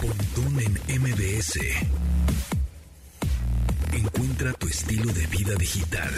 Pontón 0.00 0.60
en 0.60 1.00
MBS. 1.02 1.58
Encuentra 3.92 4.52
tu 4.52 4.68
estilo 4.68 5.12
de 5.12 5.26
vida 5.26 5.56
digital. 5.56 6.10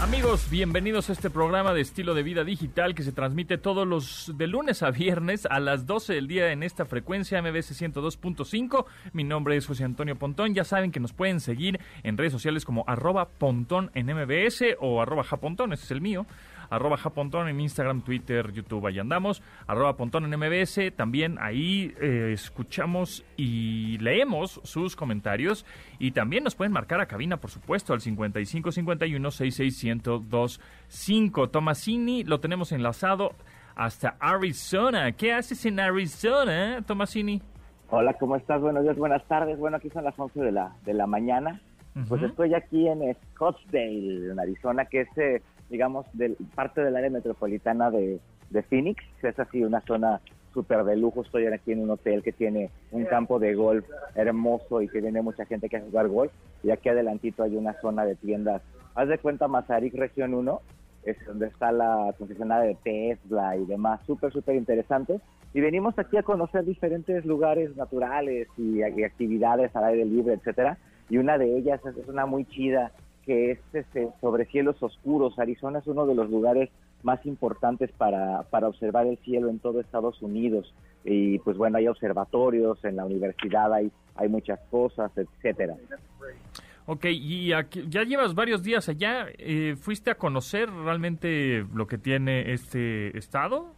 Amigos, 0.00 0.48
bienvenidos 0.50 1.10
a 1.10 1.12
este 1.12 1.30
programa 1.30 1.74
de 1.74 1.80
estilo 1.80 2.14
de 2.14 2.22
vida 2.22 2.44
digital 2.44 2.94
que 2.94 3.02
se 3.02 3.10
transmite 3.10 3.58
todos 3.58 3.88
los 3.88 4.32
de 4.36 4.46
lunes 4.46 4.84
a 4.84 4.92
viernes 4.92 5.46
a 5.46 5.58
las 5.58 5.84
12 5.86 6.14
del 6.14 6.28
día 6.28 6.52
en 6.52 6.62
esta 6.62 6.86
frecuencia 6.86 7.42
MBS 7.42 7.80
102.5. 7.80 8.84
Mi 9.12 9.24
nombre 9.24 9.56
es 9.56 9.66
José 9.66 9.82
Antonio 9.82 10.16
Pontón. 10.16 10.54
Ya 10.54 10.62
saben 10.62 10.92
que 10.92 11.00
nos 11.00 11.12
pueden 11.12 11.40
seguir 11.40 11.80
en 12.04 12.18
redes 12.18 12.32
sociales 12.32 12.64
como 12.64 12.84
arroba 12.86 13.30
pontón 13.30 13.90
en 13.94 14.06
MBS 14.06 14.76
o 14.78 15.02
arroba 15.02 15.24
japontón, 15.24 15.72
ese 15.72 15.86
es 15.86 15.90
el 15.90 16.00
mío 16.00 16.24
arroba 16.72 16.96
japontón 16.96 17.48
en 17.48 17.60
Instagram, 17.60 18.00
Twitter, 18.00 18.50
YouTube, 18.50 18.86
ahí 18.86 18.98
andamos, 18.98 19.42
arroba 19.66 19.94
pontón 19.96 20.24
en 20.24 20.38
MBS, 20.38 20.90
también 20.96 21.36
ahí 21.38 21.94
eh, 22.00 22.30
escuchamos 22.32 23.26
y 23.36 23.98
leemos 23.98 24.58
sus 24.64 24.96
comentarios 24.96 25.66
y 25.98 26.12
también 26.12 26.44
nos 26.44 26.54
pueden 26.54 26.72
marcar 26.72 27.02
a 27.02 27.06
cabina, 27.06 27.36
por 27.36 27.50
supuesto, 27.50 27.92
al 27.92 28.00
5551 28.00 29.30
5 30.88 31.50
Tomasini 31.50 32.24
lo 32.24 32.40
tenemos 32.40 32.72
enlazado 32.72 33.32
hasta 33.74 34.16
Arizona. 34.18 35.12
¿Qué 35.12 35.34
haces 35.34 35.66
en 35.66 35.78
Arizona, 35.78 36.82
Tomasini? 36.86 37.42
Hola, 37.90 38.14
¿cómo 38.14 38.36
estás? 38.36 38.62
Buenos 38.62 38.82
días, 38.82 38.96
buenas 38.96 39.22
tardes. 39.28 39.58
Bueno, 39.58 39.76
aquí 39.76 39.90
son 39.90 40.04
las 40.04 40.18
11 40.18 40.40
de 40.40 40.52
la, 40.52 40.74
de 40.86 40.94
la 40.94 41.06
mañana. 41.06 41.60
Pues 42.08 42.22
estoy 42.22 42.54
aquí 42.54 42.88
en 42.88 43.14
Scottsdale, 43.34 44.30
en 44.32 44.40
Arizona, 44.40 44.86
que 44.86 45.02
es 45.02 45.18
eh, 45.18 45.42
digamos, 45.72 46.06
del, 46.12 46.36
parte 46.54 46.82
del 46.82 46.94
área 46.94 47.10
metropolitana 47.10 47.90
de, 47.90 48.20
Phoenix. 48.68 49.02
Es 49.22 49.38
así 49.38 49.64
una 49.64 49.80
zona 49.80 50.20
súper 50.52 50.84
de 50.84 50.96
lujo. 50.96 51.22
Estoy 51.22 51.46
aquí 51.46 51.72
en 51.72 51.80
un 51.80 51.90
hotel 51.90 52.22
que 52.22 52.32
tiene 52.32 52.70
un 52.90 53.06
campo 53.06 53.38
de 53.38 53.54
golf 53.54 53.86
hermoso 54.14 54.82
y 54.82 54.88
que 54.88 55.00
viene 55.00 55.22
mucha 55.22 55.46
gente 55.46 55.70
que 55.70 55.78
a 55.78 55.80
jugar 55.80 56.08
golf. 56.08 56.30
Y 56.62 56.70
aquí 56.70 56.90
adelantito 56.90 57.42
hay 57.42 57.56
una 57.56 57.72
zona 57.80 58.04
de 58.04 58.14
tiendas. 58.14 58.60
Haz 58.94 59.08
de 59.08 59.16
cuenta 59.16 59.48
Mazarik 59.48 59.94
Región 59.94 60.34
1, 60.34 60.60
es 61.04 61.16
donde 61.26 61.46
está 61.46 61.72
la 61.72 62.14
concesionaria 62.18 62.68
de 62.68 62.76
Tesla 63.16 63.56
y 63.56 63.64
demás. 63.64 64.02
Súper, 64.06 64.30
súper 64.30 64.56
interesante. 64.56 65.18
Y 65.54 65.60
venimos 65.62 65.98
aquí 65.98 66.18
a 66.18 66.22
conocer 66.22 66.66
diferentes 66.66 67.24
lugares 67.24 67.74
naturales 67.76 68.48
y, 68.58 68.82
actividades 68.82 69.74
al 69.74 69.84
aire 69.84 70.04
libre, 70.04 70.34
etcétera. 70.34 70.76
Y 71.08 71.16
una 71.16 71.38
de 71.38 71.56
ellas 71.56 71.80
es 71.86 72.06
una 72.06 72.26
muy 72.26 72.44
chida 72.44 72.92
que 73.24 73.52
es 73.52 73.58
este, 73.72 74.08
sobre 74.20 74.46
cielos 74.46 74.82
oscuros. 74.82 75.38
Arizona 75.38 75.78
es 75.78 75.86
uno 75.86 76.06
de 76.06 76.14
los 76.14 76.30
lugares 76.30 76.70
más 77.02 77.24
importantes 77.26 77.90
para, 77.92 78.42
para 78.44 78.68
observar 78.68 79.06
el 79.06 79.18
cielo 79.18 79.48
en 79.48 79.58
todo 79.58 79.80
Estados 79.80 80.22
Unidos. 80.22 80.74
Y 81.04 81.38
pues 81.40 81.56
bueno, 81.56 81.78
hay 81.78 81.88
observatorios, 81.88 82.84
en 82.84 82.96
la 82.96 83.04
universidad 83.04 83.72
hay, 83.72 83.90
hay 84.14 84.28
muchas 84.28 84.60
cosas, 84.70 85.10
etcétera. 85.16 85.76
Ok, 86.86 87.06
y 87.06 87.48
ya 87.48 88.02
llevas 88.04 88.34
varios 88.34 88.62
días 88.62 88.88
allá. 88.88 89.26
Eh, 89.38 89.76
¿Fuiste 89.76 90.10
a 90.10 90.16
conocer 90.16 90.70
realmente 90.70 91.64
lo 91.74 91.86
que 91.86 91.98
tiene 91.98 92.52
este 92.52 93.16
estado? 93.16 93.72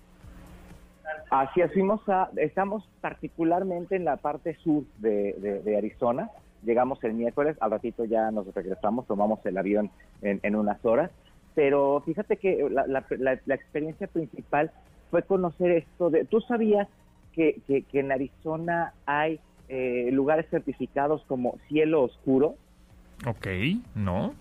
Así 1.30 1.60
es, 1.60 1.72
fuimos 1.72 2.06
a, 2.08 2.30
estamos 2.36 2.88
particularmente 3.00 3.96
en 3.96 4.04
la 4.04 4.16
parte 4.16 4.56
sur 4.56 4.84
de, 4.98 5.60
de 5.64 5.76
Arizona, 5.76 6.30
llegamos 6.64 7.02
el 7.04 7.14
miércoles, 7.14 7.56
al 7.60 7.70
ratito 7.70 8.04
ya 8.04 8.30
nos 8.30 8.52
regresamos, 8.54 9.06
tomamos 9.06 9.44
el 9.46 9.56
avión 9.56 9.90
en, 10.22 10.56
unas 10.56 10.84
horas, 10.84 11.10
pero 11.54 12.02
fíjate 12.04 12.36
que 12.36 12.68
la, 12.70 13.54
experiencia 13.54 14.06
principal 14.06 14.70
fue 15.10 15.22
conocer 15.22 15.70
esto 15.70 16.10
de, 16.10 16.24
¿tú 16.24 16.40
sabías 16.40 16.88
que, 17.32 17.60
en 17.92 18.12
Arizona 18.12 18.92
hay 19.06 19.40
eh, 19.68 20.08
lugares 20.12 20.46
certificados 20.50 21.24
como 21.26 21.58
cielo 21.68 22.02
oscuro? 22.02 22.56
Ok, 23.26 23.46
¿no? 23.94 24.34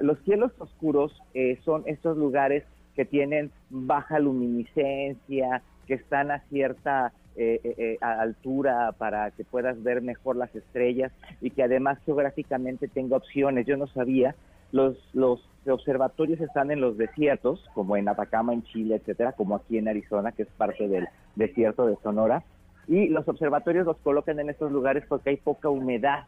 los 0.00 0.18
cielos 0.20 0.52
oscuros 0.58 1.12
eh, 1.34 1.58
son 1.64 1.82
estos 1.86 2.16
lugares 2.16 2.64
que 2.94 3.04
tienen 3.04 3.50
baja 3.70 4.18
luminiscencia, 4.18 5.62
que 5.86 5.94
están 5.94 6.30
a 6.30 6.40
cierta 6.48 7.12
eh, 7.36 7.60
eh, 7.64 7.74
eh, 7.78 7.98
a 8.00 8.20
altura 8.20 8.92
para 8.96 9.32
que 9.32 9.44
puedas 9.44 9.82
ver 9.82 10.02
mejor 10.02 10.36
las 10.36 10.54
estrellas 10.54 11.10
y 11.40 11.50
que 11.50 11.64
además 11.64 11.98
geográficamente 12.06 12.86
tenga 12.86 13.16
opciones. 13.16 13.66
Yo 13.66 13.76
no 13.76 13.88
sabía, 13.88 14.36
los, 14.70 14.96
los 15.14 15.40
observatorios 15.66 16.40
están 16.40 16.70
en 16.70 16.80
los 16.80 16.96
desiertos, 16.96 17.68
como 17.74 17.96
en 17.96 18.08
Atacama, 18.08 18.52
en 18.52 18.62
Chile, 18.62 18.96
etcétera, 18.96 19.32
como 19.32 19.56
aquí 19.56 19.78
en 19.78 19.88
Arizona, 19.88 20.30
que 20.30 20.42
es 20.42 20.48
parte 20.56 20.86
del 20.86 21.08
desierto 21.34 21.86
de 21.86 21.96
Sonora. 22.04 22.44
Y 22.86 23.08
los 23.08 23.26
observatorios 23.26 23.86
los 23.86 23.96
colocan 23.96 24.38
en 24.38 24.50
estos 24.50 24.70
lugares 24.70 25.04
porque 25.08 25.30
hay 25.30 25.36
poca 25.36 25.68
humedad. 25.68 26.26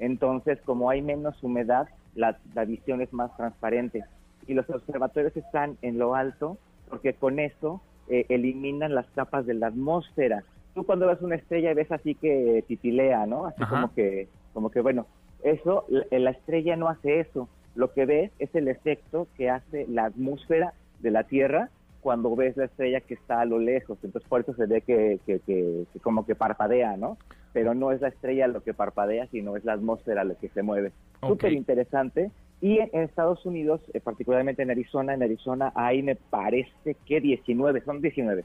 Entonces, 0.00 0.58
como 0.64 0.90
hay 0.90 1.02
menos 1.02 1.40
humedad, 1.42 1.88
la, 2.16 2.38
la 2.54 2.64
visión 2.64 3.00
es 3.00 3.12
más 3.12 3.36
transparente. 3.36 4.04
Y 4.48 4.54
los 4.54 4.68
observatorios 4.68 5.36
están 5.36 5.76
en 5.82 5.98
lo 5.98 6.16
alto 6.16 6.58
porque 6.88 7.14
con 7.14 7.38
eso 7.38 7.80
eh, 8.08 8.26
eliminan 8.28 8.94
las 8.94 9.06
capas 9.10 9.46
de 9.46 9.54
la 9.54 9.68
atmósfera. 9.68 10.44
Tú 10.74 10.84
cuando 10.84 11.06
ves 11.06 11.20
una 11.20 11.36
estrella 11.36 11.74
ves 11.74 11.90
así 11.92 12.14
que 12.14 12.64
titilea, 12.66 13.26
¿no? 13.26 13.46
Así 13.46 13.62
como 13.64 13.92
que, 13.94 14.28
como 14.52 14.70
que, 14.70 14.80
bueno, 14.80 15.06
eso, 15.42 15.84
la, 15.88 16.30
estrella 16.30 16.76
no 16.76 16.88
hace 16.88 17.20
eso. 17.20 17.48
Lo 17.74 17.92
que 17.92 18.06
ves 18.06 18.30
es 18.38 18.54
el 18.54 18.68
efecto 18.68 19.28
que 19.36 19.50
hace 19.50 19.86
la 19.88 20.06
atmósfera 20.06 20.72
de 21.00 21.10
la 21.10 21.24
Tierra 21.24 21.70
cuando 22.00 22.34
ves 22.34 22.56
la 22.56 22.64
estrella 22.64 23.00
que 23.00 23.14
está 23.14 23.40
a 23.40 23.44
lo 23.44 23.58
lejos. 23.58 23.98
Entonces 24.02 24.28
por 24.28 24.40
eso 24.40 24.54
se 24.54 24.66
ve 24.66 24.80
que, 24.80 25.20
que, 25.26 25.40
que, 25.40 25.84
como 26.02 26.26
que 26.26 26.34
parpadea, 26.34 26.96
¿no? 26.96 27.16
Pero 27.52 27.74
no 27.74 27.92
es 27.92 28.00
la 28.00 28.08
estrella 28.08 28.46
lo 28.46 28.62
que 28.62 28.74
parpadea, 28.74 29.26
sino 29.28 29.56
es 29.56 29.64
la 29.64 29.74
atmósfera 29.74 30.24
lo 30.24 30.36
que 30.38 30.48
se 30.48 30.62
mueve. 30.62 30.92
Súper 31.20 31.52
interesante. 31.52 32.30
Y 32.62 32.78
en 32.78 33.02
Estados 33.02 33.44
Unidos, 33.44 33.80
eh, 33.92 33.98
particularmente 33.98 34.62
en 34.62 34.70
Arizona, 34.70 35.14
en 35.14 35.22
Arizona 35.24 35.72
hay, 35.74 36.00
me 36.00 36.14
parece 36.14 36.96
que 37.06 37.20
19, 37.20 37.82
son 37.82 38.00
19. 38.00 38.44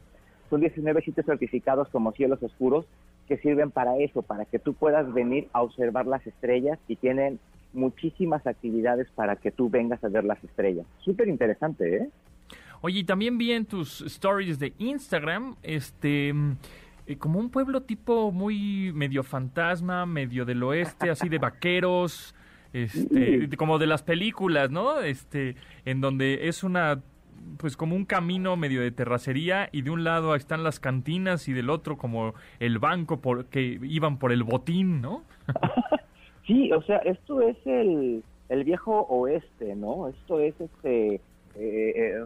Son 0.50 0.60
19 0.60 1.02
sitios 1.04 1.28
certificados 1.28 1.88
como 1.90 2.12
cielos 2.14 2.42
oscuros 2.42 2.88
que 3.28 3.38
sirven 3.38 3.70
para 3.70 3.96
eso, 3.98 4.24
para 4.24 4.46
que 4.46 4.58
tú 4.58 4.74
puedas 4.74 5.14
venir 5.14 5.48
a 5.54 5.62
observar 5.62 6.08
las 6.08 6.26
estrellas 6.26 6.80
y 6.88 6.96
tienen 6.96 7.40
muchísimas 7.74 8.48
actividades 8.48 9.08
para 9.12 9.36
que 9.36 9.52
tú 9.52 9.70
vengas 9.70 10.04
a 10.04 10.10
ver 10.10 10.24
las 10.24 10.44
estrellas. 10.44 10.88
Súper 11.02 11.28
interesante, 11.28 11.98
¿eh? 11.98 12.10
Oye, 12.82 13.00
y 13.00 13.04
también 13.04 13.38
vi 13.38 13.52
en 13.52 13.66
tus 13.66 14.02
stories 14.02 14.58
de 14.58 14.74
Instagram, 14.80 15.58
este, 15.62 16.34
eh, 17.06 17.18
como 17.18 17.38
un 17.38 17.52
pueblo 17.52 17.84
tipo 17.84 18.32
muy 18.32 18.92
medio 18.94 19.22
fantasma, 19.22 20.08
medio 20.08 20.44
del 20.44 20.64
oeste, 20.64 21.12
así 21.12 21.30
de 21.30 21.38
vaqueros, 21.38 22.34
este, 22.84 23.50
como 23.58 23.80
de 23.80 23.88
las 23.88 24.04
películas, 24.04 24.72
¿no? 24.72 25.00
Este, 25.02 25.56
en 25.86 26.02
donde 26.02 26.48
es 26.48 26.64
una 26.64 27.02
pues 27.58 27.78
como 27.78 27.96
un 27.96 28.06
camino 28.06 28.58
medio 28.58 28.82
de 28.82 28.92
terracería 28.92 29.70
y 29.72 29.82
de 29.82 29.90
un 29.90 30.04
lado 30.04 30.36
están 30.36 30.64
las 30.64 30.80
cantinas 30.80 31.48
y 31.48 31.54
del 31.54 31.70
otro 31.70 31.98
como 31.98 32.34
el 32.60 32.78
banco 32.78 33.22
por, 33.22 33.46
que 33.46 33.80
iban 33.82 34.18
por 34.20 34.32
el 34.32 34.44
botín, 34.44 35.02
¿no? 35.02 35.24
sí, 36.48 36.72
o 36.72 36.82
sea, 36.82 36.98
esto 36.98 37.42
es 37.42 37.58
el, 37.66 38.24
el 38.50 38.64
viejo 38.64 39.02
oeste, 39.10 39.76
¿no? 39.76 40.08
Esto 40.10 40.40
es 40.40 40.60
este 40.60 41.22
eh, 41.60 41.94
eh, 41.96 42.26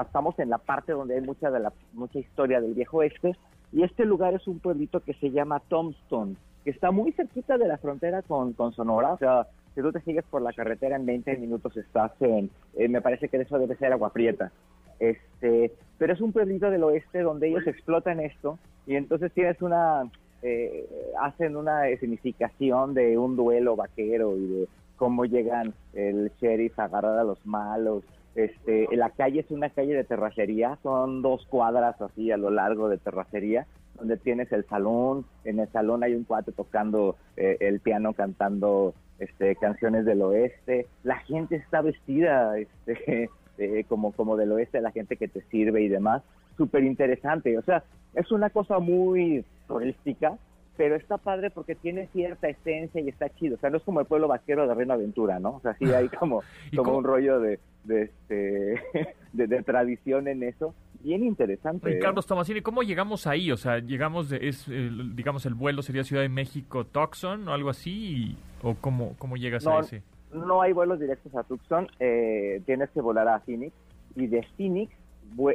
estamos 0.00 0.36
en 0.38 0.50
la 0.50 0.58
parte 0.58 0.92
donde 0.92 1.14
hay 1.14 1.20
mucha 1.20 1.50
de 1.50 1.60
la 1.60 1.72
mucha 1.92 2.18
historia 2.18 2.60
del 2.60 2.74
viejo 2.74 2.98
oeste 2.98 3.36
y 3.72 3.84
este 3.84 4.04
lugar 4.04 4.34
es 4.34 4.46
un 4.48 4.58
pueblito 4.58 5.00
que 5.00 5.14
se 5.14 5.30
llama 5.30 5.60
Tombstone, 5.68 6.34
que 6.64 6.70
está 6.70 6.90
muy 6.90 7.12
cerquita 7.12 7.58
de 7.58 7.68
la 7.68 7.78
frontera 7.78 8.22
con, 8.22 8.54
con 8.54 8.72
Sonora, 8.72 9.12
o 9.12 9.18
sea, 9.18 9.46
si 9.74 9.80
tú 9.80 9.92
te 9.92 10.00
sigues 10.00 10.24
por 10.24 10.42
la 10.42 10.52
carretera 10.52 10.96
en 10.96 11.06
20 11.06 11.36
minutos 11.38 11.76
estás 11.76 12.12
en, 12.20 12.50
eh, 12.74 12.88
me 12.88 13.00
parece 13.00 13.28
que 13.28 13.38
eso 13.38 13.58
debe 13.58 13.76
ser 13.76 13.92
Agua 13.92 14.12
Prieta. 14.12 14.52
Este, 14.98 15.72
pero 15.98 16.12
es 16.12 16.20
un 16.20 16.32
pueblito 16.32 16.70
del 16.70 16.84
oeste 16.84 17.20
donde 17.20 17.48
ellos 17.48 17.66
explotan 17.66 18.20
esto 18.20 18.58
y 18.86 18.96
entonces 18.96 19.32
tienes 19.32 19.60
una, 19.62 20.10
eh, 20.42 20.86
hacen 21.20 21.56
una 21.56 21.84
significación 21.98 22.94
de 22.94 23.18
un 23.18 23.36
duelo 23.36 23.76
vaquero 23.76 24.36
y 24.36 24.46
de 24.46 24.68
cómo 24.96 25.24
llegan 25.24 25.74
el 25.94 26.30
sheriff 26.40 26.78
a 26.78 26.84
agarrar 26.84 27.18
a 27.18 27.24
los 27.24 27.44
malos. 27.46 28.04
Este, 28.34 28.88
la 28.92 29.10
calle 29.10 29.40
es 29.40 29.50
una 29.50 29.70
calle 29.70 29.94
de 29.94 30.04
terracería, 30.04 30.78
son 30.82 31.20
dos 31.20 31.44
cuadras 31.46 32.00
así 32.00 32.30
a 32.30 32.36
lo 32.36 32.50
largo 32.50 32.88
de 32.88 32.98
terracería 32.98 33.66
donde 34.02 34.16
tienes 34.16 34.50
el 34.52 34.64
salón, 34.66 35.24
en 35.44 35.60
el 35.60 35.68
salón 35.68 36.02
hay 36.02 36.14
un 36.14 36.24
cuate 36.24 36.52
tocando 36.52 37.16
eh, 37.36 37.56
el 37.60 37.80
piano 37.80 38.14
cantando 38.14 38.94
este, 39.22 39.56
canciones 39.56 40.04
del 40.04 40.22
oeste, 40.22 40.86
la 41.04 41.18
gente 41.18 41.56
está 41.56 41.80
vestida 41.80 42.58
este, 42.58 43.30
eh, 43.58 43.84
como, 43.88 44.12
como 44.12 44.36
del 44.36 44.52
oeste, 44.52 44.80
la 44.80 44.90
gente 44.90 45.16
que 45.16 45.28
te 45.28 45.42
sirve 45.42 45.82
y 45.82 45.88
demás, 45.88 46.22
súper 46.56 46.84
interesante, 46.84 47.56
o 47.56 47.62
sea, 47.62 47.84
es 48.14 48.30
una 48.32 48.50
cosa 48.50 48.78
muy 48.78 49.44
turística, 49.66 50.36
pero 50.76 50.96
está 50.96 51.18
padre 51.18 51.50
porque 51.50 51.74
tiene 51.74 52.08
cierta 52.08 52.48
esencia 52.48 53.00
y 53.00 53.08
está 53.08 53.28
chido, 53.30 53.56
o 53.56 53.58
sea, 53.58 53.70
no 53.70 53.76
es 53.76 53.82
como 53.82 54.00
el 54.00 54.06
pueblo 54.06 54.28
vaquero 54.28 54.66
de 54.66 54.74
Reino 54.74 54.94
Aventura, 54.94 55.38
¿no? 55.38 55.56
O 55.56 55.60
sea, 55.60 55.74
sí 55.74 55.84
hay 55.92 56.08
como, 56.20 56.42
como 56.74 56.96
un 56.96 57.04
rollo 57.04 57.40
de, 57.40 57.58
de, 57.84 58.02
este, 58.02 58.80
de, 59.32 59.62
tradición 59.62 60.28
en 60.28 60.42
eso, 60.42 60.74
bien 61.02 61.24
interesante. 61.24 61.90
¿eh? 61.90 61.98
Carlos 61.98 62.26
Tomasini, 62.26 62.60
¿cómo 62.62 62.82
llegamos 62.82 63.26
ahí? 63.26 63.50
O 63.50 63.56
sea, 63.56 63.78
llegamos, 63.78 64.28
de, 64.28 64.48
es, 64.48 64.66
digamos, 65.14 65.46
el 65.46 65.54
vuelo 65.54 65.82
sería 65.82 66.04
Ciudad 66.04 66.22
de 66.22 66.28
México, 66.28 66.84
Tucson 66.84 67.48
o 67.48 67.52
algo 67.52 67.70
así, 67.70 68.36
o 68.62 68.74
cómo, 68.74 69.14
cómo 69.18 69.36
llegas 69.36 69.66
a 69.66 69.80
ese? 69.80 70.02
No 70.32 70.62
hay 70.62 70.72
vuelos 70.72 70.98
directos 70.98 71.34
a 71.34 71.42
Tucson, 71.42 71.88
eh, 72.00 72.62
tienes 72.64 72.88
que 72.90 73.00
volar 73.00 73.28
a 73.28 73.40
Phoenix 73.40 73.74
y 74.16 74.26
de 74.26 74.46
Phoenix 74.56 74.92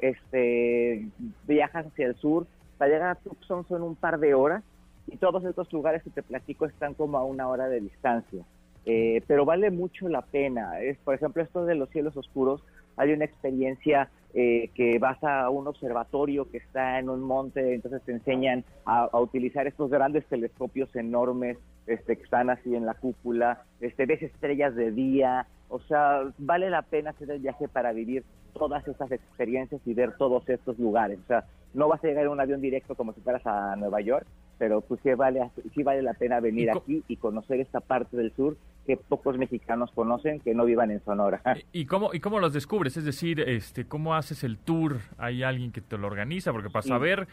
este, 0.02 1.08
viajas 1.48 1.88
hacia 1.88 2.08
el 2.08 2.16
sur. 2.16 2.46
Para 2.78 2.92
llegar 2.92 3.10
a 3.10 3.16
Tucson 3.16 3.68
son 3.68 3.82
un 3.82 3.96
par 3.96 4.20
de 4.20 4.34
horas 4.34 4.64
y 5.08 5.18
todos 5.18 5.44
estos 5.46 5.72
lugares 5.74 6.04
que 6.04 6.10
te 6.10 6.22
platico 6.22 6.66
están 6.66 6.94
como 6.94 7.18
a 7.18 7.24
una 7.24 7.48
hora 7.48 7.68
de 7.70 7.82
distancia. 7.82 8.44
Eh, 8.86 9.22
pero 9.28 9.46
vale 9.46 9.72
mucho 9.72 10.08
la 10.08 10.22
pena. 10.22 10.80
Es, 10.80 10.98
por 11.00 11.16
ejemplo, 11.16 11.42
esto 11.42 11.66
de 11.66 11.76
los 11.76 11.90
cielos 11.90 12.16
oscuros, 12.16 12.62
hay 12.96 13.12
una 13.12 13.26
experiencia 13.26 14.10
eh, 14.34 14.70
que 14.76 15.00
vas 15.00 15.24
a 15.24 15.50
un 15.50 15.68
observatorio 15.68 16.50
que 16.50 16.58
está 16.58 17.00
en 17.00 17.10
un 17.10 17.22
monte, 17.22 17.74
entonces 17.74 18.02
te 18.04 18.12
enseñan 18.12 18.64
a, 18.86 19.10
utilizar 19.20 19.68
estos 19.68 19.90
grandes 19.90 20.26
telescopios 20.26 20.94
enormes 20.96 21.58
este, 21.88 22.18
que 22.18 22.24
están 22.24 22.50
así 22.50 22.76
en 22.76 22.86
la 22.86 22.94
cúpula, 22.94 23.64
este, 23.80 24.06
ves 24.06 24.22
estrellas 24.22 24.76
de 24.76 24.92
día, 24.92 25.48
o 25.70 25.80
sea, 25.80 26.22
vale 26.38 26.70
la 26.70 26.82
pena 26.82 27.12
hacer 27.12 27.32
el 27.32 27.40
viaje 27.40 27.68
para 27.68 27.94
vivir 27.94 28.24
todas 28.54 28.88
esas 28.88 29.12
experiencias 29.12 29.82
y 29.86 29.94
ver 29.94 30.18
todos 30.18 30.48
estos 30.50 30.78
lugares. 30.80 31.20
O 31.24 31.28
sea, 31.28 31.46
no 31.74 31.88
vas 31.88 32.04
a 32.04 32.08
llegar 32.08 32.26
en 32.26 32.32
un 32.32 32.40
avión 32.40 32.62
directo 32.62 32.96
como 32.96 33.14
si 33.14 33.22
fueras 33.22 33.46
a 33.46 33.76
Nueva 33.76 34.02
York, 34.02 34.26
pero 34.58 34.82
pues 34.82 35.00
sí 35.04 35.14
vale, 35.14 35.50
sí 35.74 35.84
vale 35.84 36.02
la 36.02 36.14
pena 36.14 36.40
venir 36.40 36.72
aquí 36.72 37.04
y 37.08 37.18
conocer 37.18 37.60
esta 37.60 37.80
parte 37.80 38.18
del 38.18 38.34
sur 38.34 38.58
que 38.88 38.98
pocos 38.98 39.38
mexicanos 39.38 39.92
conocen 39.92 40.40
que 40.40 40.56
no 40.56 40.66
vivan 40.66 40.90
en 40.90 41.04
Sonora. 41.04 41.42
¿Y 41.74 41.86
cómo, 41.86 42.14
y 42.14 42.20
cómo 42.20 42.40
los 42.40 42.54
descubres? 42.54 42.98
Es 42.98 43.06
decir, 43.06 43.42
este, 43.42 43.86
¿cómo 43.86 44.16
haces 44.16 44.44
el 44.44 44.58
tour? 44.58 44.98
¿Hay 45.18 45.44
alguien 45.44 45.72
que 45.72 45.82
te 45.82 45.98
lo 45.98 46.08
organiza? 46.08 46.52
Porque 46.54 46.70
para 46.70 46.84
saber 46.84 47.28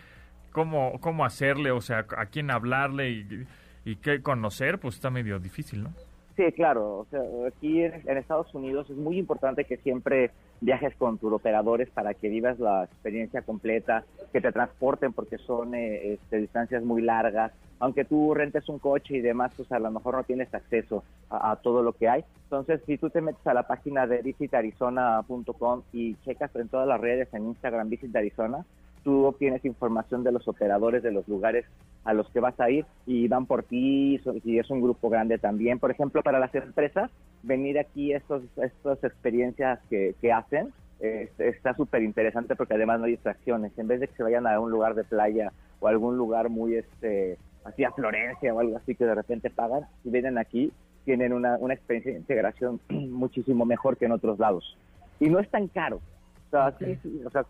cómo, 0.53 0.99
cómo 1.01 1.25
hacerle, 1.25 1.71
o 1.71 1.81
sea, 1.81 2.07
a 2.19 2.27
quién 2.27 2.51
hablarle 2.51 3.11
y, 3.11 3.47
y 3.85 3.97
qué 3.97 4.21
conocer, 4.21 4.79
pues 4.81 4.97
está 4.97 5.11
medio 5.11 5.39
difícil, 5.39 5.85
¿no? 5.85 5.93
Sí, 6.37 6.51
claro. 6.53 6.99
O 6.99 7.07
sea, 7.11 7.21
aquí 7.47 7.83
en, 7.83 8.19
Estados 8.19 8.53
Unidos 8.55 8.91
es 8.91 8.97
muy 8.97 9.19
importante 9.19 9.65
que 9.65 9.77
siempre 9.79 10.31
viajes 10.65 10.95
con 10.97 11.19
tus 11.19 11.33
operadores 11.33 11.91
para 11.91 12.15
que 12.15 12.29
vivas 12.29 12.59
la 12.59 12.85
experiencia 12.85 13.43
completa, 13.43 14.05
que 14.33 14.41
te 14.41 14.51
transporten 14.51 15.13
porque 15.13 15.37
son 15.39 15.75
eh, 15.75 16.15
este, 16.15 16.39
distancias 16.39 16.83
muy 16.83 17.03
largas. 17.03 17.53
Aunque 17.81 18.05
tú 18.05 18.33
rentes 18.33 18.69
un 18.69 18.79
coche 18.79 19.17
y 19.17 19.21
demás, 19.21 19.53
pues 19.57 19.71
a 19.73 19.79
lo 19.79 19.91
mejor 19.91 20.15
no 20.15 20.25
tienes 20.25 20.53
acceso 20.55 21.05
a, 21.29 21.57
todo 21.57 21.83
lo 21.83 21.93
que 21.93 22.09
hay. 22.09 22.25
Entonces, 22.45 22.81
si 22.87 22.97
tú 22.97 23.11
te 23.11 23.21
metes 23.21 23.47
a 23.47 23.53
la 23.53 23.65
página 23.65 24.07
de 24.07 24.23
visitarizona.com 24.23 25.83
y 25.93 26.15
checas 26.25 26.55
en 26.57 26.69
todas 26.69 26.89
las 26.89 27.01
redes, 27.01 27.29
en 27.35 27.49
Instagram 27.49 27.91
Visit 27.91 28.17
Arizona, 28.17 28.65
tú 29.05 29.27
obtienes 29.27 29.65
información 29.65 30.25
de 30.25 30.33
los 30.33 30.49
operadores 30.49 31.03
de 31.03 31.13
los 31.13 31.29
lugares 31.29 31.65
a 32.05 32.13
los 32.13 32.29
que 32.31 32.41
vas 32.41 32.59
a 32.59 32.71
ir 32.71 32.85
y 33.07 33.29
van 33.29 33.47
por 33.47 33.63
ti, 33.63 34.21
si 34.43 34.59
es 34.59 34.71
un 34.71 34.81
grupo 34.81 35.09
grande 35.09 35.39
también. 35.39 35.79
Por 35.79 35.91
ejemplo, 35.91 36.23
para 36.23 36.41
las 36.41 36.55
empresas, 36.55 37.11
venir 37.43 37.79
aquí, 37.79 38.13
estos, 38.13 38.43
estas 38.57 39.05
experiencias 39.05 39.79
que, 39.89 40.15
que 40.21 40.33
hacen, 40.33 40.73
está 41.01 41.75
súper 41.75 42.03
interesante 42.03 42.57
porque 42.57 42.75
además 42.75 42.99
no 42.99 43.07
hay 43.07 43.13
distracciones. 43.13 43.73
En 43.79 43.89
vez 43.89 44.01
de 44.01 44.09
que 44.09 44.17
se 44.17 44.23
vayan 44.23 44.47
a 44.47 44.59
un 44.59 44.71
lugar 44.71 44.95
de 44.95 45.05
playa 45.05 45.53
o 45.81 45.89
algún 45.89 46.17
lugar 46.17 46.49
muy, 46.49 46.77
este, 46.77 47.39
así 47.65 47.85
a 47.85 47.93
Florencia 47.93 48.55
o 48.55 48.61
algo 48.61 48.77
así 48.77 48.95
que 48.95 49.05
de 49.05 49.15
repente 49.15 49.51
pagan, 49.51 49.87
si 50.03 50.11
vienen 50.11 50.39
aquí, 50.39 50.73
tienen 51.05 51.33
una, 51.33 51.59
una 51.59 51.75
experiencia 51.75 52.13
de 52.13 52.19
integración 52.19 52.81
muchísimo 52.89 53.67
mejor 53.67 53.97
que 53.97 54.07
en 54.07 54.13
otros 54.13 54.39
lados. 54.39 54.77
Y 55.21 55.29
no 55.29 55.39
es 55.39 55.49
tan 55.51 55.69
caro 55.69 56.01
sea, 56.51 56.67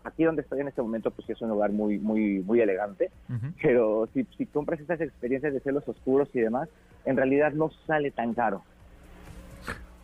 aquí, 0.03 0.23
donde 0.23 0.41
estoy 0.41 0.61
en 0.61 0.67
este 0.67 0.81
momento, 0.81 1.11
pues 1.11 1.25
sí 1.27 1.33
es 1.33 1.41
un 1.41 1.49
lugar 1.49 1.71
muy, 1.71 1.99
muy, 1.99 2.39
muy 2.39 2.59
elegante, 2.61 3.11
pero 3.61 4.07
si, 4.13 4.25
si 4.37 4.45
compras 4.45 4.79
estas 4.79 5.01
experiencias 5.01 5.53
de 5.53 5.59
celos 5.59 5.87
oscuros 5.87 6.29
y 6.33 6.39
demás, 6.39 6.69
en 7.05 7.17
realidad 7.17 7.53
no 7.53 7.69
sale 7.85 8.11
tan 8.11 8.33
caro. 8.33 8.63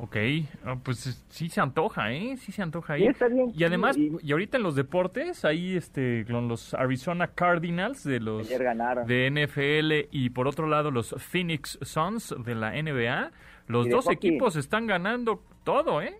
Ok, 0.03 0.17
ah, 0.65 0.77
pues 0.83 1.23
sí 1.29 1.47
se 1.49 1.61
antoja, 1.61 2.11
¿eh? 2.11 2.35
Sí 2.37 2.51
se 2.51 2.63
antoja 2.63 2.93
ahí. 2.93 3.07
y 3.55 3.63
además, 3.63 3.95
y, 3.95 4.31
ahorita 4.31 4.57
en 4.57 4.63
los 4.63 4.75
deportes, 4.75 5.45
ahí 5.45 5.77
este, 5.77 6.25
con 6.25 6.47
los 6.47 6.73
Arizona 6.73 7.27
Cardinals 7.27 8.03
de 8.03 8.19
los 8.19 8.49
de 8.49 9.29
NFL 9.29 10.09
y 10.11 10.31
por 10.31 10.47
otro 10.47 10.65
lado 10.65 10.89
los 10.89 11.13
Phoenix 11.19 11.77
Suns 11.83 12.33
de 12.43 12.55
la 12.55 12.71
NBA, 12.71 13.31
los 13.67 13.89
dos 13.89 14.09
equipos 14.09 14.55
están 14.55 14.87
ganando 14.87 15.43
todo, 15.63 16.01
¿eh? 16.01 16.19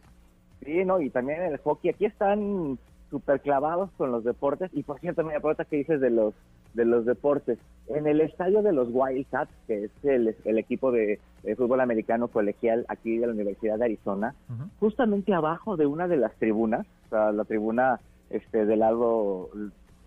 Sí, 0.64 0.86
no, 0.86 1.02
y 1.02 1.10
también 1.10 1.42
el 1.42 1.58
hockey. 1.58 1.92
Aquí 1.92 2.06
están 2.06 2.78
súper 3.10 3.42
clavados 3.42 3.90
con 3.98 4.12
los 4.12 4.24
deportes. 4.24 4.72
Y 4.74 4.84
por 4.84 5.00
cierto, 5.00 5.24
me 5.24 5.32
pregunta 5.40 5.66
que 5.66 5.78
dices 5.78 6.00
de 6.00 6.10
los 6.10 6.34
de 6.74 6.86
los 6.86 7.06
deportes. 7.06 7.60
En 7.88 8.08
el 8.08 8.22
estadio 8.22 8.62
de 8.62 8.72
los 8.72 8.88
Wildcats, 8.92 9.52
que 9.68 9.86
es 9.86 9.92
el, 10.04 10.36
el 10.46 10.58
equipo 10.58 10.92
de, 10.92 11.20
fútbol 11.58 11.82
americano 11.82 12.30
colegial 12.30 12.86
aquí 12.88 13.18
de 13.18 13.28
la 13.28 13.34
Universidad 13.34 13.78
de 13.78 13.86
Arizona, 13.86 14.36
justamente 14.80 15.34
abajo 15.34 15.76
de 15.76 15.86
una 15.86 16.08
de 16.08 16.18
las 16.18 16.34
tribunas, 16.36 16.86
o 17.08 17.10
sea, 17.10 17.32
la 17.32 17.44
tribuna 17.44 18.00
este 18.30 18.66
del 18.66 18.80
lado 18.80 19.50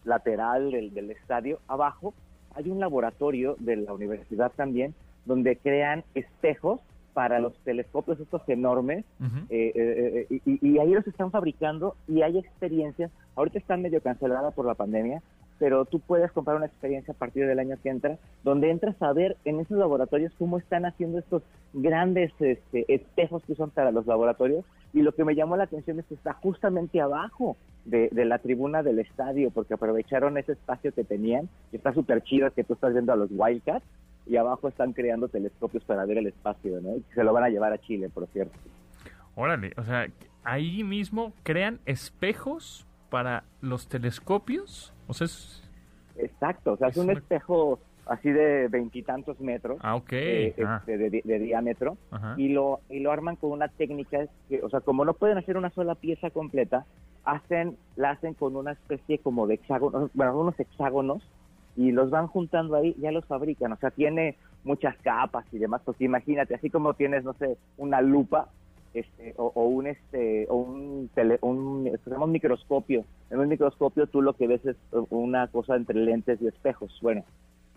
lateral 0.04 0.70
del, 0.70 0.94
del 0.94 1.10
estadio, 1.10 1.58
abajo 1.68 2.14
hay 2.54 2.70
un 2.70 2.80
laboratorio 2.80 3.56
de 3.58 3.76
la 3.76 3.92
universidad 3.92 4.52
también, 4.54 4.94
donde 5.26 5.56
crean 5.56 6.04
espejos 6.14 6.80
para 7.14 7.38
los 7.38 7.56
telescopios 7.60 8.20
estos 8.20 8.42
enormes 8.48 9.04
eh, 9.48 9.72
eh, 9.74 10.26
eh, 10.28 10.40
y, 10.44 10.78
ahí 10.78 10.92
los 10.92 11.06
están 11.06 11.30
fabricando 11.30 11.96
y 12.08 12.22
hay 12.22 12.38
experiencias, 12.38 13.10
ahorita 13.36 13.58
están 13.58 13.82
medio 13.82 14.02
canceladas 14.02 14.52
por 14.52 14.66
la 14.66 14.74
pandemia, 14.74 15.22
pero 15.58 15.84
tú 15.84 16.00
puedes 16.00 16.32
comprar 16.32 16.56
una 16.56 16.66
experiencia 16.66 17.14
a 17.14 17.16
partir 17.16 17.46
del 17.46 17.60
año 17.60 17.76
que 17.82 17.88
entra, 17.88 18.18
donde 18.42 18.70
entras 18.70 19.00
a 19.00 19.12
ver 19.12 19.36
en 19.44 19.60
esos 19.60 19.78
laboratorios 19.78 20.32
cómo 20.38 20.58
están 20.58 20.84
haciendo 20.84 21.18
estos 21.18 21.42
grandes 21.72 22.32
este, 22.40 22.92
espejos 22.92 23.44
que 23.44 23.54
son 23.54 23.70
para 23.70 23.92
los 23.92 24.06
laboratorios. 24.06 24.64
Y 24.92 25.02
lo 25.02 25.12
que 25.12 25.24
me 25.24 25.34
llamó 25.34 25.56
la 25.56 25.64
atención 25.64 25.98
es 25.98 26.06
que 26.06 26.14
está 26.14 26.34
justamente 26.34 27.00
abajo 27.00 27.56
de, 27.84 28.10
la 28.12 28.38
tribuna 28.38 28.82
del 28.82 28.98
estadio, 28.98 29.50
porque 29.50 29.74
aprovecharon 29.74 30.38
ese 30.38 30.52
espacio 30.52 30.92
que 30.92 31.04
tenían, 31.04 31.48
y 31.72 31.76
está 31.76 31.92
súper 31.92 32.22
chido 32.22 32.50
que 32.52 32.64
tú 32.64 32.74
estás 32.74 32.92
viendo 32.92 33.12
a 33.12 33.16
los 33.16 33.30
Wildcats, 33.32 33.84
y 34.26 34.36
abajo 34.36 34.68
están 34.68 34.92
creando 34.92 35.28
telescopios 35.28 35.84
para 35.84 36.04
ver 36.06 36.18
el 36.18 36.26
espacio, 36.28 36.80
¿no? 36.80 36.94
se 37.14 37.24
lo 37.24 37.32
van 37.32 37.44
a 37.44 37.48
llevar 37.48 37.72
a 37.72 37.78
Chile, 37.78 38.08
por 38.08 38.26
cierto. 38.28 38.58
Órale, 39.34 39.72
o 39.76 39.82
sea, 39.84 40.06
ahí 40.44 40.84
mismo 40.84 41.32
crean 41.42 41.80
espejos 41.86 42.86
para 43.10 43.44
los 43.60 43.88
telescopios, 43.88 44.92
o 45.06 45.14
sea, 45.14 45.26
es... 45.26 45.62
Exacto, 46.16 46.72
o 46.72 46.76
sea, 46.76 46.88
es, 46.88 46.96
un 46.96 47.10
espejo 47.10 47.80
así 48.06 48.30
de 48.30 48.68
veintitantos 48.68 49.40
metros 49.40 49.78
ah, 49.80 50.00
eh, 50.10 50.54
ah. 50.64 50.82
Este, 50.86 50.98
de, 50.98 51.38
diámetro 51.38 51.96
y 52.36 52.50
lo 52.50 52.80
y 52.88 53.00
lo 53.00 53.10
arman 53.10 53.36
con 53.36 53.50
una 53.50 53.68
técnica 53.68 54.26
que, 54.48 54.62
o 54.62 54.68
sea, 54.68 54.80
como 54.80 55.04
no 55.04 55.14
pueden 55.14 55.38
hacer 55.38 55.56
una 55.56 55.70
sola 55.70 55.94
pieza 55.94 56.30
completa, 56.30 56.84
hacen 57.24 57.76
la 57.96 58.10
hacen 58.10 58.34
con 58.34 58.56
una 58.56 58.72
especie 58.72 59.18
como 59.18 59.46
de 59.46 59.54
hexágonos, 59.54 60.10
bueno, 60.14 60.38
unos 60.38 60.58
hexágonos 60.60 61.22
y 61.76 61.92
los 61.92 62.10
van 62.10 62.26
juntando 62.26 62.76
ahí, 62.76 62.94
ya 62.98 63.10
los 63.12 63.24
fabrican, 63.24 63.72
o 63.72 63.76
sea, 63.76 63.90
tiene 63.90 64.36
muchas 64.64 64.96
capas 64.98 65.44
y 65.52 65.58
demás, 65.58 65.82
porque 65.84 66.04
imagínate, 66.04 66.54
así 66.54 66.70
como 66.70 66.94
tienes, 66.94 67.24
no 67.24 67.34
sé, 67.34 67.56
una 67.76 68.00
lupa, 68.00 68.48
este, 68.94 69.34
o, 69.36 69.50
un 69.66 69.88
este 69.88 70.46
o 70.48 70.54
un, 70.54 71.10
tele, 71.16 71.38
un, 71.42 71.90
un 72.06 72.30
microscopio 72.30 73.04
en 73.28 73.40
un 73.40 73.48
microscopio 73.48 74.06
tú 74.06 74.22
lo 74.22 74.34
que 74.34 74.46
ves 74.46 74.64
es 74.64 74.76
una 75.10 75.48
cosa 75.48 75.74
entre 75.74 75.98
lentes 75.98 76.40
y 76.40 76.46
espejos 76.46 76.96
bueno 77.02 77.24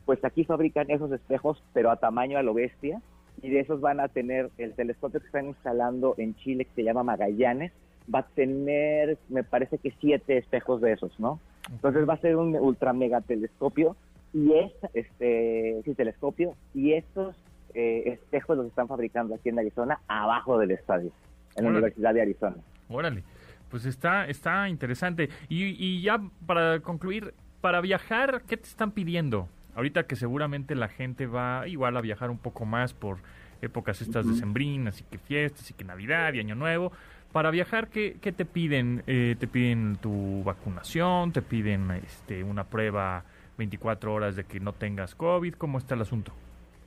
pues 0.06 0.24
aquí 0.24 0.46
fabrican 0.46 0.92
esos 0.92 1.12
espejos 1.12 1.64
pero 1.74 1.90
a 1.90 1.96
tamaño 1.96 2.38
a 2.38 2.44
lo 2.44 2.54
bestia 2.54 3.02
y 3.42 3.50
de 3.50 3.62
esos 3.62 3.82
van 3.82 4.00
a 4.00 4.10
tener 4.10 4.52
el 4.60 4.74
telescopio 4.76 5.20
que 5.20 5.26
están 5.26 5.48
instalando 5.48 6.14
en 6.20 6.36
Chile 6.36 6.66
que 6.66 6.76
se 6.76 6.84
llama 6.84 7.02
Magallanes 7.02 7.72
va 8.14 8.20
a 8.20 8.28
tener 8.28 9.18
me 9.30 9.44
parece 9.44 9.80
que 9.80 9.96
siete 10.00 10.38
espejos 10.38 10.82
de 10.82 10.92
esos 10.92 11.20
no 11.20 11.40
entonces 11.70 12.08
va 12.08 12.14
a 12.14 12.18
ser 12.18 12.36
un 12.36 12.56
ultra 12.56 12.94
mega 12.94 13.22
telescopio 13.22 13.96
y 14.34 14.54
es 14.54 14.72
este 14.94 15.82
sí, 15.84 15.94
telescopio 15.94 16.56
y 16.74 16.94
estos 16.94 17.36
eh, 17.74 18.04
espejos 18.06 18.58
los 18.58 18.68
están 18.68 18.88
fabricando 18.88 19.36
aquí 19.36 19.50
en 19.50 19.60
Arizona 19.60 20.00
abajo 20.08 20.58
del 20.58 20.72
estadio 20.72 21.12
en 21.56 21.66
la 21.66 21.72
Universidad 21.72 22.14
de 22.14 22.22
Arizona. 22.22 22.56
Órale, 22.90 23.24
pues 23.70 23.86
está 23.86 24.28
está 24.28 24.70
interesante. 24.70 25.30
Y, 25.50 25.66
y 25.84 26.02
ya 26.02 26.22
para 26.46 26.80
concluir 26.80 27.34
para 27.62 27.82
viajar 27.82 28.44
qué 28.48 28.58
te 28.58 28.68
están 28.68 28.92
pidiendo 28.92 29.48
ahorita 29.78 30.08
que 30.08 30.16
seguramente 30.16 30.76
la 30.76 30.90
gente 30.90 31.28
va 31.28 31.68
igual 31.68 31.96
a 31.98 32.02
viajar 32.02 32.32
un 32.32 32.40
poco 32.40 32.66
más 32.66 32.94
por 32.94 33.20
épocas 33.62 34.02
estas 34.02 34.28
de 34.28 34.36
sembrinas 34.36 35.02
y 35.02 35.04
que 35.04 35.18
fiestas 35.18 35.70
y 35.70 35.74
que 35.74 35.84
Navidad 35.84 36.34
y 36.34 36.40
Año 36.40 36.56
Nuevo 36.56 36.92
para 37.38 37.52
viajar, 37.52 37.90
¿qué, 37.90 38.16
te 38.20 38.46
piden? 38.46 39.04
Eh, 39.06 39.36
¿Te 39.40 39.46
piden 39.46 39.98
tu 40.02 40.44
vacunación? 40.44 41.32
¿Te 41.34 41.44
piden 41.44 41.92
este, 41.92 42.44
una 42.44 42.64
prueba 42.64 43.26
24 43.60 44.12
horas 44.12 44.36
de 44.36 44.44
que 44.44 44.60
no 44.60 44.74
tengas 44.74 45.14
COVID? 45.14 45.54
¿Cómo 45.54 45.78
está 45.78 45.94
el 45.94 46.02
asunto? 46.02 46.32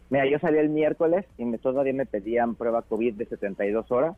Mira, 0.09 0.29
yo 0.29 0.41
salí 0.41 0.59
el 0.59 0.71
miércoles 0.71 1.25
y 1.39 1.45
me, 1.45 1.59
todavía 1.59 1.93
me 1.93 2.05
pedían 2.05 2.57
prueba 2.57 2.83
COVID 2.83 3.15
de 3.15 3.27
72 3.27 3.93
horas, 3.93 4.17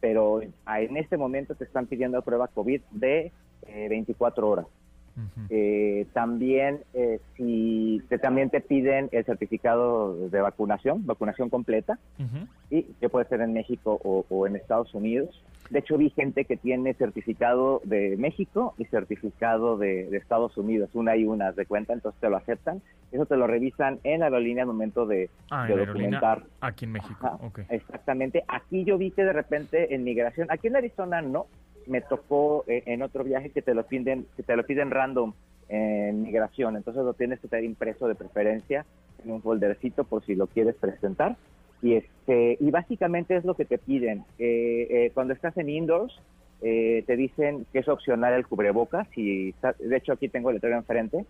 pero 0.00 0.42
en 0.42 0.96
este 0.96 1.16
momento 1.16 1.54
te 1.54 1.62
están 1.62 1.86
pidiendo 1.86 2.20
prueba 2.22 2.48
COVID 2.48 2.80
de 2.90 3.30
24 3.88 4.48
eh. 5.18 6.00
Eh, 6.00 6.06
también 6.12 6.80
eh, 6.94 7.20
si 7.36 8.02
te, 8.08 8.18
también 8.18 8.50
te 8.50 8.60
piden 8.60 9.08
el 9.12 9.24
certificado 9.24 10.28
de 10.28 10.40
vacunación, 10.40 11.06
vacunación 11.06 11.50
completa, 11.50 11.98
y 12.70 12.82
que 12.82 13.08
puede 13.08 13.26
ser 13.28 13.40
en 13.40 13.52
México 13.52 14.00
o, 14.02 14.46
en 14.46 14.56
Estados 14.56 14.94
Unidos. 14.94 15.42
De 15.70 15.80
hecho, 15.80 15.98
vi 15.98 16.10
gente 16.10 16.46
que 16.46 16.56
tiene 16.56 16.94
certificado 16.94 17.82
de 17.84 18.16
México 18.16 18.74
y 18.78 18.86
certificado 18.86 19.76
de, 19.76 20.16
Estados 20.16 20.56
Unidos, 20.56 20.90
una 20.94 21.16
y 21.16 21.24
una 21.24 21.52
de 21.52 21.66
cuenta, 21.66 21.92
entonces 21.92 22.20
te 22.20 22.30
lo 22.30 22.36
aceptan. 22.36 22.80
Eso 23.12 23.26
te 23.26 23.36
lo 23.36 23.46
revisan 23.46 23.98
en 24.04 24.20
la 24.20 24.26
aerolínea 24.26 24.62
al 24.62 24.68
momento 24.68 25.06
de, 25.06 25.30
ah, 25.50 25.66
documentar. 25.68 26.44
Aquí 26.60 26.84
en 26.84 26.92
México, 26.92 27.52
Exactamente. 27.68 28.44
Aquí 28.48 28.84
yo 28.84 28.98
vi 28.98 29.10
que 29.10 29.24
de 29.24 29.32
repente 29.32 29.94
en 29.94 30.04
migración, 30.04 30.48
aquí 30.50 30.68
en 30.68 30.76
Arizona 30.76 31.22
no, 31.22 31.46
me 31.88 32.00
tocó 32.00 32.64
eh, 32.66 32.82
en 32.86 33.02
otro 33.02 33.24
viaje 33.24 33.50
que 33.50 33.62
te 33.62 33.74
lo 33.74 33.86
piden, 33.86 34.26
que 34.36 34.42
te 34.42 34.56
lo 34.56 34.64
piden 34.64 34.90
random 34.90 35.32
en 35.68 36.22
migración, 36.22 36.76
entonces 36.76 37.02
lo 37.04 37.14
tienes 37.14 37.40
que 37.40 37.48
tener 37.48 37.64
impreso 37.64 38.08
de 38.08 38.14
preferencia 38.14 38.86
en 39.22 39.32
un 39.32 39.42
foldercito 39.42 40.04
por 40.04 40.24
si 40.24 40.34
lo 40.34 40.46
quieres 40.46 40.74
presentar. 40.76 41.36
Y 41.82 41.94
este 41.94 42.56
y 42.60 42.70
básicamente 42.70 43.36
es 43.36 43.44
lo 43.44 43.54
que 43.54 43.64
te 43.64 43.78
piden. 43.78 44.24
Eh, 44.38 44.86
eh, 44.90 45.10
cuando 45.14 45.34
estás 45.34 45.56
en 45.56 45.68
indoors, 45.68 46.20
te 46.60 47.16
dicen 47.16 47.66
que 47.72 47.78
es 47.78 47.88
opcional 47.88 48.34
el 48.34 48.44
cubrebocas. 48.44 49.06
Y 49.16 49.52
de 49.78 49.96
hecho, 49.96 50.12
aquí 50.12 50.28
tengo 50.28 50.50
el 50.50 50.56
letrero 50.56 50.76
enfrente 50.76 51.24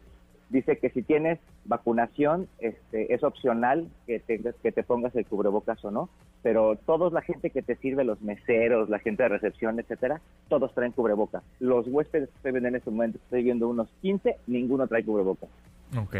dice 0.50 0.78
que 0.78 0.90
si 0.90 1.02
tienes 1.02 1.38
vacunación, 1.64 2.48
este, 2.58 3.12
es 3.12 3.22
opcional 3.22 3.88
que 4.06 4.20
te, 4.20 4.40
que 4.62 4.72
te 4.72 4.82
pongas 4.82 5.14
el 5.14 5.26
cubrebocas 5.26 5.84
o 5.84 5.90
no, 5.90 6.08
pero 6.42 6.76
toda 6.76 7.10
la 7.10 7.22
gente 7.22 7.50
que 7.50 7.62
te 7.62 7.76
sirve, 7.76 8.04
los 8.04 8.20
meseros, 8.22 8.88
la 8.88 8.98
gente 8.98 9.24
de 9.24 9.28
recepción, 9.28 9.78
etcétera, 9.78 10.20
todos 10.48 10.74
traen 10.74 10.92
cubrebocas. 10.92 11.42
Los 11.60 11.86
huéspedes 11.88 12.28
que 12.30 12.36
estoy 12.36 12.52
viendo 12.52 12.68
en 12.68 12.76
este 12.76 12.90
momento, 12.90 13.18
estoy 13.18 13.42
viendo 13.42 13.68
unos 13.68 13.88
15, 14.02 14.36
ninguno 14.46 14.86
trae 14.86 15.04
cubrebocas. 15.04 15.50
Ok. 15.96 16.16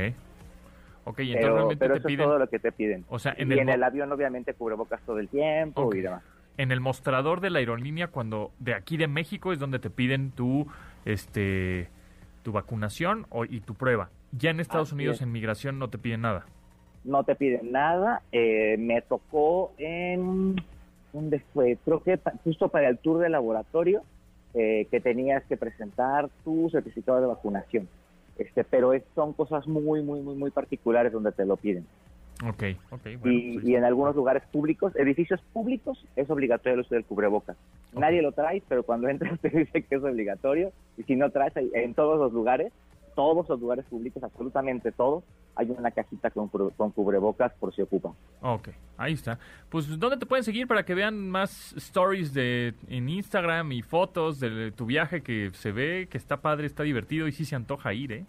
Ok, 1.05 1.21
entonces 1.21 1.41
pero, 1.41 1.55
realmente 1.55 1.77
pero 1.79 1.95
eso 1.97 2.09
es 2.09 2.17
todo 2.19 2.39
lo 2.39 2.49
que 2.49 2.59
te 2.59 2.71
piden. 2.71 3.05
O 3.09 3.19
sea, 3.19 3.35
en 3.39 3.51
y 3.51 3.55
el 3.55 3.61
en 3.61 3.69
el 3.71 3.83
avión 3.83 4.13
obviamente 4.13 4.53
cubrebocas 4.53 5.01
todo 5.03 5.19
el 5.19 5.29
tiempo 5.29 5.95
y 5.95 6.03
demás. 6.03 6.23
En 6.59 6.71
el 6.71 6.81
mostrador 6.81 7.41
de 7.41 7.49
la 7.49 7.61
aerolínea, 7.61 8.09
cuando 8.09 8.53
de 8.59 8.75
aquí 8.75 8.99
de 8.99 9.07
México 9.07 9.53
es 9.53 9.59
donde 9.59 9.79
te 9.79 9.89
piden 9.89 10.33
tu, 10.33 10.67
este, 11.07 11.89
tu 12.49 12.53
vacunación 12.53 13.27
o, 13.29 13.45
y 13.45 13.61
tu 13.61 13.75
prueba. 13.75 14.09
Ya 14.33 14.49
en 14.49 14.61
Estados 14.61 14.91
Unidos 14.95 15.21
en 15.21 15.31
migración 15.31 15.79
no 15.79 15.91
te 15.91 15.99
piden 15.99 16.23
nada. 16.23 16.47
No 17.05 17.23
te 17.23 17.35
piden 17.35 17.73
nada. 17.73 18.23
Eh, 18.33 18.77
me 18.79 19.03
tocó 19.03 19.75
en... 19.77 20.57
¿Dónde 21.13 21.41
fue? 21.53 21.77
Creo 21.85 22.03
que 22.03 22.19
justo 22.45 22.71
para 22.71 22.89
el 22.89 22.97
tour 22.97 23.19
de 23.19 23.29
laboratorio 23.29 24.03
eh, 24.55 24.87
que 24.91 24.99
tenías 24.99 25.45
que 25.45 25.59
presentar 25.59 26.31
tu 26.43 26.71
certificado 26.71 27.21
de 27.21 27.27
vacunación. 27.27 27.87
Este, 28.39 28.65
pero 28.65 28.93
son 29.15 29.35
cosas 29.35 29.67
muy, 29.67 30.03
muy, 30.03 30.23
muy, 30.23 30.35
muy 30.35 30.51
particulares 30.51 31.13
donde 31.13 31.33
te 31.33 31.45
lo 31.45 31.59
piden. 31.59 31.85
Ok, 32.47 32.63
ok. 32.91 33.07
y, 33.07 33.17
pues 33.19 33.65
y, 33.65 33.75
en 33.75 33.85
algunos 33.85 34.17
lugares 34.17 34.43
públicos, 34.51 34.97
edificios 34.97 35.43
públicos, 35.53 36.03
es 36.17 36.31
obligatorio 36.31 36.75
el 36.77 36.81
uso 36.81 36.95
del 36.95 37.05
cubrebocas. 37.05 37.59
Nadie 37.93 38.23
lo 38.23 38.33
trae, 38.33 38.63
pero 38.69 38.83
cuando 38.83 39.09
entras 39.11 39.39
te 39.41 39.51
dice 39.51 39.83
que 39.83 39.95
es 39.95 40.03
obligatorio. 40.03 40.73
Y 40.97 41.03
si 41.05 41.17
no 41.17 41.31
traes, 41.31 41.55
en 41.57 41.95
todos 41.95 42.19
los 42.19 42.33
lugares 42.33 42.73
todos 43.19 43.49
los 43.49 43.61
lugares 43.61 43.85
públicos, 43.87 44.23
absolutamente 44.23 44.93
todos, 44.93 45.25
hay 45.57 45.69
una 45.77 45.91
cajita 45.91 46.31
con, 46.31 46.47
con 46.47 46.93
cubrebocas 46.93 47.53
por 47.55 47.75
si 47.75 47.83
ocupan. 47.83 48.13
Ok, 48.43 48.69
ahí 48.97 49.15
está. 49.15 49.41
Pues, 49.69 49.99
¿dónde 49.99 50.19
te 50.19 50.25
pueden 50.25 50.45
seguir 50.45 50.69
para 50.69 50.85
que 50.85 50.95
vean 50.95 51.29
más 51.29 51.73
stories 51.77 52.33
de 52.33 52.75
en 52.87 53.09
Instagram 53.09 53.73
y 53.73 53.83
fotos 53.83 54.39
de 54.39 54.71
tu 54.71 54.87
viaje 54.87 55.21
que 55.21 55.51
se 55.53 55.73
ve, 55.73 56.07
que 56.09 56.17
está 56.17 56.37
padre, 56.37 56.69
está 56.69 56.85
divertido 56.85 57.27
y 57.27 57.33
sí 57.33 57.45
se 57.45 57.57
antoja 57.57 57.93
ir, 57.93 58.13
eh? 58.13 58.25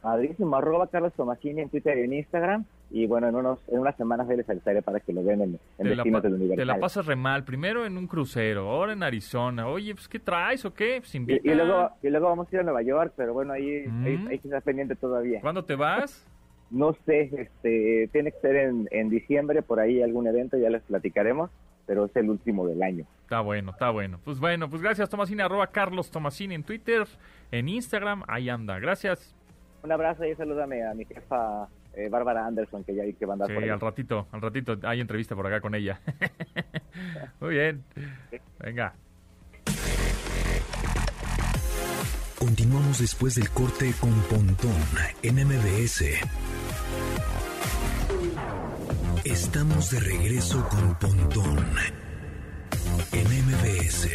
Padrísimo, 0.00 0.56
arroba 0.56 0.86
Carlos 0.86 1.12
Tomasini 1.12 1.60
en 1.60 1.68
Twitter 1.68 1.98
y 1.98 2.04
en 2.04 2.14
Instagram. 2.14 2.64
Y 2.90 3.06
bueno, 3.06 3.28
en, 3.28 3.36
unos, 3.36 3.60
en 3.68 3.78
unas 3.78 3.96
semanas 3.96 4.28
ahí 4.28 4.36
les 4.36 4.48
avisaré 4.50 4.82
para 4.82 4.98
que 5.00 5.12
lo 5.12 5.22
vean 5.22 5.42
en, 5.42 5.58
en 5.78 5.88
Destinos 5.88 6.22
del 6.22 6.34
Universal. 6.34 6.56
Te 6.56 6.64
la 6.64 6.78
pasas 6.78 7.06
re 7.06 7.16
mal, 7.16 7.44
primero 7.44 7.86
en 7.86 7.96
un 7.96 8.06
crucero, 8.06 8.68
ahora 8.68 8.92
en 8.92 9.02
Arizona. 9.02 9.68
Oye, 9.68 9.94
pues 9.94 10.08
¿qué 10.08 10.18
traes 10.18 10.64
o 10.64 10.74
qué? 10.74 10.96
Pues, 11.00 11.14
y, 11.14 11.18
y, 11.18 11.54
luego, 11.54 11.90
y 12.02 12.10
luego 12.10 12.28
vamos 12.28 12.48
a 12.48 12.56
ir 12.56 12.60
a 12.60 12.64
Nueva 12.64 12.82
York, 12.82 13.12
pero 13.16 13.32
bueno, 13.32 13.52
ahí, 13.52 13.84
mm. 13.86 14.28
hay 14.28 14.38
que 14.38 14.48
estar 14.48 14.62
pendiente 14.62 14.96
todavía. 14.96 15.40
¿Cuándo 15.40 15.64
te 15.64 15.76
vas? 15.76 16.26
no 16.70 16.94
sé, 17.06 17.30
este, 17.32 18.08
tiene 18.12 18.32
que 18.32 18.40
ser 18.40 18.56
en, 18.56 18.88
en 18.90 19.08
diciembre, 19.08 19.62
por 19.62 19.78
ahí 19.78 20.02
algún 20.02 20.26
evento, 20.26 20.56
ya 20.58 20.70
les 20.70 20.82
platicaremos 20.82 21.50
pero 21.90 22.04
es 22.04 22.14
el 22.14 22.30
último 22.30 22.68
del 22.68 22.84
año. 22.84 23.04
Está 23.22 23.40
bueno, 23.40 23.72
está 23.72 23.90
bueno. 23.90 24.20
Pues 24.24 24.38
bueno, 24.38 24.70
pues 24.70 24.80
gracias 24.80 25.08
Tomasini, 25.08 25.42
arroba 25.42 25.66
Carlos 25.66 26.08
Tomasini 26.08 26.54
en 26.54 26.62
Twitter, 26.62 27.04
en 27.50 27.68
Instagram, 27.68 28.22
ahí 28.28 28.48
anda. 28.48 28.78
Gracias. 28.78 29.34
Un 29.82 29.90
abrazo 29.90 30.24
y 30.24 30.32
salúdame 30.36 30.86
a 30.86 30.94
mi 30.94 31.04
jefa 31.04 31.66
eh, 31.94 32.08
Bárbara 32.08 32.46
Anderson, 32.46 32.84
que 32.84 32.94
ya 32.94 33.02
hay 33.02 33.14
que 33.14 33.26
mandar 33.26 33.48
sí, 33.48 33.68
al 33.68 33.80
ratito, 33.80 34.26
al 34.32 34.40
ratito 34.40 34.78
hay 34.82 35.00
entrevista 35.00 35.34
por 35.34 35.46
acá 35.46 35.60
con 35.60 35.74
ella. 35.74 36.00
Muy 37.40 37.54
bien. 37.54 37.84
Venga. 38.58 38.94
Continuamos 42.38 43.00
después 43.00 43.34
del 43.34 43.50
corte 43.50 43.92
con 44.00 44.12
Pontón 44.22 44.72
en 45.22 45.34
MBS. 45.46 46.04
Estamos 49.24 49.90
de 49.90 50.00
regreso 50.00 50.66
con 50.70 50.94
Pontón 50.98 51.66
en 53.12 53.26
MBS. 53.46 54.08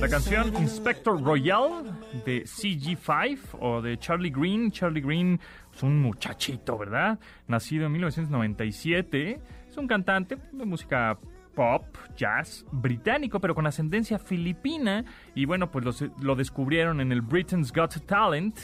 La 0.00 0.08
canción 0.08 0.54
Inspector 0.56 1.22
Royal 1.22 1.84
de 2.24 2.44
CG5 2.44 3.38
o 3.60 3.80
de 3.80 3.98
Charlie 3.98 4.30
Green. 4.30 4.70
Charlie 4.70 5.00
Green 5.00 5.40
es 5.74 5.82
un 5.82 6.00
muchachito, 6.00 6.76
¿verdad? 6.76 7.18
Nacido 7.48 7.86
en 7.86 7.92
1997. 7.92 9.40
Es 9.68 9.76
un 9.76 9.86
cantante 9.86 10.36
de 10.52 10.64
música 10.64 11.18
pop, 11.54 11.84
jazz, 12.14 12.66
británico, 12.70 13.40
pero 13.40 13.54
con 13.54 13.66
ascendencia 13.66 14.18
filipina. 14.18 15.04
Y 15.34 15.46
bueno, 15.46 15.70
pues 15.70 16.10
lo 16.20 16.36
descubrieron 16.36 17.00
en 17.00 17.10
el 17.10 17.22
Britain's 17.22 17.72
Got 17.72 18.06
Talent 18.06 18.58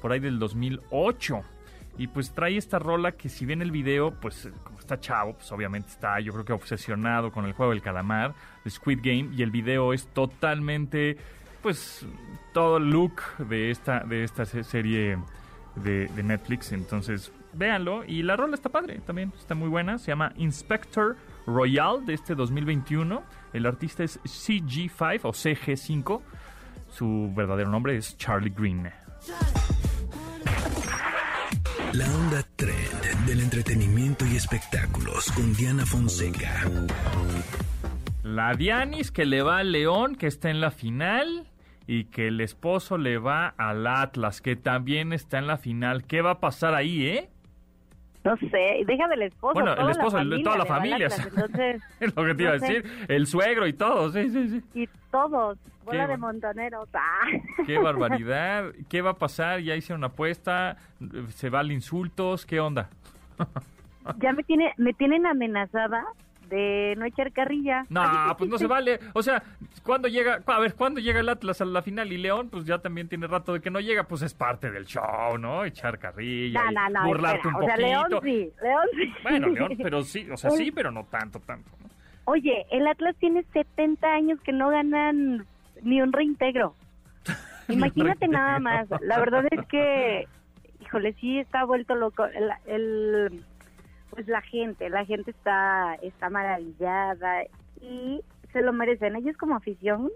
por 0.00 0.12
ahí 0.12 0.20
del 0.20 0.38
2008. 0.38 1.42
Y 1.98 2.06
pues 2.06 2.32
trae 2.32 2.56
esta 2.56 2.78
rola 2.78 3.12
que 3.12 3.28
si 3.28 3.44
ven 3.44 3.60
el 3.60 3.72
video, 3.72 4.12
pues 4.12 4.48
como 4.62 4.78
está 4.78 5.00
chavo, 5.00 5.34
pues 5.34 5.50
obviamente 5.50 5.90
está 5.90 6.20
yo 6.20 6.32
creo 6.32 6.44
que 6.44 6.52
obsesionado 6.52 7.32
con 7.32 7.44
el 7.44 7.52
juego 7.52 7.72
del 7.72 7.82
calamar, 7.82 8.34
de 8.64 8.70
Squid 8.70 9.00
Game, 9.02 9.30
y 9.34 9.42
el 9.42 9.50
video 9.50 9.92
es 9.92 10.06
totalmente, 10.06 11.16
pues, 11.60 12.06
todo 12.54 12.76
el 12.76 12.88
look 12.90 13.20
de 13.38 13.70
esta, 13.72 14.00
de 14.00 14.22
esta 14.22 14.44
serie 14.46 15.18
de, 15.74 16.06
de 16.06 16.22
Netflix. 16.22 16.70
Entonces, 16.70 17.32
véanlo. 17.52 18.04
Y 18.04 18.22
la 18.22 18.36
rola 18.36 18.54
está 18.54 18.68
padre 18.68 19.00
también, 19.04 19.32
está 19.36 19.54
muy 19.54 19.68
buena. 19.68 19.98
Se 19.98 20.08
llama 20.08 20.32
Inspector 20.36 21.16
Royal 21.46 22.04
de 22.06 22.14
este 22.14 22.34
2021. 22.34 23.22
El 23.52 23.66
artista 23.66 24.04
es 24.04 24.20
CG5 24.22 25.20
o 25.24 25.32
CG5. 25.32 26.20
Su 26.90 27.32
verdadero 27.34 27.70
nombre 27.70 27.96
es 27.96 28.16
Charlie 28.16 28.52
Green. 28.56 28.90
La 31.94 32.04
onda 32.04 32.42
trend 32.56 33.26
del 33.26 33.40
entretenimiento 33.40 34.26
y 34.26 34.36
espectáculos 34.36 35.32
con 35.32 35.54
Diana 35.54 35.86
Fonseca. 35.86 36.64
La 38.22 38.54
Dianis 38.54 39.10
que 39.10 39.24
le 39.24 39.40
va 39.40 39.58
al 39.58 39.72
León, 39.72 40.14
que 40.14 40.26
está 40.26 40.50
en 40.50 40.60
la 40.60 40.70
final, 40.70 41.46
y 41.86 42.04
que 42.04 42.28
el 42.28 42.42
esposo 42.42 42.98
le 42.98 43.16
va 43.16 43.48
al 43.56 43.86
Atlas, 43.86 44.42
que 44.42 44.54
también 44.54 45.14
está 45.14 45.38
en 45.38 45.46
la 45.46 45.56
final. 45.56 46.04
¿Qué 46.04 46.20
va 46.20 46.32
a 46.32 46.40
pasar 46.40 46.74
ahí, 46.74 47.06
eh? 47.06 47.30
No 48.24 48.36
sé, 48.36 48.84
deja 48.86 49.08
del 49.08 49.22
esposo. 49.22 49.54
Bueno, 49.54 49.74
el 49.74 49.90
esposo, 49.90 50.18
de 50.24 50.42
toda 50.42 50.58
la 50.58 50.66
familia. 50.66 51.06
entonces, 51.06 51.82
es 52.00 52.16
lo 52.16 52.24
que 52.24 52.34
te 52.34 52.42
iba 52.42 52.52
a 52.52 52.58
decir. 52.58 52.84
El 53.08 53.26
suegro 53.26 53.66
y 53.66 53.72
todo, 53.72 54.10
sí, 54.12 54.28
sí, 54.30 54.48
sí. 54.48 54.62
Y 54.74 54.88
todos, 55.10 55.58
bola 55.84 56.06
de 56.06 56.16
montoneros. 56.16 56.88
Ah. 56.92 57.26
Qué 57.66 57.78
barbaridad. 57.78 58.72
¿Qué 58.88 59.02
va 59.02 59.10
a 59.10 59.14
pasar? 59.14 59.60
Ya 59.60 59.76
hicieron 59.76 60.00
una 60.00 60.08
apuesta, 60.08 60.76
se 61.28 61.48
vale 61.48 61.72
insultos, 61.72 62.44
¿qué 62.44 62.60
onda? 62.60 62.90
ya 64.20 64.32
me 64.32 64.42
tiene 64.42 64.72
me 64.78 64.92
tienen 64.94 65.26
amenazada 65.26 66.04
de 66.48 66.94
no 66.96 67.04
echar 67.04 67.32
carrilla. 67.32 67.86
No, 67.88 68.02
pues 68.36 68.50
no 68.50 68.58
se 68.58 68.66
vale. 68.66 68.98
O 69.12 69.22
sea, 69.22 69.42
cuando 69.82 70.08
llega, 70.08 70.40
a 70.46 70.58
ver, 70.60 70.74
cuando 70.74 71.00
llega 71.00 71.20
el 71.20 71.28
Atlas 71.28 71.60
a 71.60 71.64
la 71.64 71.82
final 71.82 72.12
y 72.12 72.18
León, 72.18 72.48
pues 72.50 72.64
ya 72.64 72.78
también 72.78 73.08
tiene 73.08 73.26
rato 73.26 73.52
de 73.52 73.60
que 73.60 73.70
no 73.70 73.80
llega, 73.80 74.04
pues 74.04 74.22
es 74.22 74.34
parte 74.34 74.70
del 74.70 74.86
show, 74.86 75.38
¿no? 75.38 75.64
Echar 75.64 75.98
carrilla, 75.98 76.62
burlarte 77.04 77.48
un 77.48 77.54
poquito. 77.54 77.72
O 77.72 77.76
sea, 77.76 77.76
León 77.76 78.06
sí, 78.22 78.50
León 78.62 78.88
sí. 78.96 79.12
Bueno, 79.22 79.48
León, 79.48 79.72
pero 79.82 80.02
sí, 80.02 80.28
o 80.30 80.36
sea, 80.36 80.50
sí, 80.50 80.70
pero 80.72 80.90
no 80.90 81.04
tanto, 81.04 81.40
tanto. 81.40 81.70
Oye, 82.24 82.66
el 82.70 82.86
Atlas 82.86 83.16
tiene 83.18 83.42
70 83.52 84.06
años 84.06 84.40
que 84.42 84.52
no 84.52 84.68
ganan 84.70 85.46
ni 85.82 86.02
un 86.02 86.12
reintegro. 86.12 86.74
Imagínate 87.68 88.28
nada 88.28 88.58
más. 88.58 88.88
La 89.00 89.18
verdad 89.18 89.44
es 89.50 89.66
que, 89.66 90.26
híjole, 90.80 91.14
sí 91.14 91.38
está 91.38 91.64
vuelto 91.64 91.94
loco. 91.94 92.26
el 92.66 93.42
pues 94.18 94.26
la 94.26 94.40
gente, 94.42 94.90
la 94.90 95.04
gente 95.04 95.30
está, 95.30 95.94
está 96.02 96.28
maravillada 96.28 97.44
y 97.80 98.20
se 98.52 98.62
lo 98.62 98.72
merecen. 98.72 99.14
Ellos 99.14 99.36
como 99.36 99.54
afición 99.54 100.10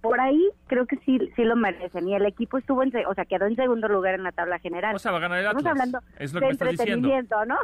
por 0.00 0.18
ahí 0.18 0.48
creo 0.66 0.86
que 0.86 0.96
sí 1.04 1.18
sí 1.36 1.44
lo 1.44 1.54
merecen 1.56 2.08
y 2.08 2.14
el 2.14 2.24
equipo 2.24 2.56
estuvo 2.56 2.82
en, 2.82 2.90
o 3.06 3.14
sea, 3.14 3.26
quedó 3.26 3.44
en 3.46 3.54
segundo 3.54 3.86
lugar 3.88 4.14
en 4.14 4.22
la 4.22 4.32
tabla 4.32 4.58
general. 4.60 4.94
O 4.94 4.98
sea, 4.98 5.12
va 5.12 5.18
a 5.18 5.20
ganar 5.20 5.40
el 5.40 5.46
Atlas. 5.46 5.60
Estamos 5.62 5.78
hablando 5.78 6.00
es 6.18 6.32
lo 6.32 6.40
de 6.40 6.46
que 6.46 6.46
me 6.46 6.52
estás 6.70 6.86
diciendo. 6.86 7.44
¿no? 7.44 7.56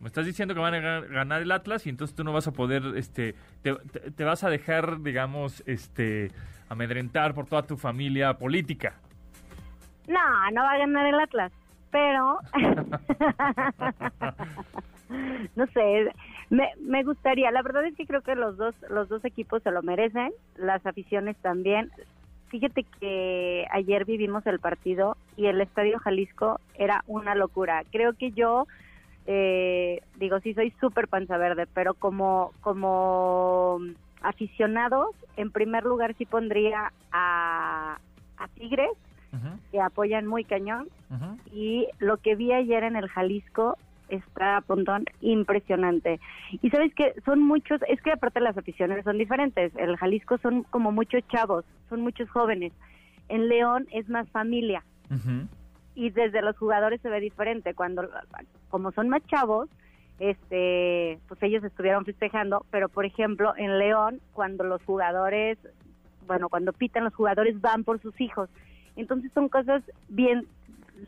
Me 0.00 0.06
estás 0.06 0.26
diciendo 0.26 0.54
que 0.54 0.60
van 0.60 0.74
a 0.74 0.78
ga- 0.78 1.08
ganar 1.08 1.42
el 1.42 1.50
Atlas 1.50 1.84
y 1.86 1.90
entonces 1.90 2.14
tú 2.14 2.22
no 2.22 2.32
vas 2.32 2.46
a 2.46 2.52
poder, 2.52 2.84
este, 2.94 3.34
te, 3.62 3.74
te- 3.74 4.12
te 4.12 4.24
vas 4.24 4.44
a 4.44 4.48
dejar, 4.50 5.02
digamos, 5.02 5.64
este, 5.66 6.30
amedrentar 6.68 7.34
por 7.34 7.46
toda 7.46 7.64
tu 7.64 7.76
familia 7.76 8.38
política. 8.38 8.94
No, 10.06 10.20
no 10.52 10.62
va 10.62 10.70
a 10.74 10.78
ganar 10.78 11.06
el 11.06 11.18
Atlas, 11.18 11.50
pero 11.92 12.40
no 15.54 15.66
sé, 15.68 16.10
me, 16.50 16.70
me 16.80 17.04
gustaría, 17.04 17.52
la 17.52 17.62
verdad 17.62 17.84
es 17.84 17.94
que 17.94 18.06
creo 18.06 18.22
que 18.22 18.34
los 18.34 18.56
dos 18.56 18.74
los 18.88 19.08
dos 19.08 19.24
equipos 19.24 19.62
se 19.62 19.70
lo 19.70 19.82
merecen, 19.82 20.32
las 20.56 20.84
aficiones 20.84 21.36
también. 21.36 21.92
Fíjate 22.48 22.84
que 22.98 23.66
ayer 23.70 24.04
vivimos 24.04 24.44
el 24.46 24.58
partido 24.58 25.16
y 25.36 25.46
el 25.46 25.60
Estadio 25.60 25.98
Jalisco 25.98 26.60
era 26.74 27.04
una 27.06 27.34
locura. 27.34 27.84
Creo 27.90 28.14
que 28.14 28.32
yo 28.32 28.66
eh, 29.26 30.02
digo, 30.16 30.40
sí 30.40 30.54
soy 30.54 30.72
súper 30.80 31.08
panza 31.08 31.36
verde, 31.36 31.66
pero 31.72 31.94
como 31.94 32.52
como 32.62 33.78
aficionados, 34.22 35.14
en 35.36 35.50
primer 35.50 35.84
lugar 35.84 36.14
sí 36.16 36.26
pondría 36.26 36.92
a, 37.12 37.98
a 38.38 38.48
Tigres 38.48 38.90
Que 39.70 39.80
apoyan 39.80 40.26
muy 40.26 40.44
cañón 40.44 40.88
y 41.52 41.88
lo 41.98 42.18
que 42.18 42.36
vi 42.36 42.52
ayer 42.52 42.84
en 42.84 42.96
el 42.96 43.08
Jalisco 43.08 43.76
está 44.08 44.60
Pontón 44.60 45.06
impresionante. 45.20 46.20
Y 46.60 46.70
sabes 46.70 46.94
que 46.94 47.14
son 47.24 47.40
muchos, 47.40 47.80
es 47.88 48.00
que 48.02 48.12
aparte 48.12 48.40
las 48.40 48.58
aficiones 48.58 49.04
son 49.04 49.18
diferentes. 49.18 49.72
El 49.76 49.96
Jalisco 49.96 50.38
son 50.38 50.64
como 50.64 50.92
muchos 50.92 51.26
chavos, 51.28 51.64
son 51.88 52.02
muchos 52.02 52.28
jóvenes. 52.30 52.72
En 53.28 53.48
León 53.48 53.86
es 53.90 54.08
más 54.08 54.28
familia 54.28 54.84
y 55.94 56.10
desde 56.10 56.42
los 56.42 56.56
jugadores 56.56 57.00
se 57.00 57.08
ve 57.08 57.20
diferente. 57.20 57.74
Cuando, 57.74 58.08
como 58.68 58.92
son 58.92 59.08
más 59.08 59.22
chavos, 59.26 59.68
este, 60.18 61.18
pues 61.28 61.42
ellos 61.42 61.64
estuvieron 61.64 62.04
festejando, 62.04 62.64
pero 62.70 62.88
por 62.88 63.04
ejemplo 63.04 63.54
en 63.56 63.78
León, 63.78 64.20
cuando 64.32 64.64
los 64.64 64.82
jugadores, 64.84 65.58
bueno, 66.26 66.48
cuando 66.48 66.72
pitan 66.72 67.04
los 67.04 67.14
jugadores 67.14 67.60
van 67.60 67.84
por 67.84 68.00
sus 68.00 68.18
hijos. 68.20 68.48
Entonces 68.96 69.30
son 69.32 69.48
cosas 69.48 69.82
bien, 70.08 70.46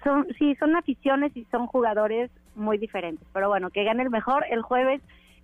son, 0.03 0.26
sí, 0.38 0.55
son 0.57 0.75
aficiones 0.76 1.37
y 1.37 1.45
son 1.50 1.67
jugadores 1.67 2.31
muy 2.55 2.79
diferentes. 2.79 3.26
Pero 3.33 3.49
bueno, 3.49 3.71
que 3.71 3.85
gane 3.85 4.03
el 4.03 4.11
mejor. 4.11 4.45
El 4.50 4.62
jueves 4.62 5.00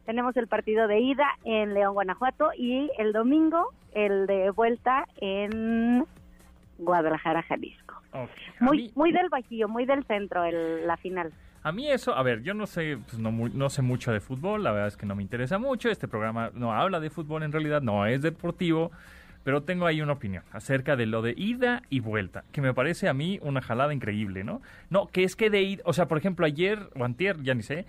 tenemos 0.07 0.37
el 0.37 0.47
partido 0.49 0.89
de 0.89 1.01
ida 1.01 1.27
en 1.45 1.75
León, 1.75 1.95
Guanajuato 1.95 2.51
y 2.57 2.91
el 2.99 3.13
domingo 3.13 3.69
el 3.95 4.27
de 4.27 4.51
vuelta 4.51 5.07
en 5.21 6.05
Guadalajara, 6.79 7.43
Jalisco. 7.43 8.01
Muy, 8.61 8.77
mí- 8.77 8.91
muy 8.95 9.13
del 9.13 9.29
Bajío, 9.29 9.69
muy 9.69 9.85
del 9.85 10.05
centro, 10.05 10.45
el, 10.45 10.87
la 10.87 10.97
final. 10.97 11.33
A 11.63 11.73
mí 11.73 11.91
eso, 11.91 12.15
a 12.15 12.23
ver, 12.23 12.43
yo 12.43 12.55
no 12.55 12.67
sé, 12.67 12.97
pues 13.07 13.19
no, 13.19 13.31
no 13.31 13.69
sé 13.69 13.83
mucho 13.83 14.13
de 14.13 14.21
fútbol, 14.21 14.65
la 14.65 14.73
verdad 14.73 14.89
es 14.89 14.97
que 14.97 15.05
no 15.05 15.15
me 15.15 15.23
interesa 15.23 15.59
mucho, 15.59 15.91
este 15.91 16.09
programa 16.09 16.51
no 16.55 16.73
habla 16.73 17.01
de 17.01 17.11
fútbol 17.11 17.43
en 17.43 17.53
realidad, 17.53 17.83
no 17.83 18.07
es 18.07 18.23
deportivo, 18.23 18.91
pero 19.45 19.63
tengo 19.63 19.87
ahí 19.87 20.01
una 20.01 20.13
opinión 20.13 20.45
acerca 20.53 20.97
de 20.97 21.07
lo 21.07 21.23
de 21.23 21.35
ida 21.37 21.83
y 21.91 22.01
vuelta, 22.01 22.45
que 22.53 22.61
me 22.61 22.75
parece 22.75 23.09
a 23.09 23.15
mí 23.15 23.39
una 23.43 23.61
jalada 23.61 23.95
increíble, 23.95 24.45
¿no? 24.45 24.61
No, 24.91 25.07
que 25.09 25.25
es 25.25 25.37
que 25.37 25.51
de 25.51 25.63
ida, 25.63 25.83
o 25.87 25.93
sea, 25.93 26.07
por 26.07 26.19
ejemplo, 26.19 26.47
ayer 26.47 26.91
o 26.95 27.05
antier, 27.05 27.43
ya 27.43 27.55
ni 27.55 27.63
sé, 27.63 27.87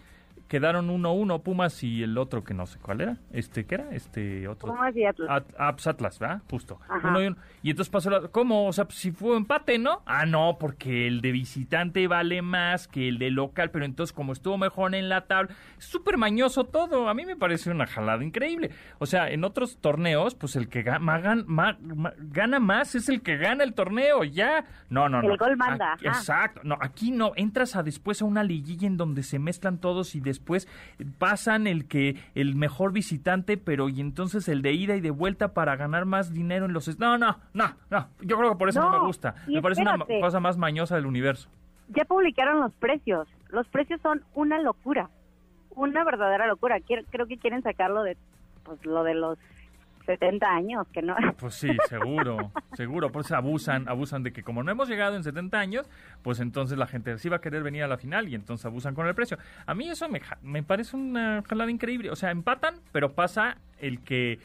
quedaron 0.51 0.89
1-1 0.89 1.43
Pumas 1.43 1.81
y 1.81 2.03
el 2.03 2.17
otro 2.17 2.43
que 2.43 2.53
no 2.53 2.65
sé 2.65 2.77
cuál 2.77 2.99
era, 2.99 3.17
este, 3.31 3.65
¿qué 3.65 3.75
era? 3.75 3.91
Este 3.91 4.49
otro... 4.49 4.67
¿Cómo 4.67 4.83
así, 4.83 5.05
Atlas? 5.05 5.29
At- 5.31 5.55
ah, 5.57 5.71
pues 5.71 5.87
Atlas, 5.87 6.19
¿verdad? 6.19 6.41
Justo. 6.51 6.77
Uno 7.05 7.21
y, 7.23 7.27
uno. 7.27 7.37
Y 7.63 7.69
entonces 7.69 7.89
pasó 7.89 8.09
la... 8.09 8.27
¿Cómo? 8.27 8.67
O 8.67 8.73
sea, 8.73 8.83
pues, 8.83 8.97
si 8.97 9.13
fue 9.13 9.37
empate, 9.37 9.79
¿no? 9.79 10.01
Ah, 10.05 10.25
no, 10.25 10.57
porque 10.59 11.07
el 11.07 11.21
de 11.21 11.31
visitante 11.31 12.05
vale 12.09 12.41
más 12.41 12.89
que 12.89 13.07
el 13.07 13.17
de 13.17 13.31
local, 13.31 13.71
pero 13.71 13.85
entonces 13.85 14.11
como 14.11 14.33
estuvo 14.33 14.57
mejor 14.57 14.93
en 14.93 15.07
la 15.07 15.21
tabla, 15.21 15.55
súper 15.77 16.17
mañoso 16.17 16.65
todo. 16.65 17.07
A 17.07 17.13
mí 17.13 17.25
me 17.25 17.37
parece 17.37 17.71
una 17.71 17.87
jalada 17.87 18.21
increíble. 18.21 18.71
O 18.99 19.05
sea, 19.05 19.29
en 19.31 19.45
otros 19.45 19.77
torneos, 19.77 20.35
pues 20.35 20.57
el 20.57 20.67
que 20.67 20.83
ga- 20.83 20.99
ma- 20.99 21.21
gan- 21.21 21.45
ma- 21.47 21.77
ma- 21.81 22.13
gana 22.17 22.59
más 22.59 22.93
es 22.95 23.07
el 23.07 23.21
que 23.21 23.37
gana 23.37 23.63
el 23.63 23.73
torneo, 23.73 24.25
ya. 24.25 24.65
No, 24.89 25.07
no, 25.07 25.21
no. 25.21 25.31
El 25.31 25.37
gol 25.37 25.55
manda, 25.55 25.93
Aquí- 25.93 26.07
exacto. 26.07 26.59
No, 26.65 26.77
aquí 26.81 27.11
no. 27.11 27.31
Entras 27.37 27.77
a 27.77 27.83
después 27.83 28.21
a 28.21 28.25
una 28.25 28.43
liguilla 28.43 28.85
en 28.85 28.97
donde 28.97 29.23
se 29.23 29.39
mezclan 29.39 29.77
todos 29.77 30.13
y 30.13 30.19
después 30.19 30.40
pasan 31.17 31.67
el 31.67 31.87
que 31.87 32.17
el 32.35 32.55
mejor 32.55 32.91
visitante, 32.91 33.57
pero 33.57 33.89
y 33.89 34.01
entonces 34.01 34.47
el 34.47 34.61
de 34.61 34.73
ida 34.73 34.95
y 34.95 35.01
de 35.01 35.11
vuelta 35.11 35.53
para 35.53 35.75
ganar 35.75 36.05
más 36.05 36.33
dinero 36.33 36.65
en 36.65 36.73
los 36.73 36.99
no, 36.99 37.17
no, 37.17 37.39
no, 37.53 37.75
no. 37.89 38.07
Yo 38.21 38.37
creo 38.37 38.51
que 38.51 38.57
por 38.57 38.69
eso 38.69 38.81
no, 38.81 38.91
No, 38.91 38.99
me 38.99 39.05
gusta. 39.07 39.35
Me 39.47 39.61
parece 39.61 39.81
una 39.81 39.97
cosa 40.19 40.39
más 40.39 40.57
mañosa 40.57 40.95
del 40.95 41.05
universo. 41.05 41.49
Ya 41.89 42.05
publicaron 42.05 42.59
los 42.59 42.73
precios. 42.75 43.27
Los 43.49 43.67
precios 43.67 43.99
son 44.01 44.23
una 44.33 44.59
locura. 44.61 45.09
Una 45.71 46.03
verdadera 46.03 46.47
locura. 46.47 46.79
Quiero- 46.79 47.03
creo 47.09 47.27
que 47.27 47.37
quieren 47.37 47.61
sacarlo 47.63 48.03
de 48.03 48.17
pues 48.63 48.85
lo 48.85 49.03
de 49.03 49.15
los 49.15 49.37
70 50.05 50.47
años, 50.47 50.87
que 50.91 51.01
no. 51.01 51.15
Pues 51.37 51.55
sí, 51.55 51.69
seguro, 51.89 52.51
seguro. 52.73 53.11
Por 53.11 53.23
eso 53.25 53.35
abusan, 53.35 53.87
abusan 53.87 54.23
de 54.23 54.31
que 54.33 54.43
como 54.43 54.63
no 54.63 54.71
hemos 54.71 54.89
llegado 54.89 55.15
en 55.15 55.23
70 55.23 55.59
años, 55.59 55.89
pues 56.21 56.39
entonces 56.39 56.77
la 56.77 56.87
gente 56.87 57.17
sí 57.17 57.29
va 57.29 57.37
a 57.37 57.41
querer 57.41 57.63
venir 57.63 57.83
a 57.83 57.87
la 57.87 57.97
final 57.97 58.27
y 58.29 58.35
entonces 58.35 58.65
abusan 58.65 58.95
con 58.95 59.07
el 59.07 59.15
precio. 59.15 59.37
A 59.65 59.73
mí 59.73 59.89
eso 59.89 60.07
me, 60.09 60.21
me 60.41 60.63
parece 60.63 60.95
una 60.97 61.43
jalada 61.47 61.69
increíble. 61.71 62.09
O 62.11 62.15
sea, 62.15 62.31
empatan, 62.31 62.75
pero 62.91 63.13
pasa 63.13 63.57
el 63.79 63.99
que 64.01 64.39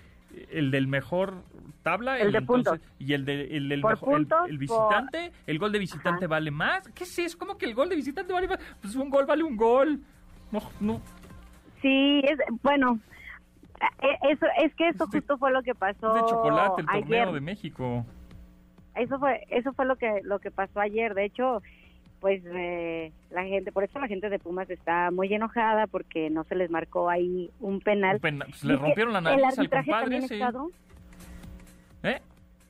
el 0.51 0.71
del 0.71 0.87
mejor 0.87 1.43
tabla 1.83 2.19
El 2.19 2.33
de 2.33 2.39
entonces- 2.39 2.73
puntos. 2.81 2.93
y 2.99 3.13
el 3.15 3.25
de 3.25 3.57
el 3.57 3.69
del 3.69 3.81
Por 3.81 3.93
mejor 3.93 4.09
el- 4.09 4.27
puntos, 4.27 4.39
el, 4.49 4.59
por- 4.59 4.59
visitante, 4.59 5.33
el 5.47 5.59
gol 5.59 5.73
de 5.73 5.79
visitante 5.79 6.25
Ajá. 6.25 6.31
vale 6.33 6.51
más. 6.51 6.89
¿Qué 6.95 7.05
es 7.05 7.19
eso? 7.19 7.39
¿Cómo 7.39 7.57
que 7.57 7.65
el 7.67 7.75
gol 7.75 7.89
de 7.89 7.97
visitante 7.97 8.33
vale 8.33 8.49
más? 8.49 8.59
Pues 8.83 8.95
un 8.97 9.09
gol 9.09 9.25
vale 9.25 9.43
un 9.45 9.57
gol. 9.57 10.01
No, 10.53 10.61
no, 10.81 11.01
Sí, 11.83 12.21
es 12.25 12.39
bueno. 12.63 12.99
Eh, 14.03 14.19
Eso 14.31 14.47
es 14.63 14.75
que 14.75 14.89
eso 14.89 15.05
Es 15.05 15.11
de- 15.11 15.19
justo 15.19 15.39
fue 15.39 15.51
lo 15.53 15.63
que 15.63 15.75
pasó 15.75 16.15
de 16.15 16.21
chocolate 16.23 16.81
el 16.83 16.87
torneo 16.87 17.23
ayer. 17.23 17.33
de 17.33 17.41
México. 17.41 18.05
Eso 18.95 19.19
fue 19.19 19.47
eso 19.51 19.73
fue 19.75 19.85
lo 19.85 19.97
que 19.97 20.21
lo 20.25 20.39
que 20.39 20.51
pasó 20.51 20.81
ayer. 20.81 21.15
De 21.15 21.25
hecho, 21.25 21.63
pues 22.21 22.43
eh, 22.47 23.13
la 23.31 23.45
gente, 23.45 23.71
por 23.73 23.85
eso 23.85 23.99
la 23.99 24.09
gente 24.09 24.31
de 24.31 24.39
Pumas 24.39 24.71
está 24.71 25.11
muy 25.11 25.33
enojada 25.33 25.87
porque 25.87 26.31
no 26.31 26.45
se 26.45 26.55
les 26.55 26.71
marcó 26.71 27.11
ahí 27.11 27.51
un 27.61 27.81
penal. 27.81 28.17
Un 28.23 28.39
pues, 28.39 28.65
le 28.65 28.77
rompieron 28.77 29.13
la 29.13 29.19
el 29.19 29.25
nariz 29.25 29.45
al 29.45 29.51
arbitraje 29.53 29.91
compadre, 29.91 30.05
también 30.05 30.25
ha 30.25 30.29
sí. 30.29 30.35
estado- 30.35 30.71
¿Eh? 32.03 32.21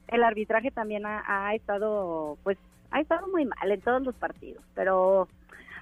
el 0.09 0.23
arbitraje 0.23 0.71
también 0.71 1.05
ha, 1.07 1.23
ha 1.49 1.55
estado 1.55 2.39
pues 2.45 2.57
ha 2.93 3.01
estado 3.01 3.27
muy 3.29 3.45
mal 3.45 3.71
en 3.71 3.81
todos 3.81 4.03
los 4.03 4.15
partidos 4.15 4.63
pero 4.75 5.27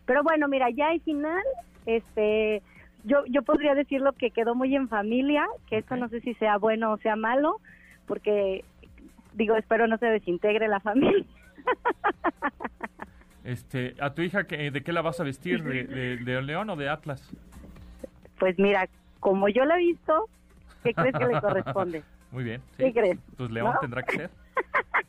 pero 0.07 0.23
bueno 0.23 0.49
mira 0.49 0.71
ya 0.71 0.89
hay 0.89 1.01
final 1.01 1.43
este 1.85 2.63
yo 3.05 3.25
yo 3.27 3.43
podría 3.43 3.75
decirlo 3.75 4.13
que 4.13 4.31
quedó 4.31 4.55
muy 4.55 4.75
en 4.75 4.89
familia 4.89 5.47
que 5.69 5.79
esto 5.79 5.97
no 5.97 6.09
sé 6.09 6.21
si 6.21 6.35
sea 6.35 6.59
bueno 6.59 6.93
o 6.93 6.99
sea 6.99 7.17
malo 7.17 7.61
porque 8.07 8.65
digo 9.35 9.57
espero 9.57 9.87
no 9.87 9.99
se 9.99 10.07
desintegre 10.07 10.69
la 10.69 10.81
familia 10.81 11.25
Este, 13.45 13.95
¿A 14.01 14.15
tu 14.15 14.23
hija 14.23 14.47
que, 14.47 14.71
de 14.71 14.83
qué 14.83 14.91
la 14.91 15.03
vas 15.03 15.21
a 15.21 15.23
vestir? 15.23 15.63
¿De, 15.63 15.85
de, 15.85 16.17
de 16.17 16.41
León 16.41 16.71
o 16.71 16.77
de 16.77 16.89
Atlas? 16.89 17.31
pues 18.39 18.59
mira 18.59 18.89
como 19.21 19.49
yo 19.49 19.65
la 19.65 19.77
he 19.77 19.81
visto 19.81 20.29
qué 20.83 20.95
crees 20.95 21.15
que 21.15 21.27
le 21.27 21.41
corresponde 21.41 22.03
Muy 22.35 22.43
bien. 22.43 22.61
¿Qué 22.77 22.93
crees? 22.93 23.19
Pues 23.37 23.49
León 23.53 23.73
¿No? 23.75 23.81
tendrá 23.81 24.03
que 24.03 24.17
ser. 24.17 24.31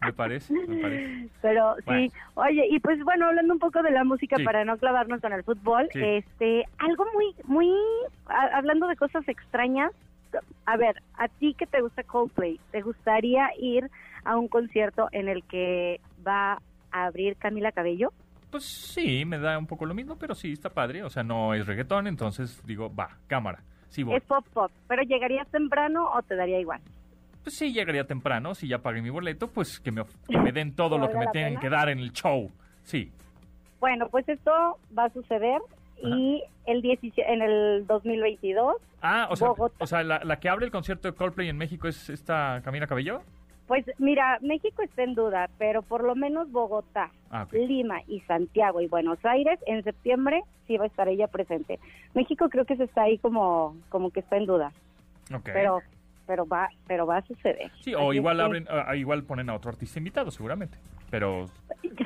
Me 0.06 0.14
parece, 0.14 0.54
me 0.54 0.82
parece. 0.82 1.30
Pero 1.42 1.76
Bueno. 1.86 2.02
sí, 2.10 2.12
oye, 2.36 2.68
y 2.70 2.80
pues 2.80 3.04
bueno, 3.04 3.28
hablando 3.28 3.54
un 3.54 3.60
poco 3.60 3.82
de 3.84 3.92
la 3.92 4.04
música 4.04 4.38
Sí. 4.38 4.44
para 4.44 4.66
no 4.66 4.78
clavarnos 4.78 5.22
con 5.22 5.34
el 5.34 5.44
fútbol, 5.44 5.88
Sí. 5.92 6.00
este, 6.04 6.66
algo 6.78 7.06
muy, 7.14 7.36
muy, 7.46 7.72
a- 8.28 8.58
hablando 8.58 8.88
de 8.88 8.96
cosas 8.96 9.28
extrañas, 9.28 9.92
a 10.66 10.78
ver, 10.78 11.02
a 11.18 11.28
ti 11.28 11.54
que 11.54 11.66
te 11.66 11.82
gusta 11.82 12.04
Coldplay, 12.04 12.60
¿te 12.72 12.82
gustaría 12.82 13.50
ir 13.58 13.90
a 14.24 14.38
un 14.38 14.48
concierto 14.48 15.08
en 15.12 15.28
el 15.30 15.44
que 15.46 16.00
va 16.26 16.60
a 16.92 17.06
abrir 17.06 17.36
Camila 17.38 17.72
Cabello? 17.72 18.12
Pues 18.52 18.64
sí, 18.66 19.26
me 19.26 19.38
da 19.38 19.58
un 19.58 19.68
poco 19.68 19.86
lo 19.86 19.94
mismo, 19.94 20.18
pero 20.18 20.34
sí, 20.36 20.54
está 20.54 20.70
padre. 20.70 21.04
O 21.04 21.10
sea, 21.10 21.24
no 21.24 21.54
es 21.54 21.66
reggaetón, 21.68 22.08
entonces 22.08 22.62
digo, 22.66 22.94
va, 22.94 23.10
cámara. 23.28 23.60
Sí 23.90 24.04
voy. 24.04 24.16
Es 24.16 24.24
pop 24.24 24.46
pop, 24.54 24.72
pero 24.88 25.04
¿llegarías 25.04 25.48
temprano 25.50 26.10
o 26.14 26.22
te 26.24 26.36
daría 26.36 26.60
igual? 26.60 26.82
Pues 27.46 27.58
sí, 27.58 27.72
llegaría 27.72 28.06
temprano. 28.06 28.56
Si 28.56 28.68
ya 28.68 28.80
pagué 28.80 29.04
mi 29.04 29.12
boleto, 29.12 29.48
pues 29.48 29.80
que 29.80 29.92
me, 29.92 30.02
of- 30.02 30.14
que 30.28 30.38
me 30.40 30.52
den 30.52 30.76
todo 30.76 30.98
lo 30.98 31.08
que 31.08 31.14
¿Valga 31.14 31.28
me 31.28 31.32
tienen 31.32 31.52
pena? 31.54 31.62
que 31.62 31.70
dar 31.70 31.90
en 31.90 32.00
el 32.00 32.12
show. 32.12 32.52
Sí. 32.84 33.12
Bueno, 33.80 34.10
pues 34.10 34.28
esto 34.28 34.52
va 34.98 35.06
a 35.06 35.10
suceder 35.12 35.62
y 36.04 36.44
el 36.66 36.82
17 36.82 37.32
en 37.32 37.42
el 37.44 37.86
2022 37.88 38.76
Ah, 39.02 39.28
o 39.30 39.36
sea, 39.36 39.50
o 39.52 39.86
sea 39.88 40.04
la, 40.04 40.20
la 40.24 40.40
que 40.40 40.50
abre 40.50 40.66
el 40.66 40.72
concierto 40.72 41.08
de 41.08 41.14
Coldplay 41.16 41.48
en 41.50 41.58
México 41.58 41.88
es 41.88 42.10
esta 42.10 42.62
Camila 42.66 42.88
Cabello. 42.88 43.22
Pues 43.68 43.86
mira, 44.00 44.40
México 44.42 44.82
está 44.82 45.04
en 45.04 45.14
duda, 45.14 45.48
pero 45.60 45.84
por 45.84 46.04
lo 46.04 46.16
menos 46.16 46.52
Bogotá, 46.52 47.12
Ah. 47.30 47.46
Lima 47.52 48.02
y 48.08 48.22
Santiago 48.22 48.82
y 48.82 48.88
Buenos 48.88 49.24
Aires 49.24 49.60
en 49.68 49.84
septiembre 49.84 50.42
sí 50.66 50.78
va 50.78 50.86
a 50.86 50.88
estar 50.88 51.08
ella 51.08 51.28
presente. 51.28 51.80
México 52.16 52.50
creo 52.50 52.66
que 52.66 52.76
se 52.78 52.86
está 52.86 53.04
ahí 53.04 53.20
como 53.20 53.76
como 53.90 54.10
que 54.10 54.22
está 54.22 54.38
en 54.38 54.48
duda, 54.48 54.72
Ok. 55.34 55.50
pero 55.54 55.80
pero 56.26 56.46
va, 56.46 56.70
pero 56.88 57.06
va 57.06 57.18
a 57.18 57.22
suceder. 57.26 57.72
Sí, 57.82 57.94
o 57.94 58.10
Así 58.10 58.18
igual 58.18 58.38
que- 58.38 58.44
abren, 58.44 58.68
ah, 58.70 58.96
igual 58.96 59.24
ponen 59.24 59.50
a 59.50 59.56
otro 59.56 59.72
artista 59.72 60.00
invitado, 60.00 60.32
seguramente. 60.32 60.78
Pero 61.12 61.46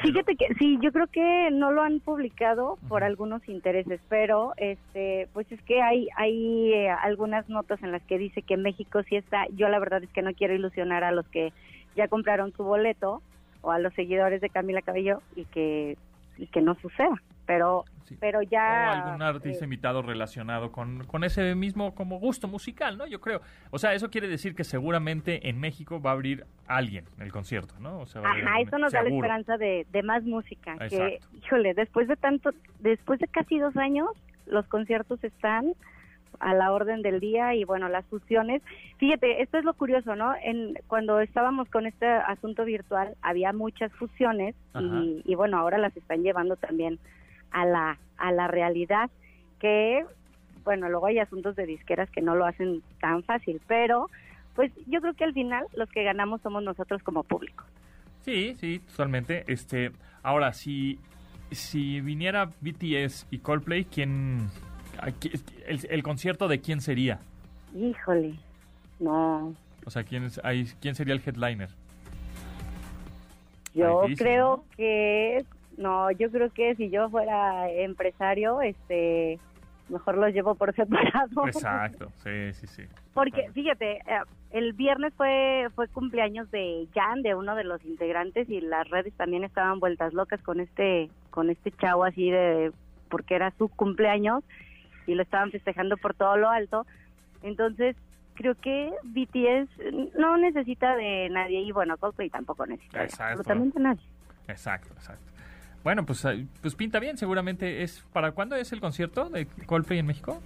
Fíjate 0.01 0.35
que 0.35 0.53
sí, 0.55 0.77
yo 0.81 0.91
creo 0.91 1.07
que 1.07 1.49
no 1.51 1.71
lo 1.71 1.81
han 1.81 1.99
publicado 1.99 2.77
por 2.89 3.03
algunos 3.03 3.47
intereses, 3.49 3.99
pero 4.09 4.53
este, 4.57 5.27
pues 5.33 5.51
es 5.51 5.61
que 5.63 5.81
hay 5.81 6.07
hay 6.15 6.73
eh, 6.73 6.89
algunas 6.89 7.49
notas 7.49 7.81
en 7.81 7.91
las 7.91 8.03
que 8.03 8.17
dice 8.17 8.41
que 8.41 8.55
México 8.57 9.01
sí 9.03 9.15
está. 9.15 9.45
Yo 9.55 9.67
la 9.69 9.79
verdad 9.79 10.03
es 10.03 10.09
que 10.11 10.21
no 10.21 10.33
quiero 10.33 10.53
ilusionar 10.53 11.03
a 11.03 11.11
los 11.11 11.27
que 11.29 11.53
ya 11.95 12.07
compraron 12.07 12.51
su 12.53 12.63
boleto 12.63 13.21
o 13.61 13.71
a 13.71 13.79
los 13.79 13.93
seguidores 13.93 14.41
de 14.41 14.49
Camila 14.49 14.81
Cabello 14.81 15.21
y 15.35 15.45
que 15.45 15.97
y 16.37 16.47
que 16.47 16.61
no 16.61 16.75
suceda. 16.75 17.21
Pero 17.45 17.85
sí. 18.09 18.17
pero 18.19 18.39
o 18.39 18.41
ya 18.43 18.91
algún 18.91 19.21
artista 19.21 19.63
eh, 19.63 19.67
invitado 19.67 20.01
relacionado 20.01 20.71
con, 20.71 21.05
con 21.05 21.23
ese 21.23 21.55
mismo 21.55 21.95
como 21.95 22.19
gusto 22.19 22.47
musical, 22.47 22.97
¿no? 22.97 23.07
Yo 23.07 23.21
creo. 23.21 23.41
O 23.71 23.79
sea, 23.79 23.93
eso 23.93 24.09
quiere 24.09 24.27
decir 24.27 24.55
que 24.55 24.63
seguramente 24.63 25.49
en 25.49 25.59
México 25.59 26.01
va 26.01 26.11
a 26.11 26.13
abrir 26.13 26.45
alguien 26.67 27.05
el 27.19 27.31
concierto, 27.31 27.75
¿no? 27.79 27.99
O 27.99 28.05
sea, 28.05 28.21
va 28.21 28.29
a 28.29 28.31
abrir 28.31 28.47
Ajá, 28.47 28.61
eso 28.61 28.77
nos 28.77 28.91
da 28.91 29.03
la 29.03 29.09
esperanza 29.09 29.57
de, 29.57 29.85
de 29.91 30.03
más 30.03 30.23
música. 30.23 30.77
Que, 30.89 31.19
híjole, 31.33 31.73
después 31.73 32.07
de 32.07 32.15
tanto, 32.15 32.51
después 32.79 33.19
de 33.19 33.27
casi 33.27 33.59
dos 33.59 33.75
años, 33.77 34.09
los 34.45 34.65
conciertos 34.67 35.23
están 35.23 35.73
a 36.39 36.53
la 36.53 36.71
orden 36.71 37.01
del 37.01 37.19
día 37.19 37.53
y 37.55 37.63
bueno, 37.63 37.89
las 37.89 38.05
fusiones. 38.05 38.61
Fíjate, 38.97 39.41
esto 39.41 39.57
es 39.57 39.65
lo 39.65 39.73
curioso, 39.73 40.15
¿no? 40.15 40.33
En, 40.41 40.75
cuando 40.87 41.19
estábamos 41.19 41.69
con 41.69 41.85
este 41.85 42.07
asunto 42.07 42.65
virtual, 42.65 43.15
había 43.21 43.53
muchas 43.53 43.91
fusiones 43.93 44.55
y 45.25 45.35
bueno, 45.35 45.57
ahora 45.57 45.77
las 45.77 45.95
están 45.95 46.23
llevando 46.23 46.55
también 46.55 46.99
a 47.51 47.65
la, 47.65 47.97
a 48.17 48.31
la 48.31 48.47
realidad 48.47 49.09
que, 49.59 50.05
bueno, 50.63 50.89
luego 50.89 51.07
hay 51.07 51.19
asuntos 51.19 51.55
de 51.55 51.65
disqueras 51.65 52.09
que 52.11 52.21
no 52.21 52.35
lo 52.35 52.45
hacen 52.45 52.81
tan 53.01 53.23
fácil, 53.23 53.61
pero 53.67 54.09
pues 54.55 54.71
yo 54.87 54.99
creo 55.01 55.13
que 55.13 55.23
al 55.23 55.33
final 55.33 55.65
los 55.73 55.89
que 55.89 56.03
ganamos 56.03 56.41
somos 56.41 56.63
nosotros 56.63 57.01
como 57.03 57.23
público. 57.23 57.63
Sí, 58.21 58.55
sí, 58.59 58.79
totalmente. 58.79 59.43
Este, 59.47 59.91
ahora, 60.21 60.51
si, 60.53 60.99
si 61.51 62.01
viniera 62.01 62.49
BTS 62.61 63.27
y 63.31 63.39
Coldplay, 63.39 63.85
¿quién, 63.85 64.49
a 64.99 65.07
qui- 65.07 65.41
el, 65.65 65.79
el 65.89 66.03
concierto 66.03 66.47
de 66.47 66.59
quién 66.59 66.81
sería? 66.81 67.19
Híjole, 67.75 68.33
no, 68.99 69.53
O 69.85 69.89
sea, 69.89 70.03
¿quién, 70.03 70.23
es, 70.25 70.39
ahí, 70.43 70.65
¿quién 70.81 70.95
sería 70.95 71.13
el 71.13 71.21
headliner? 71.25 71.69
yo 73.73 74.01
difícil, 74.01 74.17
creo 74.25 74.57
¿no? 74.57 74.63
que, 74.75 75.45
no, 75.79 76.11
yo 76.11 76.29
creo 76.29 76.49
que 76.51 76.75
si 76.75 76.89
yo 76.89 77.09
fuera 77.09 77.71
empresario, 77.71 78.61
este, 78.61 79.39
mejor 79.87 80.17
los 80.17 80.33
llevo 80.33 80.53
por 80.55 80.75
separado. 80.75 81.47
Exacto, 81.47 82.11
sí, 82.21 82.53
sí, 82.53 82.67
sí. 82.67 82.83
Porque, 83.13 83.49
fíjate, 83.53 83.99
eh, 83.99 84.21
el 84.51 84.73
viernes 84.73 85.13
fue 85.15 85.69
fue 85.75 85.87
cumpleaños 85.87 86.51
de 86.51 86.85
Jan, 86.93 87.21
de 87.21 87.33
uno 87.33 87.55
de 87.55 87.63
los 87.63 87.83
integrantes, 87.85 88.49
y 88.49 88.59
las 88.59 88.89
redes 88.89 89.13
también 89.13 89.45
estaban 89.45 89.79
vueltas 89.79 90.13
locas 90.13 90.41
con 90.41 90.59
este 90.59 91.09
con 91.29 91.49
este 91.49 91.71
chavo 91.71 92.03
así 92.03 92.29
de, 92.29 92.73
porque 93.09 93.35
era 93.35 93.51
su 93.57 93.69
cumpleaños, 93.69 94.43
y 95.07 95.15
lo 95.15 95.23
estaban 95.23 95.49
festejando 95.49 95.95
por 95.95 96.13
todo 96.13 96.35
lo 96.35 96.49
alto. 96.49 96.85
Entonces, 97.41 97.95
creo 98.33 98.53
que 98.55 98.91
BTS 99.03 99.69
no 100.19 100.35
necesita 100.35 100.97
de 100.97 101.29
nadie, 101.29 101.61
y 101.61 101.71
bueno, 101.71 101.97
Coldplay 101.97 102.29
tampoco 102.29 102.65
necesita 102.65 103.01
Exacto. 103.03 103.39
absolutamente 103.39 103.79
nadie. 103.79 104.03
Exacto, 104.49 104.93
exacto. 104.95 105.38
Bueno, 105.83 106.05
pues, 106.05 106.25
eh, 106.25 106.45
pues 106.61 106.75
pinta 106.75 106.99
bien, 106.99 107.17
seguramente 107.17 107.83
es... 107.83 108.03
¿Para 108.13 108.31
cuándo 108.31 108.55
es 108.55 108.71
el 108.73 108.81
concierto 108.81 109.29
de 109.29 109.45
Coldplay 109.65 109.99
en 109.99 110.07
México? 110.07 110.41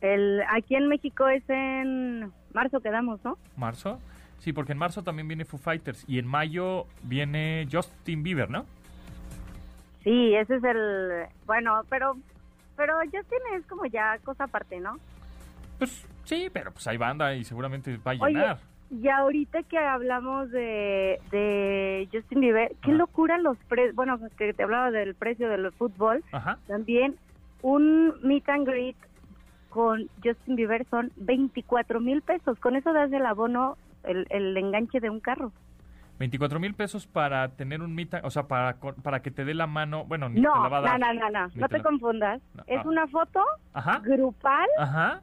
El, 0.00 0.42
aquí 0.48 0.74
en 0.76 0.88
México 0.88 1.28
es 1.28 1.42
en 1.48 2.32
marzo 2.52 2.80
quedamos, 2.80 3.22
¿no? 3.24 3.36
¿Marzo? 3.56 3.98
Sí, 4.38 4.52
porque 4.52 4.72
en 4.72 4.78
marzo 4.78 5.02
también 5.02 5.28
viene 5.28 5.44
Foo 5.44 5.58
Fighters 5.58 6.04
y 6.06 6.18
en 6.18 6.26
mayo 6.26 6.86
viene 7.02 7.66
Justin 7.70 8.22
Bieber, 8.22 8.48
¿no? 8.48 8.64
Sí, 10.04 10.34
ese 10.34 10.56
es 10.56 10.64
el, 10.64 11.26
bueno, 11.44 11.82
pero, 11.90 12.16
pero 12.76 12.94
Justin 13.00 13.40
es 13.56 13.66
como 13.66 13.84
ya 13.86 14.18
cosa 14.24 14.44
aparte, 14.44 14.78
¿no? 14.78 14.96
Pues 15.78 16.06
sí, 16.24 16.48
pero 16.52 16.70
pues 16.70 16.86
hay 16.86 16.96
banda 16.96 17.34
y 17.34 17.44
seguramente 17.44 17.96
va 17.98 18.12
a 18.12 18.14
Oye, 18.14 18.32
llenar. 18.32 18.58
Y 18.90 19.08
ahorita 19.08 19.62
que 19.64 19.78
hablamos 19.78 20.50
de, 20.50 21.20
de 21.30 22.08
Justin 22.12 22.40
Bieber, 22.40 22.70
qué 22.82 22.90
Ajá. 22.90 22.98
locura 22.98 23.38
los 23.38 23.58
precios, 23.68 23.94
bueno, 23.94 24.18
que 24.38 24.54
te 24.54 24.62
hablaba 24.62 24.90
del 24.90 25.14
precio 25.14 25.48
del 25.50 25.70
fútbol, 25.72 26.24
Ajá. 26.32 26.58
también 26.66 27.16
un 27.60 28.14
meet 28.22 28.48
and 28.48 28.66
greet 28.66 28.96
con 29.68 30.08
Justin 30.24 30.56
Bieber 30.56 30.86
son 30.90 31.12
24 31.16 32.00
mil 32.00 32.22
pesos, 32.22 32.58
con 32.60 32.76
eso 32.76 32.92
das 32.94 33.12
el 33.12 33.26
abono, 33.26 33.76
el, 34.04 34.26
el 34.30 34.56
enganche 34.56 35.00
de 35.00 35.10
un 35.10 35.20
carro. 35.20 35.52
24 36.18 36.58
mil 36.58 36.74
pesos 36.74 37.06
para 37.06 37.48
tener 37.50 37.82
un 37.82 37.94
meet, 37.94 38.14
and- 38.14 38.24
o 38.24 38.30
sea, 38.30 38.44
para, 38.44 38.76
para 39.02 39.20
que 39.20 39.30
te 39.30 39.44
dé 39.44 39.52
la 39.54 39.66
mano, 39.66 40.04
bueno, 40.06 40.28
ni 40.30 40.36
te 40.36 40.40
No, 40.40 40.62
la 40.62 40.68
va 40.68 40.78
a 40.78 40.80
no, 40.80 40.86
dar. 40.86 40.98
no, 40.98 41.12
no, 41.12 41.30
no, 41.30 41.48
Ni 41.48 41.60
no 41.60 41.68
te 41.68 41.72
te 41.74 41.78
la- 41.78 41.84
confundas, 41.84 42.40
No, 42.54 42.62
es 42.66 42.78
ah. 42.78 42.88
una 42.88 43.06
foto 43.06 43.44
Ajá, 43.74 43.98
grupal 44.02 44.66
ajá, 44.78 45.20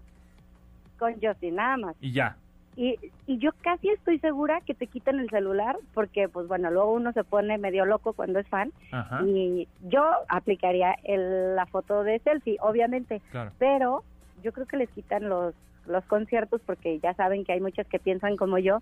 con 1.00 1.14
Justin, 1.20 1.56
nada 1.56 1.78
más. 1.78 1.96
y 2.00 2.12
ya. 2.12 2.38
Y, 2.78 2.98
y 3.26 3.38
yo 3.38 3.52
casi 3.62 3.90
estoy 3.90 4.20
segura 4.20 4.60
que 4.62 4.74
te 4.74 4.88
quitan 4.88 5.20
el 5.20 5.30
celular 5.30 5.78
porque, 5.94 6.28
pues 6.28 6.48
bueno, 6.48 6.70
luego 6.72 6.94
uno 6.94 7.14
se 7.14 7.24
pone 7.24 7.58
medio 7.58 7.86
loco 7.86 8.12
cuando 8.14 8.40
es 8.40 8.48
fan 8.50 8.72
Ajá, 8.92 9.22
y 9.26 9.68
yo 9.84 10.04
aplicaría 10.28 10.94
el- 11.06 11.56
la 11.56 11.66
foto 11.68 12.04
de 12.04 12.20
selfie, 12.20 12.58
obviamente, 12.62 13.22
claro. 13.32 13.52
pero 13.60 14.04
yo 14.44 14.52
creo 14.52 14.66
que 14.66 14.76
les 14.78 14.90
quitan 14.90 15.30
los, 15.30 15.56
los 15.88 16.04
conciertos 16.06 16.60
porque 16.66 17.00
ya 17.00 17.14
saben 17.14 17.46
que 17.46 17.54
hay 17.54 17.62
muchas 17.62 17.88
que 17.88 17.98
piensan 18.00 18.36
como 18.36 18.58
yo, 18.58 18.82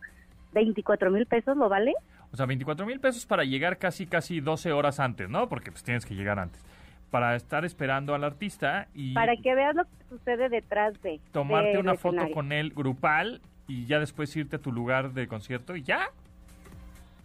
24 0.53 1.11
mil 1.11 1.25
pesos, 1.25 1.55
¿lo 1.57 1.69
vale? 1.69 1.93
O 2.31 2.35
sea, 2.35 2.45
24 2.47 2.85
mil 2.85 2.99
pesos 2.99 3.25
para 3.27 3.43
llegar 3.43 3.77
casi, 3.77 4.07
casi 4.07 4.39
12 4.39 4.71
horas 4.71 4.99
antes, 4.99 5.29
¿no? 5.29 5.47
Porque 5.49 5.71
pues 5.71 5.83
tienes 5.83 6.05
que 6.05 6.15
llegar 6.15 6.39
antes. 6.39 6.63
Para 7.11 7.35
estar 7.35 7.63
esperando 7.63 8.15
al 8.15 8.23
artista 8.23 8.87
y 8.95 9.13
Para 9.13 9.35
que 9.35 9.53
veas 9.53 9.75
lo 9.75 9.83
que 9.83 9.91
sucede 10.09 10.49
detrás 10.49 10.99
de. 11.03 11.19
tomarte 11.31 11.77
una 11.77 11.93
foto 11.93 12.15
escenario. 12.15 12.33
con 12.33 12.51
él 12.51 12.71
grupal 12.75 13.39
y 13.67 13.85
ya 13.85 13.99
después 13.99 14.35
irte 14.35 14.57
a 14.57 14.61
tu 14.61 14.71
lugar 14.71 15.13
de 15.13 15.27
concierto 15.27 15.75
y 15.75 15.83
ya. 15.83 16.09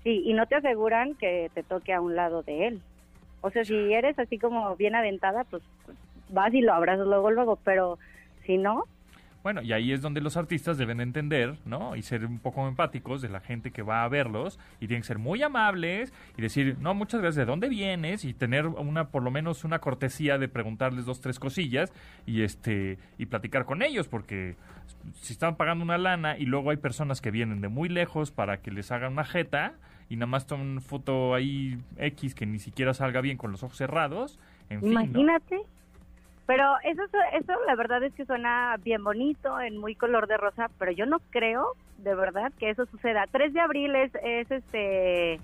Sí, 0.05 0.23
y 0.25 0.33
no 0.33 0.47
te 0.47 0.55
aseguran 0.55 1.15
que 1.15 1.51
te 1.55 1.63
toque 1.63 1.93
a 1.93 2.01
un 2.01 2.15
lado 2.17 2.43
de 2.43 2.69
él. 2.69 2.81
O 3.41 3.51
sea, 3.51 3.65
si 3.65 3.93
eres 3.93 4.19
así 4.19 4.39
como 4.39 4.75
bien 4.77 4.95
aventada, 4.95 5.45
pues, 5.45 5.63
pues, 5.85 5.97
vas 6.31 6.53
y 6.55 6.61
lo 6.61 6.73
abrazas 6.73 7.07
luego, 7.07 7.31
luego, 7.31 7.57
pero 7.65 7.99
si 8.45 8.59
no, 8.59 8.85
Bueno, 9.49 9.63
y 9.63 9.73
ahí 9.73 9.93
es 9.93 10.03
donde 10.03 10.21
los 10.21 10.37
artistas 10.37 10.77
deben 10.77 11.01
entender, 11.01 11.57
¿no? 11.65 11.97
Y 11.97 12.03
ser 12.03 12.27
un 12.27 12.39
poco 12.39 12.69
empáticos 12.69 13.23
de 13.23 13.31
la 13.31 13.41
gente 13.41 13.71
que 13.71 13.81
va 13.81 14.05
a 14.05 14.09
verlos 14.11 14.59
y 14.79 14.89
tienen 14.89 15.01
que 15.01 15.07
ser 15.07 15.17
muy 15.17 15.43
amables 15.43 16.13
y 16.37 16.43
decir, 16.43 16.77
no, 16.81 16.93
muchas 16.93 17.23
gracias, 17.23 17.37
¿de 17.37 17.45
dónde 17.47 17.71
vienes? 17.71 18.27
Y 18.27 18.35
tener 18.35 18.67
una, 18.67 19.09
por 19.09 19.23
lo 19.23 19.31
menos 19.31 19.65
una 19.65 19.79
cortesía 19.79 20.37
de 20.37 20.49
preguntarles 20.49 21.07
dos, 21.07 21.23
tres 21.23 21.39
cosillas 21.39 21.95
y 22.27 22.43
este, 22.43 22.99
y 23.17 23.25
platicar 23.25 23.65
con 23.65 23.81
ellos, 23.81 24.07
porque 24.07 24.55
si 25.15 25.33
están 25.33 25.57
pagando 25.57 25.83
una 25.83 25.97
lana 25.97 26.37
y 26.37 26.45
luego 26.45 26.69
hay 26.69 26.77
personas 26.77 27.23
que 27.23 27.31
vienen 27.31 27.63
de 27.63 27.69
muy 27.69 27.89
lejos 27.89 28.31
para 28.31 28.61
que 28.61 28.71
les 28.71 28.93
hagan 28.93 29.13
una 29.13 29.25
jeta 29.25 29.73
y 30.11 30.17
nada 30.17 30.27
más 30.27 30.47
toman 30.47 30.83
foto 30.83 31.35
ahí 31.35 31.79
X 31.97 32.35
que 32.35 32.45
ni 32.45 32.59
siquiera 32.59 32.93
salga 32.93 33.23
bien 33.23 33.39
con 33.39 33.51
los 33.51 33.63
ojos 33.63 33.79
cerrados, 33.79 34.39
en 34.69 34.83
fin, 34.83 34.93
¿no? 34.93 35.39
Pero 36.49 36.65
eso, 36.83 37.03
eso 37.35 37.53
la 37.67 37.75
verdad 37.75 38.03
es 38.03 38.15
que 38.15 38.25
suena 38.25 38.75
bien 38.83 39.05
bonito, 39.05 39.61
en 39.61 39.77
muy 39.77 39.95
color 39.95 40.27
de 40.29 40.39
rosa, 40.39 40.71
pero 40.79 40.91
yo 40.93 41.05
no 41.05 41.19
creo, 41.29 41.75
de 41.99 42.15
verdad, 42.15 42.51
que 42.59 42.71
eso 42.71 42.87
suceda. 42.87 43.27
3 43.31 43.53
de 43.53 43.61
abril 43.61 43.95
es, 43.95 44.11
es 44.25 44.51
este 44.51 45.35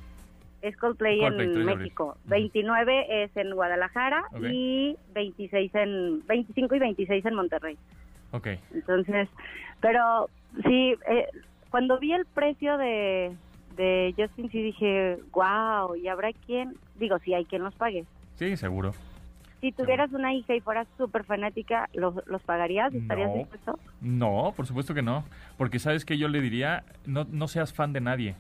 es 0.63 0.75
Coldplay, 0.79 1.21
Coldplay, 1.21 1.53
3 1.53 1.59
en. 1.59 1.67
México, 1.67 2.17
Ujú. 2.21 2.31
29 2.31 3.23
es 3.23 3.37
en 3.37 3.55
Guadalajara 3.55 4.25
y 4.51 4.97
26 5.13 5.75
en 5.75 6.27
25 6.27 6.75
y 6.75 6.79
26 6.79 7.27
en 7.27 7.35
Monterrey. 7.35 7.77
Ok. 8.31 8.49
Entonces, 8.73 9.29
pero 9.83 10.31
sí, 10.67 10.95
eh, 11.07 11.29
cuando 11.69 11.99
vi 11.99 12.15
el 12.15 12.25
precio 12.25 12.79
de, 12.79 13.37
de 13.77 14.15
Justin, 14.17 14.51
sí 14.51 14.63
dije, 14.63 15.19
wow, 15.35 15.97
¿y 15.97 16.09
habrá 16.09 16.33
quien? 16.47 16.79
Digo, 16.95 17.19
sí 17.19 17.35
hay 17.35 17.45
quien 17.45 17.63
los 17.63 17.75
pague. 17.75 18.07
Sí, 18.37 18.57
seguro. 18.57 18.95
Si 19.65 19.73
tuvieras 19.73 20.13
una 20.13 20.35
hija 20.35 20.55
y 20.55 20.61
fueras 20.61 20.87
súper 20.99 21.25
fanática, 21.25 21.89
¿los, 21.95 22.15
¿los 22.27 22.43
pagarías? 22.43 22.93
¿Estarías 22.93 23.31
No. 23.31 23.37
dispuesto? 23.39 23.79
No, 24.03 24.53
por 24.55 24.67
supuesto 24.67 24.93
que 24.93 25.01
no. 25.01 25.25
Porque 25.57 25.79
sabes 25.79 26.05
que 26.05 26.19
yo 26.19 26.29
le 26.29 26.43
diría, 26.43 26.85
no, 27.07 27.27
no 27.31 27.49
seas 27.49 27.73
fan 27.73 27.95
de 27.95 28.03
nadie. 28.03 28.35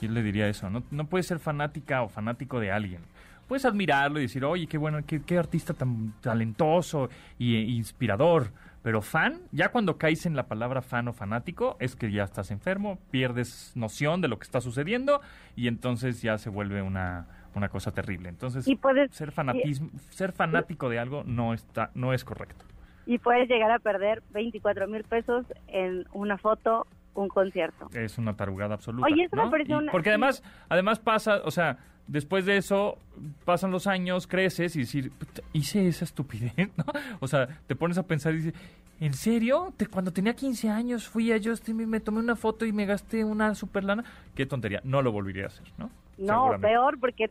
Yo 0.00 0.08
le 0.08 0.22
diría 0.22 0.46
eso. 0.46 0.70
No, 0.70 0.84
no 0.92 1.06
puedes 1.06 1.26
ser 1.26 1.40
fanática 1.40 2.02
o 2.02 2.08
fanático 2.08 2.60
de 2.60 2.70
alguien. 2.70 3.00
Puedes 3.48 3.64
admirarlo 3.64 4.20
y 4.20 4.22
decir, 4.22 4.44
oye, 4.44 4.68
qué 4.68 4.78
bueno, 4.78 5.00
qué, 5.04 5.20
qué 5.22 5.38
artista 5.38 5.74
tan 5.74 6.12
talentoso 6.20 7.08
e 7.40 7.44
inspirador. 7.44 8.52
Pero 8.84 9.02
fan, 9.02 9.40
ya 9.50 9.70
cuando 9.72 9.98
caes 9.98 10.24
en 10.24 10.36
la 10.36 10.46
palabra 10.46 10.82
fan 10.82 11.08
o 11.08 11.12
fanático, 11.12 11.76
es 11.80 11.96
que 11.96 12.12
ya 12.12 12.22
estás 12.22 12.52
enfermo, 12.52 13.00
pierdes 13.10 13.72
noción 13.74 14.20
de 14.20 14.28
lo 14.28 14.38
que 14.38 14.44
está 14.44 14.60
sucediendo 14.60 15.20
y 15.56 15.66
entonces 15.66 16.22
ya 16.22 16.38
se 16.38 16.48
vuelve 16.48 16.80
una, 16.80 17.26
una 17.54 17.68
cosa 17.68 17.90
terrible. 17.92 18.28
Entonces, 18.28 18.66
Y 18.68 18.76
puedes, 18.76 19.10
ser 19.12 19.32
fanatismo, 19.32 19.90
ser 20.10 20.32
fanático 20.32 20.88
de 20.88 20.98
algo 20.98 21.22
no 21.24 21.54
está, 21.54 21.90
no 21.94 22.12
es 22.12 22.24
correcto. 22.24 22.64
y 23.06 23.18
puedes 23.18 23.48
llegar 23.48 23.70
a 23.70 23.78
perder 23.78 24.22
24 24.32 24.86
mil 24.86 25.02
pesos 25.04 25.46
en 25.68 26.04
una 26.12 26.36
foto, 26.38 26.86
un 27.14 27.28
concierto. 27.28 27.88
Es 27.94 28.18
una 28.18 28.36
tarugada 28.36 28.74
absoluta. 28.74 29.06
Oye, 29.10 29.24
eso 29.24 29.34
me 29.36 29.42
¿no? 29.44 29.56
Y- 29.56 29.72
una- 29.72 29.90
Porque 29.92 30.10
además, 30.10 30.42
además 30.68 30.98
pasa, 31.00 31.40
o 31.44 31.50
sea, 31.50 31.78
después 32.06 32.44
de 32.46 32.58
eso 32.58 32.98
pasan 33.44 33.70
los 33.70 33.86
años, 33.86 34.26
creces 34.26 34.76
y 34.76 34.80
decir, 34.80 35.10
"Puta, 35.12 35.42
hice 35.52 35.88
esa 35.88 36.04
estupidez, 36.04 36.52
¿no? 36.76 36.84
O 37.20 37.26
sea, 37.26 37.48
te 37.66 37.74
pones 37.74 37.98
a 37.98 38.02
pensar 38.06 38.34
y 38.34 38.36
dices, 38.42 38.54
¿en 39.00 39.14
serio? 39.14 39.72
Te- 39.76 39.86
cuando 39.86 40.12
tenía 40.12 40.34
15 40.34 40.68
años 40.70 41.08
fui 41.08 41.32
a 41.32 41.38
Justin 41.42 41.80
y 41.80 41.86
me 41.86 42.00
tomé 42.00 42.20
una 42.20 42.36
foto 42.36 42.64
y 42.66 42.72
me 42.72 42.86
gasté 42.86 43.24
una 43.24 43.54
super 43.54 43.84
lana. 43.84 44.04
Qué 44.34 44.46
tontería, 44.46 44.80
no 44.84 45.02
lo 45.02 45.12
volvería 45.12 45.44
a 45.44 45.46
hacer, 45.48 45.66
¿no? 45.78 45.90
No, 46.18 46.56
peor, 46.60 46.98
porque 46.98 47.30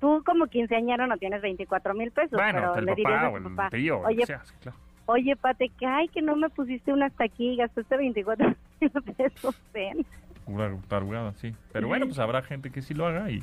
tú 0.00 0.22
como 0.24 0.46
quinceañero 0.46 1.06
no 1.06 1.16
tienes 1.16 1.42
24 1.42 1.94
mil 1.94 2.10
pesos, 2.12 2.32
Bueno, 2.32 2.58
pero 2.60 2.74
el 2.76 2.84
le 2.86 2.94
dirías 2.94 3.12
papá 3.20 3.26
a 3.26 3.30
o 3.30 3.32
tu 3.32 3.48
el 3.48 3.54
papá, 3.56 3.70
tío, 3.70 4.00
oye, 4.00 4.16
que 4.18 4.26
sea, 4.26 4.44
sí, 4.44 4.54
claro. 4.60 4.78
oye, 5.06 5.34
Pate, 5.36 5.68
que 5.70 5.86
ay, 5.86 6.08
que 6.08 6.22
no 6.22 6.36
me 6.36 6.48
pusiste 6.50 6.92
una 6.92 7.06
hasta 7.06 7.24
aquí, 7.24 7.56
gastaste 7.56 7.96
24 7.96 8.46
mil 8.80 8.90
pesos, 9.16 9.54
ven. 9.74 10.06
Una 10.46 10.76
tarugada, 10.88 11.32
sí. 11.34 11.54
Pero 11.72 11.86
bueno, 11.88 12.06
pues 12.06 12.18
habrá 12.18 12.42
gente 12.42 12.70
que 12.70 12.82
sí 12.82 12.94
lo 12.94 13.06
haga 13.06 13.30
y 13.30 13.42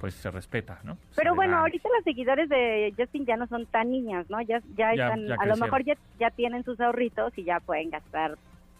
pues 0.00 0.14
se 0.14 0.30
respeta, 0.30 0.78
¿no? 0.82 0.96
Pero 1.14 1.34
bueno, 1.34 1.52
da- 1.56 1.60
ahorita 1.60 1.88
las 1.94 2.04
seguidores 2.04 2.48
de 2.48 2.92
Justin 2.96 3.26
ya 3.26 3.36
no 3.36 3.46
son 3.46 3.66
tan 3.66 3.90
niñas, 3.90 4.28
¿no? 4.30 4.40
Ya, 4.40 4.60
ya, 4.76 4.94
Ya- 4.94 5.04
están, 5.04 5.26
ya 5.26 5.34
a 5.34 5.46
lo 5.46 5.56
mejor 5.56 5.84
ya, 5.84 5.94
ya 6.18 6.30
tienen 6.30 6.64
sus 6.64 6.80
ahorritos 6.80 7.36
y 7.36 7.44
ya 7.44 7.60
pueden 7.60 7.90
gastar 7.90 8.38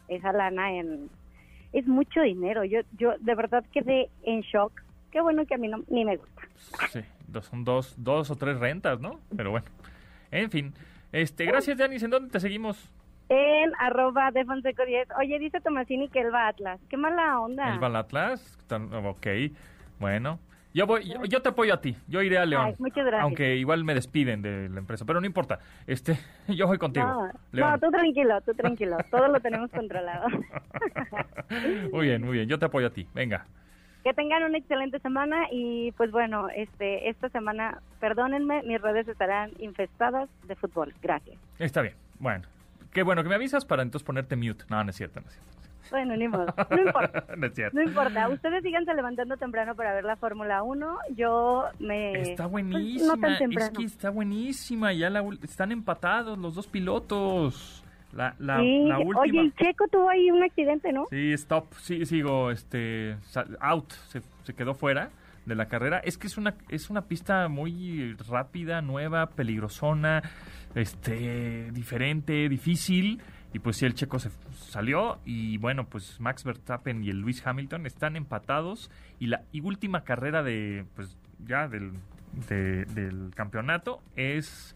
esa 0.08 0.32
lana 0.32 0.72
en... 0.72 1.10
Es 1.72 1.86
mucho 1.86 2.22
dinero, 2.22 2.64
yo 2.64 2.80
yo 2.98 3.12
de 3.20 3.34
verdad 3.36 3.64
quedé 3.72 4.08
en 4.24 4.40
shock. 4.40 4.72
Qué 5.12 5.20
bueno 5.20 5.44
que 5.46 5.54
a 5.54 5.58
mí 5.58 5.68
no, 5.68 5.82
ni 5.88 6.04
me 6.04 6.16
gusta. 6.16 6.42
Sí, 6.90 7.00
son 7.42 7.64
dos, 7.64 7.94
dos 7.96 8.30
o 8.30 8.36
tres 8.36 8.58
rentas, 8.58 8.98
¿no? 8.98 9.20
Pero 9.36 9.50
bueno. 9.52 9.66
En 10.32 10.50
fin. 10.50 10.72
Este, 11.12 11.44
gracias, 11.44 11.76
Janis. 11.78 12.02
¿En 12.02 12.10
dónde 12.10 12.30
te 12.30 12.40
seguimos? 12.40 12.90
En 13.28 13.70
arroba 13.78 14.32
de 14.32 14.44
Fonseco 14.44 14.84
10. 14.84 15.08
Oye, 15.20 15.38
dice 15.38 15.60
Tomasini 15.60 16.08
que 16.08 16.20
él 16.22 16.34
va 16.34 16.46
a 16.46 16.48
Atlas. 16.48 16.80
Qué 16.88 16.96
mala 16.96 17.38
onda. 17.40 17.72
¿El 17.76 17.96
Atlas? 17.96 18.58
Tan- 18.66 18.92
Ok, 18.92 19.26
bueno. 20.00 20.40
Yo 20.72 20.86
voy, 20.86 21.04
yo, 21.04 21.24
yo 21.24 21.42
te 21.42 21.48
apoyo 21.48 21.74
a 21.74 21.80
ti. 21.80 21.96
Yo 22.06 22.22
iré 22.22 22.38
a 22.38 22.46
León. 22.46 22.66
Ay, 22.66 22.74
muchas 22.78 23.04
gracias. 23.04 23.22
Aunque 23.22 23.56
igual 23.56 23.84
me 23.84 23.94
despiden 23.94 24.40
de 24.40 24.68
la 24.68 24.78
empresa, 24.78 25.04
pero 25.04 25.20
no 25.20 25.26
importa. 25.26 25.58
Este, 25.86 26.18
yo 26.48 26.66
voy 26.66 26.78
contigo. 26.78 27.06
No, 27.06 27.30
León. 27.52 27.70
no, 27.70 27.78
tú 27.78 27.90
tranquilo, 27.90 28.40
tú 28.42 28.54
tranquilo. 28.54 28.96
Todo 29.10 29.28
lo 29.28 29.40
tenemos 29.40 29.70
controlado. 29.70 30.28
muy 31.92 32.06
bien, 32.06 32.22
muy 32.22 32.34
bien. 32.34 32.48
Yo 32.48 32.58
te 32.58 32.66
apoyo 32.66 32.86
a 32.86 32.90
ti. 32.90 33.06
Venga. 33.14 33.46
Que 34.04 34.14
tengan 34.14 34.44
una 34.44 34.56
excelente 34.58 34.98
semana 35.00 35.48
y 35.50 35.92
pues 35.92 36.10
bueno, 36.10 36.48
este 36.48 37.10
esta 37.10 37.28
semana, 37.28 37.82
perdónenme, 37.98 38.62
mis 38.62 38.80
redes 38.80 39.06
estarán 39.08 39.50
infestadas 39.58 40.30
de 40.46 40.54
fútbol. 40.56 40.94
Gracias. 41.02 41.36
Está 41.58 41.82
bien. 41.82 41.94
Bueno. 42.18 42.44
Qué 42.92 43.04
bueno 43.04 43.22
que 43.22 43.28
me 43.28 43.36
avisas 43.36 43.64
para 43.64 43.82
entonces 43.82 44.04
ponerte 44.04 44.36
mute. 44.36 44.64
No, 44.68 44.82
no 44.82 44.90
es 44.90 44.96
cierto, 44.96 45.20
no 45.20 45.26
es 45.28 45.34
cierto. 45.34 45.50
Bueno, 45.90 46.16
ni 46.16 46.28
modo. 46.28 46.46
No 46.70 46.82
importa. 46.82 47.24
no 47.36 47.46
es 47.46 47.54
cierto. 47.54 47.76
No 47.76 47.82
importa. 47.82 48.28
Ustedes 48.28 48.62
síganse 48.62 48.94
levantando 48.94 49.36
temprano 49.36 49.74
para 49.74 49.94
ver 49.94 50.04
la 50.04 50.16
Fórmula 50.16 50.62
1. 50.62 50.98
Yo 51.16 51.64
me... 51.78 52.20
Está 52.20 52.48
pues, 52.48 52.64
buenísima. 52.64 53.14
no 53.14 53.20
tan 53.20 53.32
es 53.32 53.38
temprano. 53.38 53.72
que 53.78 53.84
está 53.84 54.10
buenísima. 54.10 54.92
Ya 54.92 55.10
la 55.10 55.24
están 55.42 55.72
empatados 55.72 56.38
los 56.38 56.54
dos 56.54 56.66
pilotos. 56.66 57.84
La, 58.12 58.34
la, 58.38 58.58
Sí, 58.58 58.84
la 58.86 58.98
última. 58.98 59.20
Oye, 59.20 59.42
y 59.42 59.52
Checo 59.52 59.86
tuvo 59.88 60.10
ahí 60.10 60.30
un 60.30 60.42
accidente, 60.42 60.92
¿no? 60.92 61.06
Sí, 61.10 61.32
stop. 61.32 61.72
Sí, 61.78 62.04
sigo, 62.06 62.50
este, 62.50 63.16
out. 63.60 63.90
Se, 64.08 64.20
se 64.42 64.54
quedó 64.54 64.74
fuera 64.74 65.10
de 65.46 65.54
la 65.54 65.66
carrera. 65.66 65.98
Es 65.98 66.18
que 66.18 66.26
es 66.26 66.36
una, 66.36 66.54
es 66.68 66.90
una 66.90 67.02
pista 67.02 67.48
muy 67.48 68.14
rápida, 68.28 68.82
nueva, 68.82 69.30
peligrosona, 69.30 70.22
este, 70.74 71.70
diferente, 71.72 72.48
difícil. 72.48 73.20
Y 73.52 73.58
pues 73.58 73.76
sí, 73.76 73.86
el 73.86 73.94
checo 73.94 74.18
se 74.18 74.30
salió. 74.52 75.18
Y 75.24 75.58
bueno, 75.58 75.84
pues 75.86 76.20
Max 76.20 76.44
Verstappen 76.44 77.02
y 77.02 77.10
el 77.10 77.20
Lewis 77.20 77.44
Hamilton 77.46 77.86
están 77.86 78.16
empatados. 78.16 78.90
Y 79.18 79.26
la 79.26 79.42
y 79.52 79.60
última 79.60 80.04
carrera 80.04 80.42
de, 80.42 80.84
pues 80.94 81.16
ya 81.46 81.66
del, 81.68 81.92
de- 82.48 82.84
del 82.86 83.32
campeonato 83.34 84.00
es 84.16 84.74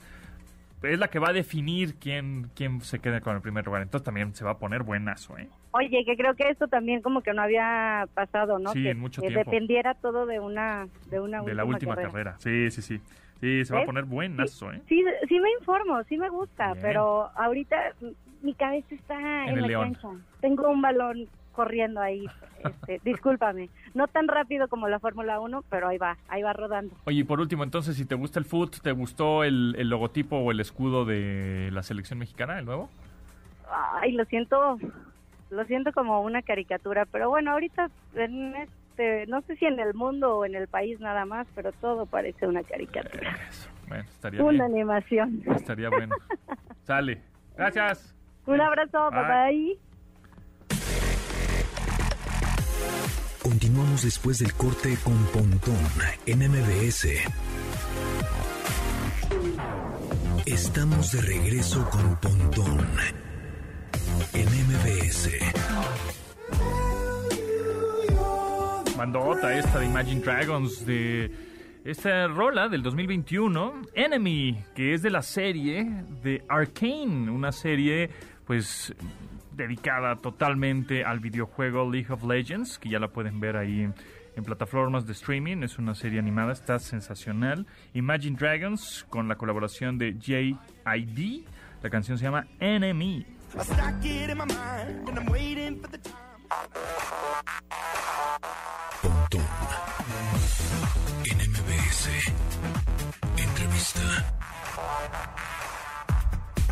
es 0.83 0.99
la 0.99 1.09
que 1.09 1.19
va 1.19 1.31
a 1.31 1.33
definir 1.33 1.95
quién, 1.95 2.51
quién 2.55 2.83
se 2.83 2.99
queda 2.99 3.23
con 3.23 3.35
el 3.35 3.41
primer 3.41 3.65
lugar. 3.65 3.81
Entonces 3.81 4.05
también 4.05 4.35
se 4.35 4.45
va 4.45 4.51
a 4.51 4.59
poner 4.59 4.83
buenazo, 4.83 5.39
¿eh? 5.39 5.49
Oye, 5.71 6.05
que 6.05 6.15
creo 6.15 6.35
que 6.35 6.51
esto 6.51 6.69
también 6.69 7.01
como 7.01 7.23
que 7.23 7.33
no 7.33 7.41
había 7.41 8.07
pasado, 8.13 8.59
¿no? 8.59 8.71
Sí, 8.73 8.83
que, 8.83 8.91
en 8.91 8.99
mucho 8.99 9.23
que 9.23 9.29
tiempo. 9.29 9.51
dependiera 9.51 9.95
todo 9.95 10.27
de 10.27 10.41
una 10.41 10.87
de 11.11 11.21
una 11.21 11.41
de 11.43 11.55
la 11.55 11.65
última 11.65 11.97
carrera. 11.97 12.35
Sí, 12.39 12.71
sí, 12.71 12.83
sí. 12.83 13.01
Sí, 13.41 13.65
se 13.65 13.73
va 13.75 13.81
a 13.81 13.85
poner 13.87 14.05
buenazo, 14.05 14.73
¿eh? 14.73 14.83
Sí, 14.87 15.03
sí 15.27 15.41
me 15.41 15.51
informo, 15.59 16.03
sí 16.05 16.19
me 16.19 16.29
gusta, 16.29 16.73
Bien. 16.75 16.83
pero 16.83 17.31
ahorita 17.35 17.77
mi 18.45 18.55
cabeza 18.55 18.95
está 18.95 19.15
En 19.45 19.49
en, 19.51 19.55
el 19.57 19.61
la 19.63 19.67
León. 19.69 19.95
cancha. 19.95 20.09
Tengo 20.41 20.69
un 20.71 20.83
balón 20.83 21.27
corriendo 21.53 22.01
ahí. 22.01 22.27
Este, 22.65 23.01
discúlpame, 23.05 23.71
no 23.95 24.07
tan 24.09 24.27
rápido 24.29 24.69
como 24.69 24.89
la 24.89 24.99
Fórmula 24.99 25.39
1, 25.41 25.65
pero 25.71 25.89
ahí 25.89 25.99
va, 25.99 26.17
ahí 26.29 26.43
va 26.43 26.53
rodando. 26.53 26.95
Oye, 27.05 27.21
y 27.21 27.25
por 27.25 27.41
último, 27.41 27.63
entonces, 27.65 27.97
si 27.97 28.05
te 28.05 28.15
gusta 28.15 28.39
el 28.39 28.45
foot, 28.45 28.81
¿te 28.81 28.93
gustó 28.93 29.45
el, 29.45 29.75
el 29.79 29.89
logotipo 29.89 30.37
o 30.37 30.51
el 30.51 30.61
escudo 30.61 31.05
de 31.05 31.71
la 31.73 31.83
selección 31.83 32.19
mexicana, 32.19 32.59
el 32.59 32.65
nuevo? 32.65 32.89
Ay, 34.01 34.13
lo 34.13 34.25
siento, 34.27 34.79
lo 35.51 35.65
siento 35.65 35.93
como 35.93 36.23
una 36.23 36.43
caricatura, 36.43 37.07
pero 37.07 37.29
bueno, 37.31 37.53
ahorita 37.53 37.89
en 38.15 38.55
este, 38.57 39.27
no 39.27 39.41
sé 39.43 39.57
si 39.57 39.65
en 39.67 39.79
el 39.81 39.95
mundo 39.95 40.39
o 40.39 40.45
en 40.45 40.55
el 40.55 40.69
país 40.69 40.99
nada 41.01 41.25
más, 41.25 41.47
pero 41.55 41.73
todo 41.73 42.07
parece 42.07 42.47
una 42.47 42.63
caricatura. 42.63 43.37
Eso. 43.49 43.69
Bueno, 43.89 44.05
estaría 44.05 44.43
Una 44.43 44.51
bien. 44.51 44.63
animación. 44.63 45.43
Estaría 45.55 45.89
bueno. 45.91 46.15
Sale. 46.85 47.21
Gracias. 47.57 48.14
Un 48.47 48.61
abrazo, 48.61 49.11
Bye. 49.11 49.21
bye 49.21 49.29
bye. 49.29 49.79
Continuamos 53.43 54.03
después 54.03 54.39
del 54.39 54.53
corte 54.55 54.97
con 55.05 55.17
Pontón 55.27 55.77
en 56.27 56.39
MBS. 56.39 57.09
Estamos 60.47 61.13
de 61.13 61.21
regreso 61.23 61.89
con 61.91 62.17
Pontón 62.21 62.87
en 64.33 64.47
MBS. 64.47 65.31
Bandota 68.97 69.59
esta 69.59 69.79
de 69.81 69.87
Imagine 69.87 70.21
Dragons 70.21 70.87
de 70.87 71.31
esta 71.85 72.27
rola 72.29 72.69
del 72.69 72.83
2021, 72.83 73.83
Enemy, 73.93 74.65
que 74.75 74.95
es 74.95 75.03
de 75.03 75.11
la 75.11 75.21
serie 75.23 75.85
de 76.23 76.43
Arcane, 76.49 77.31
una 77.31 77.53
serie 77.53 78.09
pues 78.47 78.95
dedicada 79.53 80.17
totalmente 80.17 81.05
al 81.05 81.21
videojuego 81.21 81.91
League 81.91 82.13
of 82.13 82.25
Legends, 82.25 82.79
que 82.79 82.89
ya 82.89 82.99
la 82.99 83.09
pueden 83.09 83.41
ver 83.41 83.57
ahí 83.57 83.83
en, 83.83 83.95
plataformas 84.45 85.07
de 85.07 85.13
streaming, 85.13 85.63
es 85.63 85.79
una 85.79 85.95
serie 85.95 86.19
animada, 86.19 86.53
está 86.53 86.81
sensacional. 86.81 87.67
Imagine 87.93 88.37
Dragons 88.37 89.07
con 89.09 89.29
la 89.29 89.37
colaboración 89.37 89.97
de 89.97 90.19
JID, 90.19 91.45
la 91.83 91.91
canción 91.91 92.19
se 92.19 92.25
llama 92.25 92.47
Enemy. 92.59 93.25
Entrevista. 103.37 104.35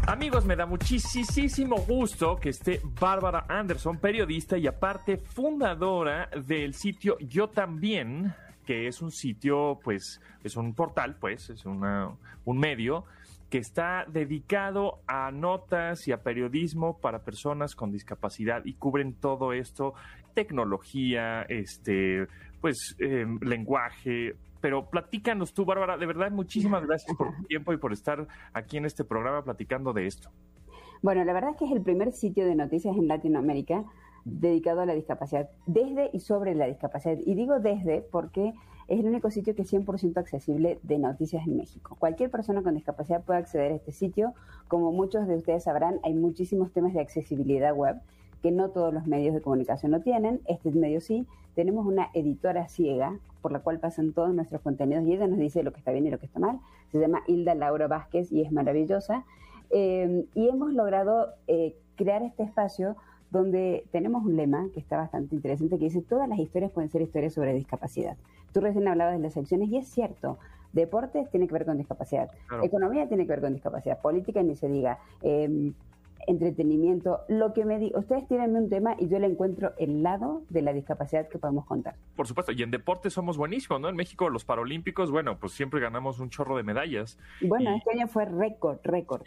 Amigos, 0.07 0.45
me 0.45 0.57
da 0.57 0.67
muchísimo 0.67 1.77
gusto 1.87 2.37
que 2.37 2.49
esté 2.49 2.81
Bárbara 3.01 3.47
Anderson, 3.49 3.99
periodista 3.99 4.59
y 4.59 4.67
aparte 4.67 5.17
fundadora 5.17 6.29
del 6.45 6.75
sitio 6.75 7.17
Yo 7.21 7.49
También, 7.49 8.35
que 8.67 8.88
es 8.88 9.01
un 9.01 9.12
sitio, 9.12 9.79
pues, 9.83 10.21
es 10.43 10.57
un 10.57 10.75
portal, 10.75 11.17
pues, 11.21 11.51
es 11.51 11.65
una, 11.65 12.11
un 12.45 12.59
medio 12.59 13.05
que 13.49 13.59
está 13.59 14.05
dedicado 14.09 14.99
a 15.07 15.31
notas 15.31 16.09
y 16.09 16.12
a 16.12 16.23
periodismo 16.23 16.99
para 16.99 17.23
personas 17.23 17.77
con 17.77 17.93
discapacidad 17.93 18.65
y 18.65 18.75
cubren 18.75 19.15
todo 19.15 19.53
esto, 19.53 19.95
tecnología, 20.35 21.43
este, 21.43 22.27
pues, 22.61 22.97
eh, 22.99 23.25
lenguaje, 23.41 24.35
pero 24.62 24.88
platícanos 24.88 25.53
tú, 25.53 25.66
Bárbara, 25.66 25.98
de 25.98 26.07
verdad, 26.07 26.31
muchísimas 26.31 26.87
gracias 26.87 27.14
por 27.16 27.37
tu 27.37 27.42
tiempo 27.48 27.75
y 27.75 27.77
por 27.77 27.92
estar 27.92 28.27
aquí 28.55 28.79
en 28.79 28.87
este 28.87 29.05
programa 29.05 29.42
platicando 29.44 29.92
de 29.92 30.07
esto. 30.07 30.31
Bueno, 31.03 31.25
la 31.25 31.33
verdad 31.33 31.51
es 31.51 31.57
que 31.57 31.64
es 31.64 31.72
el 31.72 31.83
primer 31.83 32.12
sitio 32.12 32.46
de 32.46 32.55
noticias 32.55 32.96
en 32.96 33.09
Latinoamérica 33.09 33.85
dedicado 34.25 34.83
a 34.83 34.87
la 34.87 34.94
discapacidad, 34.94 35.51
desde 35.66 36.11
y 36.12 36.20
sobre 36.20 36.55
la 36.55 36.66
discapacidad. 36.66 37.18
Y 37.27 37.35
digo 37.35 37.59
desde 37.59 38.03
porque 38.03 38.55
es 38.87 39.01
el 39.01 39.07
único 39.07 39.31
sitio 39.31 39.57
que 39.57 39.62
es 39.62 39.72
100% 39.72 40.16
accesible 40.16 40.79
de 40.85 40.98
noticias 40.98 41.44
en 41.44 41.57
México. 41.57 41.96
Cualquier 41.98 42.31
persona 42.31 42.62
con 42.62 42.75
discapacidad 42.75 43.25
puede 43.25 43.40
acceder 43.40 43.72
a 43.72 43.75
este 43.75 43.90
sitio. 43.90 44.33
Como 44.68 44.92
muchos 44.92 45.27
de 45.27 45.35
ustedes 45.35 45.64
sabrán, 45.64 45.98
hay 46.05 46.14
muchísimos 46.14 46.70
temas 46.72 46.94
de 46.94 47.01
accesibilidad 47.01 47.75
web 47.75 47.96
que 48.42 48.50
no 48.50 48.70
todos 48.70 48.92
los 48.92 49.07
medios 49.07 49.35
de 49.35 49.40
comunicación 49.40 49.92
lo 49.92 50.00
tienen. 50.00 50.40
Este 50.46 50.70
medio 50.72 51.00
sí. 51.00 51.26
Tenemos 51.55 51.87
una 51.87 52.09
editora 52.14 52.68
ciega 52.68 53.18
por 53.40 53.52
la 53.52 53.61
cual 53.61 53.78
pasan 53.78 54.12
todos 54.12 54.35
nuestros 54.35 54.61
contenidos 54.62 55.05
y 55.05 55.14
ella 55.14 55.26
nos 55.26 55.38
dice 55.38 55.62
lo 55.62 55.72
que 55.72 55.78
está 55.78 55.92
bien 55.92 56.07
y 56.07 56.11
lo 56.11 56.18
que 56.18 56.26
está 56.26 56.40
mal. 56.40 56.61
Se 56.90 56.98
llama 56.98 57.22
Hilda 57.26 57.55
Laura 57.55 57.87
Vázquez 57.88 58.33
y 58.33 58.42
es 58.42 58.52
maravillosa. 58.52 59.24
Eh, 59.70 60.26
y 60.35 60.48
hemos 60.48 60.72
logrado 60.72 61.28
eh, 61.46 61.74
crear 61.96 62.22
este 62.22 62.42
espacio 62.42 62.96
donde 63.31 63.85
tenemos 63.90 64.24
un 64.24 64.37
lema 64.37 64.68
que 64.74 64.81
está 64.81 64.98
bastante 64.98 65.35
interesante 65.35 65.78
que 65.78 65.85
dice 65.85 66.02
todas 66.02 66.28
las 66.28 66.38
historias 66.38 66.70
pueden 66.70 66.90
ser 66.90 67.00
historias 67.02 67.33
sobre 67.33 67.55
discapacidad. 67.55 68.16
Tú 68.52 68.61
recién 68.61 68.87
hablabas 68.88 69.14
de 69.14 69.20
las 69.22 69.33
secciones 69.33 69.70
y 69.70 69.78
es 69.78 69.88
cierto, 69.88 70.38
deportes 70.74 71.31
tiene 71.31 71.46
que 71.46 71.55
ver 71.55 71.64
con 71.64 71.78
discapacidad, 71.78 72.31
Claro. 72.46 72.64
economía 72.64 73.09
tiene 73.09 73.24
que 73.24 73.31
ver 73.31 73.40
con 73.40 73.55
discapacidad, 73.55 73.98
política 74.00 74.42
ni 74.42 74.55
se 74.55 74.68
diga, 74.68 74.98
eh, 75.22 75.72
entretenimiento, 76.26 77.20
lo 77.28 77.52
que 77.52 77.64
me 77.64 77.78
diga, 77.78 77.98
ustedes 77.98 78.26
tienen 78.28 78.54
un 78.56 78.68
tema 78.68 78.94
y 78.98 79.08
yo 79.08 79.18
le 79.18 79.26
encuentro 79.26 79.72
el 79.78 80.02
lado 80.02 80.42
de 80.50 80.62
la 80.62 80.72
discapacidad 80.72 81.28
que 81.28 81.38
podemos 81.38 81.66
contar. 81.66 81.94
Por 82.16 82.26
supuesto, 82.26 82.52
y 82.52 82.62
en 82.62 82.70
deporte 82.70 83.11
somos 83.11 83.37
buenísimos, 83.37 83.80
¿no? 83.80 83.88
En 83.88 83.96
México 83.96 84.28
los 84.30 84.44
Paralímpicos, 84.44 85.11
bueno, 85.11 85.38
pues 85.38 85.52
siempre 85.52 85.80
ganamos 85.80 86.20
un 86.20 86.30
chorro 86.30 86.56
de 86.56 86.62
medallas. 86.62 87.18
Bueno, 87.40 87.74
Y- 87.74 87.78
este 87.78 87.90
año 87.92 88.08
fue 88.08 88.24
récord, 88.24 88.78
récord. 88.85 89.22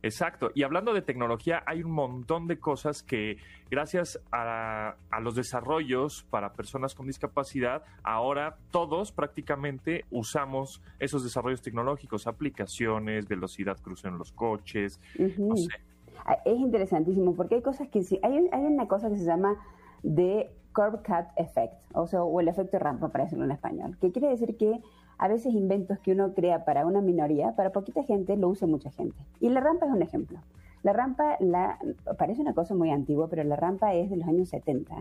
Exacto. 0.00 0.52
Y 0.54 0.62
hablando 0.62 0.94
de 0.94 1.02
tecnología, 1.02 1.64
hay 1.66 1.82
un 1.82 1.90
montón 1.90 2.46
de 2.46 2.60
cosas 2.60 3.02
que 3.02 3.38
gracias 3.68 4.20
a, 4.30 4.94
a 5.10 5.20
los 5.20 5.34
desarrollos 5.34 6.24
para 6.30 6.52
personas 6.52 6.94
con 6.94 7.08
discapacidad, 7.08 7.82
ahora 8.04 8.58
todos 8.70 9.10
prácticamente 9.10 10.04
usamos 10.12 10.80
esos 11.00 11.24
desarrollos 11.24 11.62
tecnológicos, 11.62 12.28
aplicaciones, 12.28 13.26
velocidad 13.26 13.76
cruce 13.82 14.06
en 14.06 14.18
los 14.18 14.30
coches, 14.30 15.00
Ujú. 15.18 15.48
no 15.48 15.56
sé. 15.56 15.68
Ah, 16.24 16.38
Es 16.44 16.58
interesantísimo 16.58 17.34
porque 17.34 17.56
hay 17.56 17.62
cosas 17.62 17.88
que 17.88 18.00
hay, 18.22 18.48
hay 18.52 18.64
una 18.64 18.88
cosa 18.88 19.08
que 19.08 19.16
se 19.16 19.24
llama 19.24 19.56
de 20.02 20.50
curb 20.72 21.02
cut 21.02 21.26
effect, 21.36 21.74
o 21.94 22.06
sea, 22.06 22.22
o 22.22 22.40
el 22.40 22.48
efecto 22.48 22.78
rampa 22.78 23.08
para 23.08 23.24
decirlo 23.24 23.44
en 23.44 23.50
español, 23.50 23.98
que 24.00 24.12
quiere 24.12 24.28
decir 24.28 24.56
que 24.56 24.80
a 25.18 25.26
veces 25.26 25.52
inventos 25.52 25.98
que 25.98 26.12
uno 26.12 26.32
crea 26.34 26.64
para 26.64 26.86
una 26.86 27.00
minoría, 27.00 27.56
para 27.56 27.70
poquita 27.70 28.04
gente, 28.04 28.36
lo 28.36 28.48
usa 28.48 28.68
mucha 28.68 28.90
gente. 28.90 29.16
Y 29.40 29.48
la 29.48 29.60
rampa 29.60 29.86
es 29.86 29.92
un 29.92 30.02
ejemplo. 30.02 30.38
La 30.84 30.92
rampa, 30.92 31.36
la, 31.40 31.78
parece 32.16 32.40
una 32.40 32.54
cosa 32.54 32.74
muy 32.76 32.90
antigua, 32.90 33.28
pero 33.28 33.42
la 33.42 33.56
rampa 33.56 33.94
es 33.94 34.10
de 34.10 34.16
los 34.16 34.28
años 34.28 34.48
70 34.50 34.94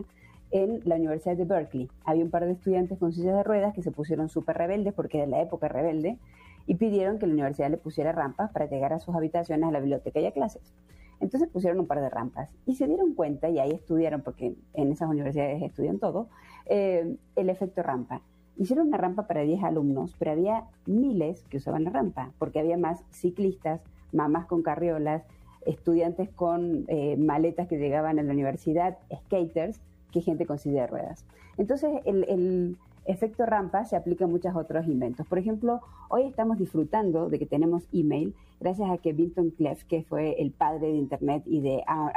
en 0.50 0.82
la 0.86 0.96
Universidad 0.96 1.38
de 1.38 1.46
Berkeley. 1.46 1.90
Había 2.04 2.24
un 2.24 2.32
par 2.32 2.46
de 2.46 2.54
estudiantes 2.54 2.98
con 2.98 3.14
sillas 3.14 3.36
de 3.36 3.44
ruedas 3.44 3.76
que 3.76 3.84
se 3.84 3.92
pusieron 3.92 4.30
súper 4.30 4.58
rebeldes, 4.58 4.94
porque 4.94 5.20
era 5.20 5.28
la 5.28 5.42
época 5.42 5.68
rebelde, 5.68 6.18
y 6.66 6.76
pidieron 6.76 7.20
que 7.20 7.28
la 7.28 7.34
universidad 7.34 7.70
le 7.70 7.78
pusiera 7.78 8.12
rampas 8.12 8.52
para 8.52 8.66
llegar 8.66 8.94
a 8.94 9.00
sus 9.00 9.16
habitaciones, 9.16 9.70
a 9.70 9.72
la 9.72 9.80
biblioteca 9.80 10.20
y 10.20 10.26
a 10.26 10.32
clases. 10.32 10.74
Entonces 11.20 11.50
pusieron 11.50 11.80
un 11.80 11.88
par 11.88 12.02
de 12.02 12.10
rampas 12.10 12.50
y 12.66 12.76
se 12.76 12.88
dieron 12.88 13.14
cuenta, 13.14 13.50
y 13.50 13.60
ahí 13.60 13.72
estudiaron, 13.72 14.22
porque 14.22 14.56
en 14.74 14.92
esas 14.92 15.10
universidades 15.10 15.62
estudian 15.62 16.00
todo, 16.00 16.28
eh, 16.66 17.16
el 17.36 17.50
efecto 17.50 17.84
rampa. 17.84 18.22
Hicieron 18.58 18.88
una 18.88 18.98
rampa 18.98 19.28
para 19.28 19.42
10 19.42 19.64
alumnos, 19.64 20.16
pero 20.18 20.32
había 20.32 20.66
miles 20.86 21.44
que 21.50 21.58
usaban 21.58 21.84
la 21.84 21.92
rampa, 21.92 22.32
porque 22.40 22.60
había 22.60 22.78
más 22.78 23.04
ciclistas, 23.12 23.82
mamás 24.12 24.46
con 24.46 24.64
carriolas, 24.64 25.24
estudiantes 25.66 26.30
con 26.30 26.86
eh, 26.88 27.18
maletas 27.18 27.68
que 27.68 27.78
llegaban 27.78 28.20
a 28.20 28.24
la 28.24 28.34
universidad, 28.34 28.98
skaters, 29.14 29.80
que 30.12 30.22
gente 30.22 30.46
con 30.46 30.58
silla 30.58 30.82
de 30.82 30.88
ruedas. 30.88 31.26
Entonces, 31.58 32.02
el, 32.06 32.24
el 32.30 32.78
efecto 33.08 33.46
rampa 33.46 33.86
se 33.86 33.96
aplica 33.96 34.26
a 34.26 34.28
muchos 34.28 34.56
otros 34.56 34.86
inventos. 34.88 35.26
Por 35.28 35.40
ejemplo, 35.40 35.82
hoy 36.10 36.24
estamos 36.24 36.58
disfrutando 36.58 37.30
de 37.30 37.40
que 37.40 37.46
tenemos 37.46 37.88
email 37.94 38.34
gracias 38.60 38.90
a 38.90 38.98
que 38.98 39.14
Vinton 39.14 39.52
Cleff, 39.52 39.84
que 39.86 40.04
fue 40.04 40.42
el 40.42 40.52
padre 40.52 40.88
de 40.88 40.96
Internet 40.98 41.44
y 41.46 41.62
de 41.62 41.84
Ar- 41.88 42.12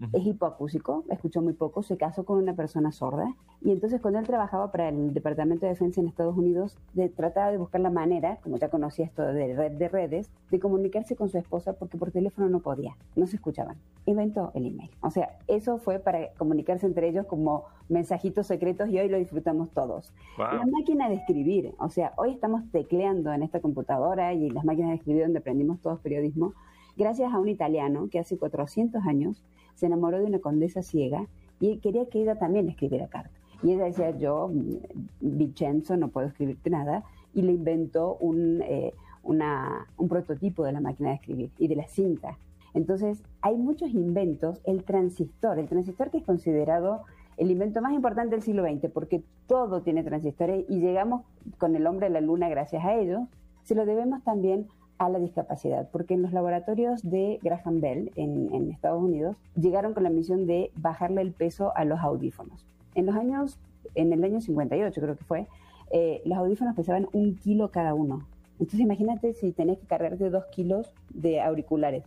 Ujú. 0.00 0.18
es 0.18 0.26
hipoacúsico, 0.26 1.04
escuchó 1.08 1.40
muy 1.40 1.54
poco, 1.54 1.82
se 1.82 1.96
casó 1.96 2.24
con 2.24 2.38
una 2.38 2.54
persona 2.54 2.92
sorda 2.92 3.34
y 3.62 3.70
entonces 3.70 4.00
cuando 4.00 4.20
él 4.20 4.26
trabajaba 4.26 4.70
para 4.70 4.90
el 4.90 5.14
Departamento 5.14 5.64
de 5.64 5.72
Defensa 5.72 6.00
en 6.00 6.06
Estados 6.06 6.36
Unidos, 6.36 6.76
de, 6.92 7.08
trataba 7.08 7.50
de 7.50 7.56
buscar 7.56 7.80
la 7.80 7.90
manera, 7.90 8.38
como 8.42 8.58
ya 8.58 8.68
conocía 8.68 9.06
esto 9.06 9.22
de 9.22 9.54
red 9.54 9.72
de 9.72 9.88
redes, 9.88 10.30
de 10.50 10.60
comunicarse 10.60 11.16
con 11.16 11.28
su 11.28 11.38
esposa 11.38 11.72
porque 11.72 11.96
por 11.96 12.10
teléfono 12.10 12.48
no 12.48 12.60
podía, 12.60 12.96
no 13.16 13.26
se 13.26 13.36
escuchaban. 13.36 13.76
Inventó 14.04 14.52
el 14.54 14.66
email. 14.66 14.90
O 15.00 15.10
sea, 15.10 15.38
eso 15.48 15.78
fue 15.78 15.98
para 15.98 16.28
comunicarse 16.34 16.86
entre 16.86 17.08
ellos 17.08 17.26
como 17.26 17.64
mensajitos 17.88 18.46
secretos 18.46 18.88
y 18.90 18.98
hoy 18.98 19.08
lo 19.08 19.16
disfrutamos 19.16 19.70
todos. 19.70 20.12
Wow. 20.36 20.58
La 20.58 20.66
máquina 20.66 21.08
de 21.08 21.16
escribir, 21.16 21.74
o 21.78 21.88
sea, 21.88 22.12
hoy 22.16 22.32
estamos 22.32 22.62
tecleando 22.70 23.32
en 23.32 23.42
esta 23.42 23.60
computadora 23.60 24.34
y 24.34 24.50
las 24.50 24.64
máquinas 24.64 24.90
de 24.90 24.96
escribir 24.96 25.22
donde 25.22 25.38
aprendimos 25.38 25.80
todos 25.80 26.00
periodismo, 26.00 26.52
gracias 26.96 27.32
a 27.32 27.38
un 27.38 27.48
italiano 27.48 28.08
que 28.10 28.18
hace 28.18 28.38
400 28.38 29.04
años 29.06 29.42
se 29.76 29.86
enamoró 29.86 30.18
de 30.18 30.24
una 30.24 30.40
condesa 30.40 30.82
ciega 30.82 31.28
y 31.60 31.78
quería 31.78 32.06
que 32.06 32.22
ella 32.22 32.34
también 32.34 32.68
escribiera 32.68 33.06
cartas. 33.06 33.32
Y 33.62 33.72
ella 33.72 33.84
decía, 33.84 34.10
yo, 34.10 34.48
mm, 34.48 34.76
Vincenzo, 35.20 35.96
no 35.96 36.08
puedo 36.08 36.26
escribirte 36.26 36.68
nada, 36.68 37.04
y 37.32 37.42
le 37.42 37.52
inventó 37.52 38.16
un, 38.20 38.62
eh, 38.62 38.92
un 39.22 40.08
prototipo 40.08 40.64
de 40.64 40.72
la 40.72 40.80
máquina 40.80 41.10
de 41.10 41.16
escribir 41.16 41.50
y 41.58 41.68
de 41.68 41.76
la 41.76 41.86
cinta. 41.86 42.38
Entonces, 42.74 43.22
hay 43.40 43.56
muchos 43.56 43.90
inventos. 43.90 44.60
El 44.64 44.84
transistor, 44.84 45.58
el 45.58 45.68
transistor 45.68 46.10
que 46.10 46.18
es 46.18 46.24
considerado 46.24 47.02
el 47.36 47.50
invento 47.50 47.82
más 47.82 47.92
importante 47.92 48.34
del 48.34 48.42
siglo 48.42 48.64
XX, 48.64 48.90
porque 48.90 49.22
todo 49.46 49.82
tiene 49.82 50.02
transistores 50.02 50.64
y 50.68 50.80
llegamos 50.80 51.22
con 51.58 51.76
el 51.76 51.86
hombre 51.86 52.06
a 52.06 52.10
la 52.10 52.20
luna 52.20 52.48
gracias 52.48 52.84
a 52.84 52.94
ellos, 52.94 53.20
se 53.62 53.74
lo 53.74 53.84
debemos 53.84 54.22
también 54.24 54.68
a 54.98 55.08
la 55.08 55.18
discapacidad, 55.18 55.88
porque 55.90 56.14
en 56.14 56.22
los 56.22 56.32
laboratorios 56.32 57.02
de 57.02 57.38
Graham 57.42 57.80
Bell 57.80 58.12
en, 58.16 58.52
en 58.54 58.70
Estados 58.70 59.02
Unidos 59.02 59.36
llegaron 59.54 59.94
con 59.94 60.02
la 60.02 60.10
misión 60.10 60.46
de 60.46 60.70
bajarle 60.76 61.22
el 61.22 61.32
peso 61.32 61.72
a 61.76 61.84
los 61.84 62.00
audífonos. 62.00 62.66
En 62.94 63.06
los 63.06 63.16
años, 63.16 63.58
en 63.94 64.12
el 64.12 64.24
año 64.24 64.40
58 64.40 65.00
creo 65.00 65.16
que 65.16 65.24
fue, 65.24 65.46
eh, 65.90 66.22
los 66.24 66.38
audífonos 66.38 66.74
pesaban 66.74 67.08
un 67.12 67.36
kilo 67.36 67.70
cada 67.70 67.94
uno. 67.94 68.26
Entonces 68.58 68.80
imagínate 68.80 69.34
si 69.34 69.52
tenés 69.52 69.78
que 69.78 69.86
cargarte 69.86 70.30
dos 70.30 70.46
kilos 70.46 70.92
de 71.10 71.40
auriculares. 71.40 72.04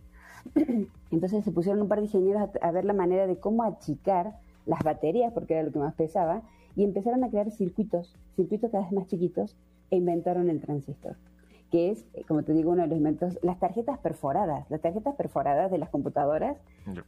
Entonces 1.10 1.44
se 1.44 1.52
pusieron 1.52 1.82
un 1.82 1.88
par 1.88 1.98
de 1.98 2.06
ingenieros 2.06 2.42
a, 2.42 2.66
a 2.66 2.70
ver 2.72 2.84
la 2.84 2.92
manera 2.92 3.26
de 3.26 3.36
cómo 3.36 3.62
achicar 3.62 4.34
las 4.66 4.80
baterías, 4.82 5.32
porque 5.32 5.54
era 5.54 5.62
lo 5.62 5.72
que 5.72 5.78
más 5.78 5.94
pesaba, 5.94 6.42
y 6.76 6.84
empezaron 6.84 7.24
a 7.24 7.30
crear 7.30 7.50
circuitos, 7.50 8.16
circuitos 8.36 8.70
cada 8.70 8.84
vez 8.84 8.92
más 8.92 9.06
chiquitos, 9.06 9.56
e 9.90 9.96
inventaron 9.96 10.48
el 10.50 10.60
transistor, 10.60 11.16
que 11.70 11.90
es, 11.90 12.04
eh, 12.14 12.24
como 12.26 12.42
te 12.42 12.52
digo, 12.52 12.72
uno 12.72 12.82
de 12.82 12.88
los 12.88 12.96
inventos, 12.96 13.38
las 13.42 13.58
tarjetas 13.58 13.98
perforadas. 13.98 14.68
Las 14.70 14.80
tarjetas 14.80 15.14
perforadas 15.14 15.70
de 15.70 15.78
las 15.78 15.88
computadoras 15.88 16.56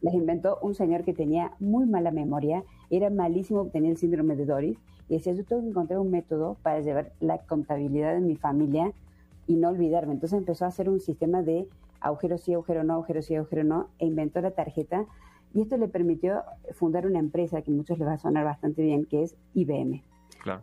las 0.01 0.13
inventó 0.13 0.57
un 0.61 0.73
señor 0.73 1.03
que 1.03 1.13
tenía 1.13 1.51
muy 1.59 1.85
mala 1.85 2.11
memoria, 2.11 2.63
era 2.89 3.09
malísimo, 3.09 3.65
tenía 3.67 3.91
el 3.91 3.97
síndrome 3.97 4.35
de 4.35 4.45
Doris, 4.45 4.77
y 5.09 5.15
decía, 5.15 5.33
yo 5.33 5.43
tengo 5.43 5.61
que 5.61 5.69
encontrar 5.69 5.99
un 5.99 6.11
método 6.11 6.57
para 6.63 6.79
llevar 6.79 7.11
la 7.19 7.39
contabilidad 7.39 8.13
de 8.13 8.21
mi 8.21 8.35
familia 8.35 8.93
y 9.47 9.55
no 9.55 9.69
olvidarme. 9.69 10.13
Entonces 10.13 10.39
empezó 10.39 10.65
a 10.65 10.69
hacer 10.69 10.89
un 10.89 11.01
sistema 11.01 11.41
de 11.41 11.67
agujero 11.99 12.37
sí, 12.37 12.53
agujero 12.53 12.83
no, 12.83 12.93
agujero 12.93 13.21
sí, 13.21 13.35
agujero 13.35 13.63
no, 13.63 13.87
e 13.99 14.05
inventó 14.05 14.39
la 14.41 14.51
tarjeta, 14.51 15.05
y 15.53 15.61
esto 15.61 15.77
le 15.77 15.87
permitió 15.87 16.43
fundar 16.71 17.05
una 17.05 17.19
empresa 17.19 17.61
que 17.61 17.71
a 17.71 17.73
muchos 17.73 17.99
les 17.99 18.07
va 18.07 18.13
a 18.13 18.17
sonar 18.17 18.43
bastante 18.43 18.81
bien, 18.81 19.05
que 19.05 19.23
es 19.23 19.35
IBM. 19.53 20.03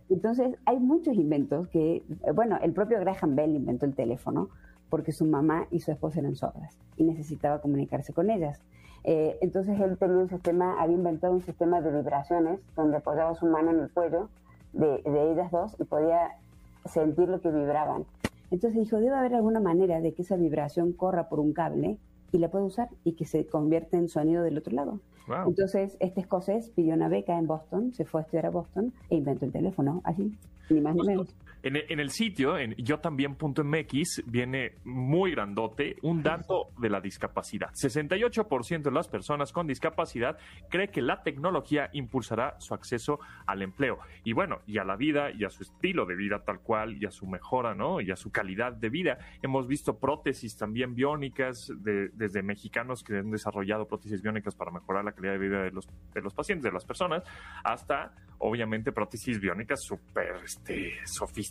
Entonces, 0.09 0.57
hay 0.67 0.79
muchos 0.79 1.15
inventos 1.17 1.69
que, 1.69 1.97
eh, 1.97 2.33
bueno, 2.35 2.59
el 2.63 2.73
propio 2.73 3.01
Graham 3.01 3.35
Bell 3.35 3.55
inventó 3.55 3.87
el 3.87 3.95
teléfono 3.95 4.49
porque 4.89 5.13
su 5.13 5.25
mamá 5.25 5.67
y 5.71 5.81
su 5.81 5.93
esposa 5.93 6.21
eran 6.21 6.37
sordas 6.37 6.79
y 6.97 7.05
necesitaba 7.05 7.61
comunicarse 7.61 8.13
con 8.13 8.31
ellas. 8.31 8.61
Eh, 9.05 9.39
entonces, 9.41 9.81
él 9.81 9.97
tenía 9.99 10.17
un 10.17 10.29
sistema, 10.29 10.81
había 10.81 10.97
inventado 10.97 11.33
un 11.33 11.43
sistema 11.43 11.81
de 11.81 11.91
vibraciones 11.91 12.61
donde 12.77 12.99
apoyaba 12.99 13.35
su 13.35 13.47
mano 13.47 13.71
en 13.71 13.81
el 13.81 13.91
cuello 13.91 14.29
de, 14.73 15.03
de 15.03 15.33
ellas 15.33 15.51
dos 15.51 15.77
y 15.79 15.85
podía 15.85 16.37
sentir 16.85 17.29
lo 17.29 17.41
que 17.41 17.51
vibraban. 17.51 18.05
Entonces 18.51 18.81
dijo, 18.81 18.99
debe 18.99 19.15
haber 19.15 19.35
alguna 19.35 19.61
manera 19.61 20.01
de 20.01 20.13
que 20.13 20.23
esa 20.23 20.37
vibración 20.37 20.93
corra 20.93 21.29
por 21.29 21.39
un 21.39 21.53
cable 21.53 21.99
y 22.33 22.39
la 22.39 22.51
pueda 22.51 22.65
usar 22.65 22.89
y 23.05 23.13
que 23.13 23.25
se 23.25 23.47
convierta 23.47 23.97
en 23.97 24.09
sonido 24.09 24.43
del 24.43 24.59
otro 24.59 24.75
lado. 24.75 25.01
Wow. 25.27 25.49
Entonces, 25.49 25.97
este 26.01 26.21
escocés 26.21 26.71
pidió 26.71 26.95
una 26.95 27.09
beca 27.09 27.39
en 27.39 27.47
Boston, 27.47 27.93
se 27.93 28.05
fue 28.05 28.21
a 28.21 28.25
estudiar 28.25 28.47
a 28.47 28.51
Boston 28.51 28.93
e 29.11 29.17
inventó 29.17 29.45
el 29.45 29.53
teléfono, 29.53 30.01
así, 30.05 30.33
ni 30.71 30.81
más 30.81 30.95
ni 30.95 31.07
menos. 31.07 31.35
En, 31.63 31.77
el- 32.01 32.11
sitio, 32.11 32.59
en 32.59 32.75
yotambién.mx, 32.77 34.23
viene 34.27 34.73
muy 34.85 35.33
grandote 35.33 35.97
un 36.03 36.23
dato 36.23 36.71
de 36.79 36.89
la 36.89 37.01
discapacidad. 37.01 37.71
68% 37.73 38.83
de 38.83 38.91
las 38.91 39.09
personas 39.09 39.53
con 39.53 39.67
discapacidad 39.67 40.39
cree 40.71 40.89
que 40.89 41.03
la 41.03 41.23
tecnología 41.23 41.91
impulsará 41.93 42.57
su 42.59 42.75
acceso 42.75 43.21
al 43.47 43.63
empleo. 43.63 43.99
Y 44.25 44.33
bueno, 44.33 44.61
y 44.67 44.79
a 44.79 44.85
la 44.85 44.97
vida, 44.97 45.31
y 45.31 45.45
a 45.45 45.51
su 45.51 45.63
estilo 45.63 46.07
de 46.07 46.15
vida 46.17 46.43
tal 46.45 46.61
cual, 46.61 46.97
y 47.01 47.07
a 47.07 47.11
su 47.11 47.27
mejora, 47.27 47.75
¿no? 47.75 48.01
Y 48.01 48.11
a 48.11 48.17
su 48.17 48.31
calidad 48.31 48.73
de 48.73 48.89
vida. 48.89 49.19
Hemos 49.43 49.67
visto 49.67 49.99
prótesis 49.99 50.57
también 50.57 50.95
biónicas, 50.95 51.71
de- 51.83 52.09
desde 52.15 52.43
mexicanos 52.43 53.03
que 53.03 53.19
han 53.19 53.31
desarrollado 53.31 53.87
prótesis 53.87 54.23
biónicas 54.23 54.55
para 54.55 54.71
mejorar 54.71 55.05
la 55.05 55.13
calidad 55.13 55.33
de 55.35 55.39
vida 55.39 55.63
de 55.63 55.71
los, 55.71 55.87
de 56.15 56.23
los 56.23 56.35
pacientes, 56.35 56.65
de 56.65 56.73
las 56.73 56.85
personas, 56.85 57.23
hasta, 57.65 58.15
obviamente, 58.39 58.93
prótesis 58.93 59.39
biónicas 59.41 59.81
súper 59.83 60.37
este, 60.45 60.95
sofisticadas, 61.05 61.50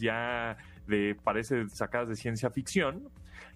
ya 0.00 0.56
de, 0.86 1.16
parece 1.22 1.68
sacadas 1.68 2.08
de 2.08 2.16
ciencia 2.16 2.50
ficción. 2.50 3.08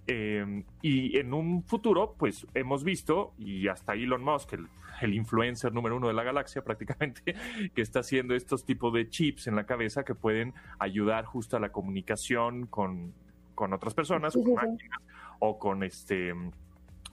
Eh, 0.07 0.65
y 0.81 1.17
en 1.19 1.33
un 1.33 1.63
futuro, 1.63 2.15
pues 2.19 2.47
hemos 2.55 2.83
visto, 2.83 3.35
y 3.39 3.69
hasta 3.69 3.95
Elon 3.95 4.23
Musk, 4.25 4.55
el, 4.55 4.67
el 5.01 5.15
influencer 5.15 5.73
número 5.73 5.97
uno 5.97 6.09
de 6.09 6.15
la 6.15 6.23
galaxia 6.25 6.63
prácticamente, 6.65 7.35
que 7.75 7.83
está 7.83 8.01
haciendo 8.01 8.35
estos 8.35 8.65
tipos 8.65 8.93
de 8.93 9.09
chips 9.09 9.47
en 9.47 9.57
la 9.57 9.65
cabeza 9.65 10.05
que 10.05 10.15
pueden 10.15 10.55
ayudar 10.79 11.25
justo 11.25 11.57
a 11.57 11.61
la 11.61 11.71
comunicación 11.71 12.67
con, 12.67 13.13
con 13.55 13.73
otras 13.73 13.95
personas, 13.95 14.33
Sí, 14.33 14.41
con 14.41 14.47
sí, 14.49 14.51
sí. 14.61 14.67
máquinas, 14.67 15.01
o 15.39 15.59
con 15.59 15.83
este 15.83 16.35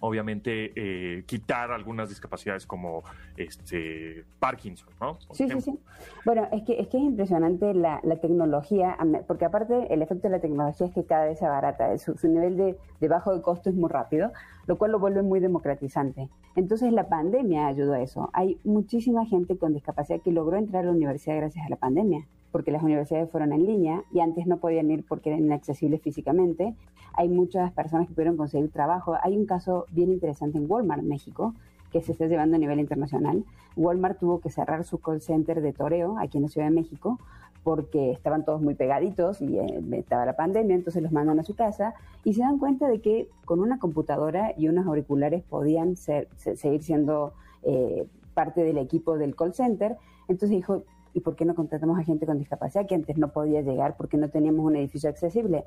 obviamente 0.01 0.71
eh, 0.75 1.23
quitar 1.25 1.71
algunas 1.71 2.09
discapacidades 2.09 2.65
como 2.65 3.03
este 3.37 4.25
Parkinson, 4.39 4.89
¿no? 5.01 5.17
Por 5.27 5.35
Sí, 5.35 5.45
sí, 5.47 5.57
ejemplo. 5.57 5.61
sí. 5.61 5.79
Bueno, 6.25 6.47
es 6.51 6.63
que 6.63 6.79
es, 6.79 6.87
que 6.87 6.97
es 6.97 7.03
impresionante 7.03 7.73
la, 7.73 7.99
la 8.03 8.15
tecnología, 8.17 8.97
porque 9.27 9.45
aparte 9.45 9.93
el 9.93 10.01
efecto 10.01 10.27
de 10.27 10.31
la 10.35 10.39
tecnología 10.41 10.87
es 10.87 10.93
que 10.93 11.03
cada 11.05 11.25
vez 11.25 11.39
se 11.39 11.45
abarata, 11.45 11.97
su, 11.97 12.17
su 12.17 12.27
nivel 12.27 12.57
de, 12.57 12.77
de 12.99 13.07
bajo 13.07 13.35
de 13.35 13.41
costo 13.41 13.69
es 13.69 13.75
muy 13.75 13.89
rápido, 13.89 14.31
lo 14.67 14.77
cual 14.77 14.91
lo 14.91 14.99
vuelve 14.99 15.21
muy 15.21 15.39
democratizante. 15.39 16.29
Entonces 16.55 16.91
la 16.91 17.07
pandemia 17.07 17.67
ayudó 17.67 17.93
a 17.93 18.01
eso. 18.01 18.29
Hay 18.33 18.59
muchísima 18.63 19.25
gente 19.25 19.57
con 19.57 19.73
discapacidad 19.73 20.21
que 20.21 20.31
logró 20.31 20.57
entrar 20.57 20.83
a 20.83 20.87
la 20.87 20.91
universidad 20.93 21.37
gracias 21.37 21.65
a 21.65 21.69
la 21.69 21.75
pandemia, 21.77 22.25
porque 22.51 22.71
las 22.71 22.83
universidades 22.83 23.29
fueron 23.29 23.53
en 23.53 23.65
línea 23.65 24.03
y 24.11 24.19
antes 24.21 24.47
no 24.47 24.57
podían 24.57 24.89
ir 24.91 25.05
porque 25.07 25.29
eran 25.29 25.43
inaccesibles 25.45 26.01
físicamente. 26.01 26.75
Hay 27.13 27.29
muchas 27.29 27.71
personas 27.73 28.07
que 28.07 28.13
pudieron 28.13 28.37
conseguir 28.37 28.71
trabajo. 28.71 29.15
Hay 29.21 29.37
un 29.37 29.45
caso 29.45 29.85
bien 29.91 30.11
interesante 30.11 30.57
en 30.57 30.65
Walmart, 30.69 31.03
México, 31.03 31.53
que 31.91 32.01
se 32.01 32.11
está 32.11 32.27
llevando 32.27 32.55
a 32.55 32.59
nivel 32.59 32.79
internacional. 32.79 33.43
Walmart 33.75 34.19
tuvo 34.19 34.39
que 34.39 34.49
cerrar 34.49 34.83
su 34.83 34.99
call 34.99 35.21
center 35.21 35.61
de 35.61 35.73
toreo 35.73 36.17
aquí 36.19 36.37
en 36.37 36.43
la 36.43 36.49
Ciudad 36.49 36.67
de 36.67 36.73
México 36.75 37.19
porque 37.63 38.11
estaban 38.11 38.45
todos 38.45 38.61
muy 38.61 38.73
pegaditos 38.73 39.41
y 39.41 39.57
eh, 39.59 39.81
estaba 39.91 40.25
la 40.25 40.35
pandemia, 40.37 40.75
entonces 40.75 41.03
los 41.03 41.11
mandan 41.11 41.39
a 41.39 41.43
su 41.43 41.55
casa 41.55 41.93
y 42.23 42.33
se 42.33 42.41
dan 42.41 42.57
cuenta 42.57 42.87
de 42.87 43.01
que 43.01 43.27
con 43.43 43.59
una 43.59 43.79
computadora 43.79 44.53
y 44.57 44.69
unos 44.69 44.87
auriculares 44.87 45.43
podían 45.43 45.97
ser, 45.97 46.29
se- 46.37 46.55
seguir 46.55 46.81
siendo 46.83 47.33
eh, 47.63 48.05
parte 48.33 48.63
del 48.63 48.77
equipo 48.77 49.17
del 49.17 49.35
call 49.35 49.53
center. 49.53 49.97
Entonces 50.29 50.51
dijo, 50.51 50.83
¿y 51.13 51.21
por 51.21 51.35
qué 51.35 51.45
no 51.45 51.55
contratamos 51.55 51.99
a 51.99 52.03
gente 52.03 52.25
con 52.25 52.37
discapacidad 52.37 52.85
que 52.87 52.95
antes 52.95 53.17
no 53.17 53.29
podía 53.29 53.61
llegar 53.61 53.95
porque 53.97 54.17
no 54.17 54.29
teníamos 54.29 54.65
un 54.65 54.75
edificio 54.75 55.09
accesible? 55.09 55.65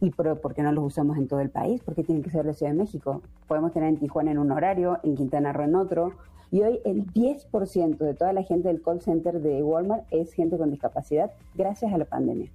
¿Y 0.00 0.10
por, 0.10 0.40
por 0.40 0.54
qué 0.54 0.62
no 0.62 0.72
los 0.72 0.84
usamos 0.84 1.16
en 1.18 1.28
todo 1.28 1.40
el 1.40 1.50
país? 1.50 1.82
¿Por 1.82 1.94
qué 1.94 2.04
tienen 2.04 2.22
que 2.22 2.30
ser 2.30 2.44
la 2.44 2.52
Ciudad 2.52 2.72
de 2.72 2.78
México? 2.78 3.22
Podemos 3.46 3.72
tener 3.72 3.88
en 3.88 3.96
Tijuana 3.98 4.30
en 4.30 4.38
un 4.38 4.52
horario, 4.52 4.98
en 5.02 5.16
Quintana 5.16 5.52
Roo 5.52 5.64
en 5.64 5.74
otro. 5.74 6.12
Y 6.50 6.62
hoy 6.62 6.80
el 6.84 7.06
10% 7.12 7.98
de 7.98 8.14
toda 8.14 8.32
la 8.32 8.42
gente 8.42 8.68
del 8.68 8.80
call 8.80 9.00
center 9.00 9.40
de 9.40 9.62
Walmart 9.62 10.04
es 10.10 10.32
gente 10.32 10.56
con 10.56 10.70
discapacidad 10.70 11.32
gracias 11.54 11.92
a 11.92 11.98
la 11.98 12.04
pandemia. 12.04 12.50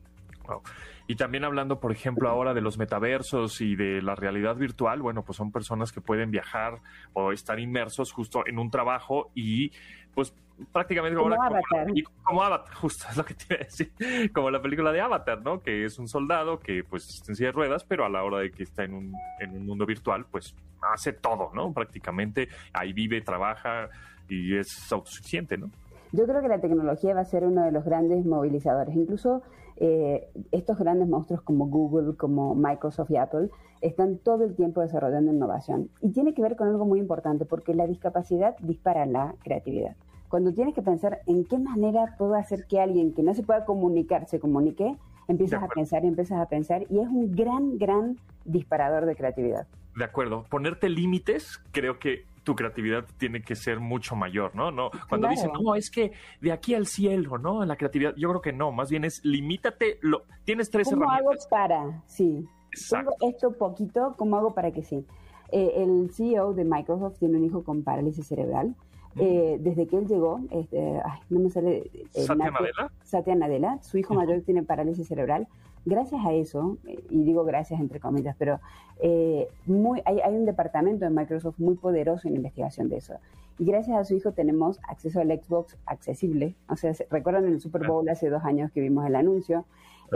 Wow. 0.48 0.62
Y 1.08 1.16
también 1.16 1.44
hablando, 1.44 1.80
por 1.80 1.92
ejemplo, 1.92 2.30
ahora 2.30 2.54
de 2.54 2.62
los 2.62 2.78
metaversos 2.78 3.60
y 3.62 3.76
de 3.76 4.02
la 4.02 4.16
realidad 4.16 4.56
virtual, 4.56 5.02
bueno, 5.02 5.24
pues 5.24 5.38
son 5.38 5.52
personas 5.52 5.92
que 5.92 6.02
pueden 6.02 6.32
viajar 6.32 6.80
o 7.14 7.32
estar 7.32 7.60
inmersos 7.60 8.12
justo 8.12 8.46
en 8.48 8.58
un 8.58 8.72
trabajo 8.72 9.32
y 9.36 9.72
pues 10.14 10.34
prácticamente 10.72 11.18
Como 11.18 11.34
ahora 11.36 11.48
Avatar. 11.48 11.88
la 11.88 12.04
como 12.24 12.44
Avatar, 12.44 12.74
justo 12.76 13.06
es 13.10 13.18
lo 13.18 13.26
que 13.26 13.34
te 13.34 13.46
iba 13.50 13.56
a 13.56 13.64
decir, 13.66 14.32
como 14.32 14.50
la 14.50 14.62
película 14.62 14.92
de 14.92 15.02
Avatar, 15.02 15.42
¿no? 15.42 15.62
Que 15.62 15.84
es 15.86 16.00
un 16.00 16.08
soldado 16.08 16.60
que 16.60 16.84
pues 16.84 17.10
está 17.10 17.32
en 17.32 17.36
silla 17.36 17.50
de 17.50 17.54
ruedas, 17.54 17.84
pero 17.84 18.06
a 18.06 18.10
la 18.10 18.24
hora 18.24 18.40
de 18.40 18.52
que 18.52 18.64
está 18.64 18.84
en 18.84 18.94
un, 18.94 19.14
en 19.40 19.52
un 19.52 19.66
mundo 19.66 19.86
virtual, 19.86 20.26
pues 20.30 20.56
hace 20.94 21.14
todo, 21.14 21.52
¿no? 21.54 21.74
Prácticamente 21.74 22.48
ahí 22.72 22.94
vive, 22.94 23.22
trabaja 23.22 23.90
y 24.30 24.56
es 24.56 24.92
autosuficiente, 24.92 25.58
¿no? 25.58 25.70
Yo 26.12 26.26
creo 26.26 26.42
que 26.42 26.48
la 26.48 26.62
tecnología 26.62 27.16
va 27.16 27.22
a 27.22 27.26
ser 27.26 27.44
uno 27.44 27.64
de 27.64 27.72
los 27.72 27.84
grandes 27.84 28.24
movilizadores. 28.24 28.96
Incluso 28.96 29.42
eh, 29.78 30.30
estos 30.52 30.78
grandes 30.78 31.08
monstruos 31.08 31.42
como 31.42 31.68
Google, 31.68 32.16
como 32.16 32.56
Microsoft 32.56 33.12
y 33.12 33.18
Apple, 33.18 33.50
están 33.82 34.18
todo 34.18 34.44
el 34.44 34.56
tiempo 34.56 34.82
desarrollando 34.82 35.32
innovación. 35.32 35.90
Y 36.02 36.12
tiene 36.12 36.34
que 36.34 36.42
ver 36.42 36.56
con 36.56 36.68
algo 36.68 36.86
muy 36.86 37.00
importante, 37.00 37.46
porque 37.46 37.74
la 37.74 37.88
discapacidad 37.88 38.56
dispara 38.60 39.06
la 39.06 39.36
creatividad. 39.44 39.96
Cuando 40.30 40.54
tienes 40.54 40.74
que 40.74 40.82
pensar 40.82 41.22
en 41.28 41.46
qué 41.46 41.60
manera 41.60 42.16
puedo 42.18 42.36
hacer 42.36 42.66
que 42.66 42.80
alguien 42.80 43.14
que 43.14 43.22
no 43.22 43.34
se 43.34 43.44
pueda 43.44 43.66
comunicar 43.66 44.28
se 44.28 44.40
comunique, 44.40 44.96
empiezas 45.28 45.62
a 45.64 45.68
pensar 45.68 46.04
y 46.04 46.08
empiezas 46.08 46.40
a 46.40 46.48
pensar, 46.48 46.84
y 46.90 47.00
es 47.00 47.08
un 47.08 47.32
gran, 47.36 47.78
gran 47.78 48.18
disparador 48.46 49.06
de 49.06 49.16
creatividad. 49.16 49.68
De 49.96 50.04
acuerdo. 50.04 50.44
Ponerte 50.50 50.90
límites, 50.90 51.62
creo 51.72 52.00
que 52.00 52.26
tu 52.44 52.56
creatividad 52.56 53.06
tiene 53.18 53.42
que 53.42 53.56
ser 53.56 53.80
mucho 53.80 54.16
mayor, 54.16 54.56
¿no? 54.56 54.72
No, 54.72 54.90
cuando 55.10 55.28
Claro. 55.28 55.32
dicen, 55.32 55.52
no, 55.64 55.76
es 55.76 55.90
que 55.90 56.12
de 56.42 56.52
aquí 56.52 56.76
al 56.76 56.88
cielo, 56.88 57.38
¿no? 57.38 57.64
La 57.66 57.76
creatividad, 57.78 58.14
yo 58.18 58.30
creo 58.30 58.42
que 58.42 58.54
no, 58.54 58.72
más 58.72 58.90
bien 58.90 59.06
es 59.06 59.24
limítate, 59.24 59.98
lo, 60.02 60.24
tienes 60.44 60.70
tres 60.70 60.90
¿Cómo 60.90 61.04
hago 61.06 61.14
herramientas. 61.32 61.48
para? 61.48 62.04
Sí. 62.08 62.46
Exacto. 62.72 63.12
Tengo 63.20 63.32
esto 63.32 63.52
poquito, 63.58 64.14
¿cómo 64.18 64.36
hago 64.38 64.54
para 64.54 64.72
que 64.72 64.84
sí? 64.84 65.06
Eh, 65.52 65.74
el 65.78 66.10
CEO 66.12 66.54
de 66.54 66.66
Microsoft 66.66 67.20
tiene 67.20 67.38
un 67.38 67.46
hijo 67.46 67.64
con 67.64 67.84
parálisis 67.84 68.28
cerebral. 68.28 68.76
Eh, 69.16 69.58
desde 69.60 69.86
que 69.86 69.98
él 69.98 70.08
llegó, 70.08 70.40
este, 70.50 71.00
ay, 71.06 71.20
no 71.30 71.40
me 71.42 71.50
sale. 71.52 71.84
eh, 71.94 72.06
Satya 72.10 72.50
Nadella. 72.50 72.92
Satya 73.04 73.36
Nadella, 73.36 73.78
su 73.84 74.00
hijo 74.00 74.16
mayor 74.16 74.42
tiene 74.42 74.64
parálisis 74.64 75.08
cerebral. 75.08 75.48
Gracias 75.86 76.26
a 76.26 76.32
eso, 76.32 76.78
y 77.10 77.24
digo 77.24 77.44
gracias 77.44 77.80
entre 77.82 78.00
comillas, 78.00 78.36
pero 78.40 78.60
eh, 79.02 79.50
muy, 79.66 80.02
hay, 80.06 80.22
hay 80.22 80.34
un 80.36 80.46
departamento 80.46 81.04
de 81.04 81.12
Microsoft 81.12 81.60
muy 81.60 81.76
poderoso 81.76 82.28
en 82.28 82.36
investigación 82.36 82.88
de 82.88 82.98
eso. 82.98 83.16
Y 83.60 83.66
gracias 83.66 83.98
a 83.98 84.04
su 84.06 84.16
hijo 84.16 84.32
tenemos 84.32 84.80
acceso 84.88 85.20
al 85.20 85.28
Xbox 85.30 85.78
accesible. 85.86 86.56
O 86.70 86.76
sea, 86.78 86.94
se- 86.94 87.06
recuerdan 87.12 87.46
en 87.46 87.54
el 87.54 87.60
Super 87.62 87.86
Bowl 87.88 88.08
hace 88.10 88.30
dos 88.30 88.44
años 88.46 88.72
que 88.72 88.80
vimos 88.82 89.06
el 89.06 89.16
anuncio. 89.16 89.66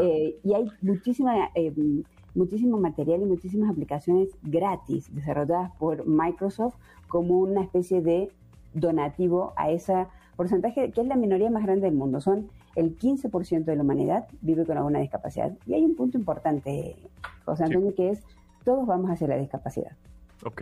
Eh, 0.01 0.37
y 0.43 0.53
hay 0.53 0.67
muchísima, 0.81 1.49
eh, 1.53 1.73
muchísimo 2.33 2.79
material 2.79 3.21
y 3.21 3.25
muchísimas 3.25 3.69
aplicaciones 3.69 4.29
gratis 4.43 5.13
desarrolladas 5.13 5.71
por 5.77 6.07
Microsoft 6.07 6.75
como 7.07 7.39
una 7.39 7.61
especie 7.61 8.01
de 8.01 8.29
donativo 8.73 9.53
a 9.55 9.69
ese 9.71 10.05
porcentaje 10.35 10.91
que 10.91 11.01
es 11.01 11.07
la 11.07 11.15
minoría 11.15 11.49
más 11.49 11.63
grande 11.63 11.87
del 11.87 11.95
mundo. 11.95 12.21
Son 12.21 12.47
el 12.77 12.97
15% 12.97 13.65
de 13.65 13.75
la 13.75 13.81
humanidad 13.83 14.27
vive 14.41 14.65
con 14.65 14.77
alguna 14.77 14.99
discapacidad. 14.99 15.51
Y 15.65 15.73
hay 15.73 15.83
un 15.83 15.95
punto 15.95 16.17
importante, 16.17 16.95
José 17.45 17.65
Sí. 17.65 17.73
Antonio, 17.73 17.93
que 17.95 18.09
es 18.11 18.23
todos 18.63 18.85
vamos 18.87 19.11
hacia 19.11 19.27
la 19.27 19.37
discapacidad. 19.37 19.91
Ok. 20.45 20.61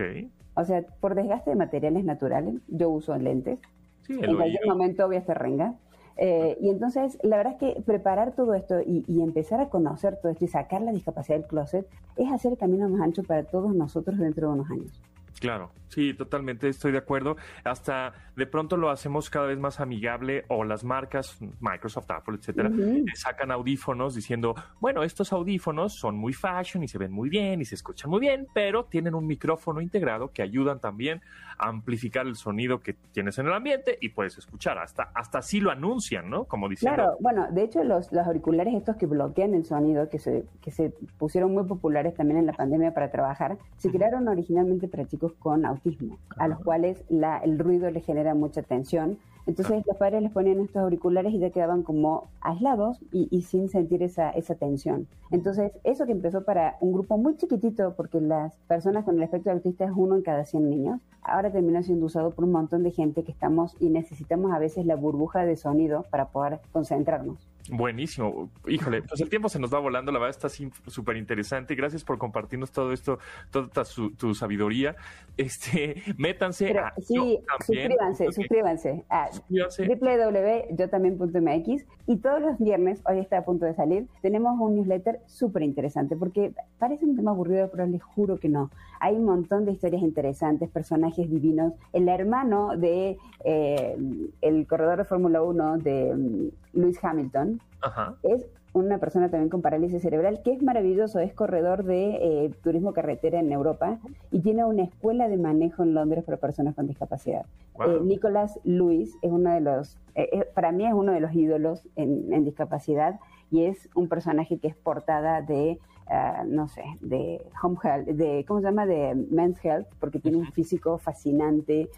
O 0.54 0.64
sea, 0.64 0.82
por 1.00 1.14
desgaste 1.14 1.50
de 1.50 1.56
materiales 1.56 2.04
naturales, 2.04 2.54
yo 2.68 2.88
uso 2.90 3.16
lentes, 3.18 3.58
Sí, 4.06 4.14
en 4.14 4.36
cualquier 4.36 4.62
oído. 4.62 4.74
momento 4.74 5.06
voy 5.06 5.16
a 5.16 5.18
estar 5.18 5.40
renga. 5.40 5.74
Eh, 6.16 6.56
y 6.60 6.70
entonces, 6.70 7.18
la 7.22 7.36
verdad 7.36 7.56
es 7.60 7.74
que 7.74 7.82
preparar 7.82 8.32
todo 8.32 8.54
esto 8.54 8.80
y, 8.80 9.04
y 9.06 9.20
empezar 9.20 9.60
a 9.60 9.68
conocer 9.68 10.16
todo 10.22 10.32
esto 10.32 10.44
y 10.46 10.48
sacar 10.48 10.80
la 10.80 10.92
discapacidad 10.92 11.36
del 11.38 11.46
closet 11.46 11.86
es 12.16 12.32
hacer 12.32 12.52
el 12.52 12.58
camino 12.58 12.88
más 12.88 13.02
ancho 13.02 13.22
para 13.24 13.44
todos 13.44 13.74
nosotros 13.74 14.16
dentro 14.18 14.48
de 14.48 14.54
unos 14.54 14.70
años. 14.70 15.02
Claro, 15.40 15.70
sí, 15.88 16.14
totalmente 16.14 16.68
estoy 16.68 16.92
de 16.92 16.98
acuerdo. 16.98 17.36
Hasta 17.64 18.12
de 18.36 18.46
pronto 18.46 18.76
lo 18.76 18.90
hacemos 18.90 19.30
cada 19.30 19.46
vez 19.46 19.58
más 19.58 19.80
amigable 19.80 20.44
o 20.48 20.64
las 20.64 20.84
marcas, 20.84 21.38
Microsoft, 21.60 22.10
Apple, 22.10 22.36
etcétera, 22.38 22.70
sacan 23.14 23.50
audífonos 23.50 24.14
diciendo, 24.14 24.54
bueno, 24.80 25.02
estos 25.02 25.32
audífonos 25.32 25.94
son 25.94 26.16
muy 26.16 26.32
fashion 26.32 26.82
y 26.82 26.88
se 26.88 26.98
ven 26.98 27.12
muy 27.12 27.28
bien 27.28 27.60
y 27.60 27.64
se 27.64 27.74
escuchan 27.74 28.10
muy 28.10 28.20
bien, 28.20 28.46
pero 28.52 28.84
tienen 28.84 29.14
un 29.14 29.26
micrófono 29.26 29.80
integrado 29.80 30.32
que 30.32 30.42
ayudan 30.42 30.80
también 30.80 31.22
a 31.58 31.68
amplificar 31.68 32.26
el 32.26 32.36
sonido 32.36 32.80
que 32.80 32.94
tienes 33.12 33.38
en 33.38 33.46
el 33.46 33.54
ambiente 33.54 33.96
y 34.00 34.10
puedes 34.10 34.36
escuchar. 34.38 34.78
Hasta, 34.78 35.10
hasta 35.14 35.38
así 35.38 35.60
lo 35.60 35.70
anuncian, 35.70 36.28
¿no? 36.28 36.44
Como 36.44 36.68
diciendo, 36.68 36.96
Claro, 36.96 37.16
bueno, 37.20 37.46
de 37.50 37.62
hecho 37.62 37.82
los, 37.84 38.12
los 38.12 38.26
auriculares 38.26 38.74
estos 38.74 38.96
que 38.96 39.06
bloquean 39.06 39.54
el 39.54 39.64
sonido, 39.64 40.08
que 40.08 40.18
se, 40.18 40.44
que 40.60 40.70
se 40.70 40.90
pusieron 41.18 41.52
muy 41.52 41.64
populares 41.64 42.14
también 42.14 42.38
en 42.38 42.46
la 42.46 42.52
pandemia 42.52 42.92
para 42.92 43.10
trabajar, 43.10 43.56
se 43.76 43.90
crearon 43.90 44.28
originalmente 44.28 44.88
para 44.88 45.06
chicos 45.06 45.32
con 45.38 45.64
autismo, 45.76 46.18
a 46.36 46.48
los 46.48 46.60
cuales 46.60 47.04
la, 47.08 47.38
el 47.38 47.58
ruido 47.58 47.90
les 47.90 48.04
genera 48.04 48.34
mucha 48.34 48.62
tensión. 48.62 49.18
Entonces 49.46 49.84
los 49.86 49.96
padres 49.96 50.22
les 50.22 50.32
ponían 50.32 50.60
estos 50.60 50.82
auriculares 50.82 51.32
y 51.32 51.38
ya 51.38 51.50
quedaban 51.50 51.82
como 51.82 52.28
aislados 52.40 52.98
y, 53.12 53.28
y 53.30 53.42
sin 53.42 53.68
sentir 53.68 54.02
esa, 54.02 54.30
esa 54.30 54.54
tensión. 54.56 55.06
Entonces 55.30 55.72
eso 55.84 56.04
que 56.06 56.12
empezó 56.12 56.44
para 56.44 56.76
un 56.80 56.92
grupo 56.92 57.16
muy 57.16 57.36
chiquitito, 57.36 57.94
porque 57.96 58.20
las 58.20 58.54
personas 58.68 59.04
con 59.04 59.16
el 59.16 59.22
espectro 59.22 59.52
autista 59.52 59.84
es 59.84 59.92
uno 59.94 60.16
en 60.16 60.22
cada 60.22 60.44
100 60.44 60.68
niños, 60.68 61.00
ahora 61.22 61.50
terminó 61.50 61.82
siendo 61.82 62.06
usado 62.06 62.30
por 62.30 62.44
un 62.44 62.52
montón 62.52 62.82
de 62.82 62.90
gente 62.90 63.22
que 63.24 63.32
estamos 63.32 63.76
y 63.80 63.88
necesitamos 63.88 64.52
a 64.52 64.58
veces 64.58 64.84
la 64.86 64.96
burbuja 64.96 65.44
de 65.44 65.56
sonido 65.56 66.04
para 66.10 66.26
poder 66.26 66.60
concentrarnos. 66.72 67.38
Buenísimo. 67.68 68.48
Híjole, 68.68 69.02
pues 69.02 69.20
el 69.20 69.28
tiempo 69.28 69.48
se 69.48 69.58
nos 69.58 69.74
va 69.74 69.80
volando, 69.80 70.12
la 70.12 70.20
verdad 70.20 70.36
está 70.36 70.48
súper 70.88 71.16
interesante. 71.16 71.74
Gracias 71.74 72.04
por 72.04 72.16
compartirnos 72.16 72.70
todo 72.70 72.92
esto, 72.92 73.18
toda 73.50 73.84
su- 73.84 74.12
tu 74.12 74.36
sabiduría. 74.36 74.94
Este, 75.36 76.00
métanse 76.16 76.66
Pero 76.68 76.86
a 76.86 76.94
sí, 77.00 77.40
suscríbanse, 77.66 78.26
suscríbanse 78.26 79.04
a 79.08 79.32
suscríbanse. 79.32 79.35
www.yotambién.mx 79.48 81.84
y 82.06 82.16
todos 82.18 82.40
los 82.40 82.56
viernes, 82.58 83.02
hoy 83.08 83.18
está 83.18 83.38
a 83.38 83.44
punto 83.44 83.66
de 83.66 83.74
salir, 83.74 84.06
tenemos 84.22 84.56
un 84.60 84.76
newsletter 84.76 85.20
súper 85.26 85.62
interesante 85.62 86.14
porque 86.16 86.54
parece 86.78 87.04
un 87.04 87.16
tema 87.16 87.32
aburrido, 87.32 87.68
pero 87.70 87.86
les 87.86 88.02
juro 88.02 88.38
que 88.38 88.48
no. 88.48 88.70
Hay 89.00 89.16
un 89.16 89.24
montón 89.24 89.64
de 89.64 89.72
historias 89.72 90.02
interesantes, 90.02 90.70
personajes 90.70 91.28
divinos. 91.30 91.72
El 91.92 92.08
hermano 92.08 92.76
de 92.76 93.18
eh, 93.44 93.96
el 94.40 94.66
corredor 94.66 94.98
de 94.98 95.04
Fórmula 95.04 95.42
1 95.42 95.78
de 95.78 96.14
mm, 96.14 96.48
Lewis 96.74 97.02
Hamilton 97.02 97.60
Ajá. 97.80 98.14
es 98.22 98.46
una 98.76 98.98
persona 98.98 99.30
también 99.30 99.48
con 99.48 99.62
parálisis 99.62 100.02
cerebral, 100.02 100.42
que 100.42 100.52
es 100.52 100.62
maravilloso, 100.62 101.18
es 101.18 101.32
corredor 101.32 101.82
de 101.84 102.16
eh, 102.20 102.50
turismo 102.62 102.92
carretera 102.92 103.40
en 103.40 103.50
Europa 103.50 103.98
y 104.30 104.40
tiene 104.40 104.66
una 104.66 104.82
escuela 104.82 105.28
de 105.28 105.38
manejo 105.38 105.82
en 105.82 105.94
Londres 105.94 106.24
para 106.24 106.36
personas 106.36 106.74
con 106.74 106.86
discapacidad. 106.86 107.46
Wow. 107.74 107.90
Eh, 107.90 108.00
Nicolás 108.02 108.60
Luis 108.64 109.16
es 109.22 109.32
uno 109.32 109.54
de 109.54 109.60
los, 109.60 109.96
eh, 110.14 110.28
eh, 110.30 110.44
para 110.54 110.72
mí 110.72 110.86
es 110.86 110.92
uno 110.92 111.12
de 111.12 111.20
los 111.20 111.34
ídolos 111.34 111.88
en, 111.96 112.30
en 112.34 112.44
discapacidad 112.44 113.18
y 113.50 113.64
es 113.64 113.88
un 113.94 114.08
personaje 114.08 114.58
que 114.58 114.68
es 114.68 114.76
portada 114.76 115.40
de, 115.40 115.78
ah, 116.08 116.44
no 116.46 116.68
sé, 116.68 116.84
de 117.00 117.40
Home 117.62 117.78
Health, 117.82 118.08
de, 118.08 118.44
¿cómo 118.46 118.60
se 118.60 118.66
llama? 118.66 118.84
De 118.84 119.14
Men's 119.30 119.64
Health, 119.64 119.86
porque 120.00 120.18
tiene 120.18 120.36
un 120.36 120.52
físico 120.52 120.98
fascinante. 120.98 121.88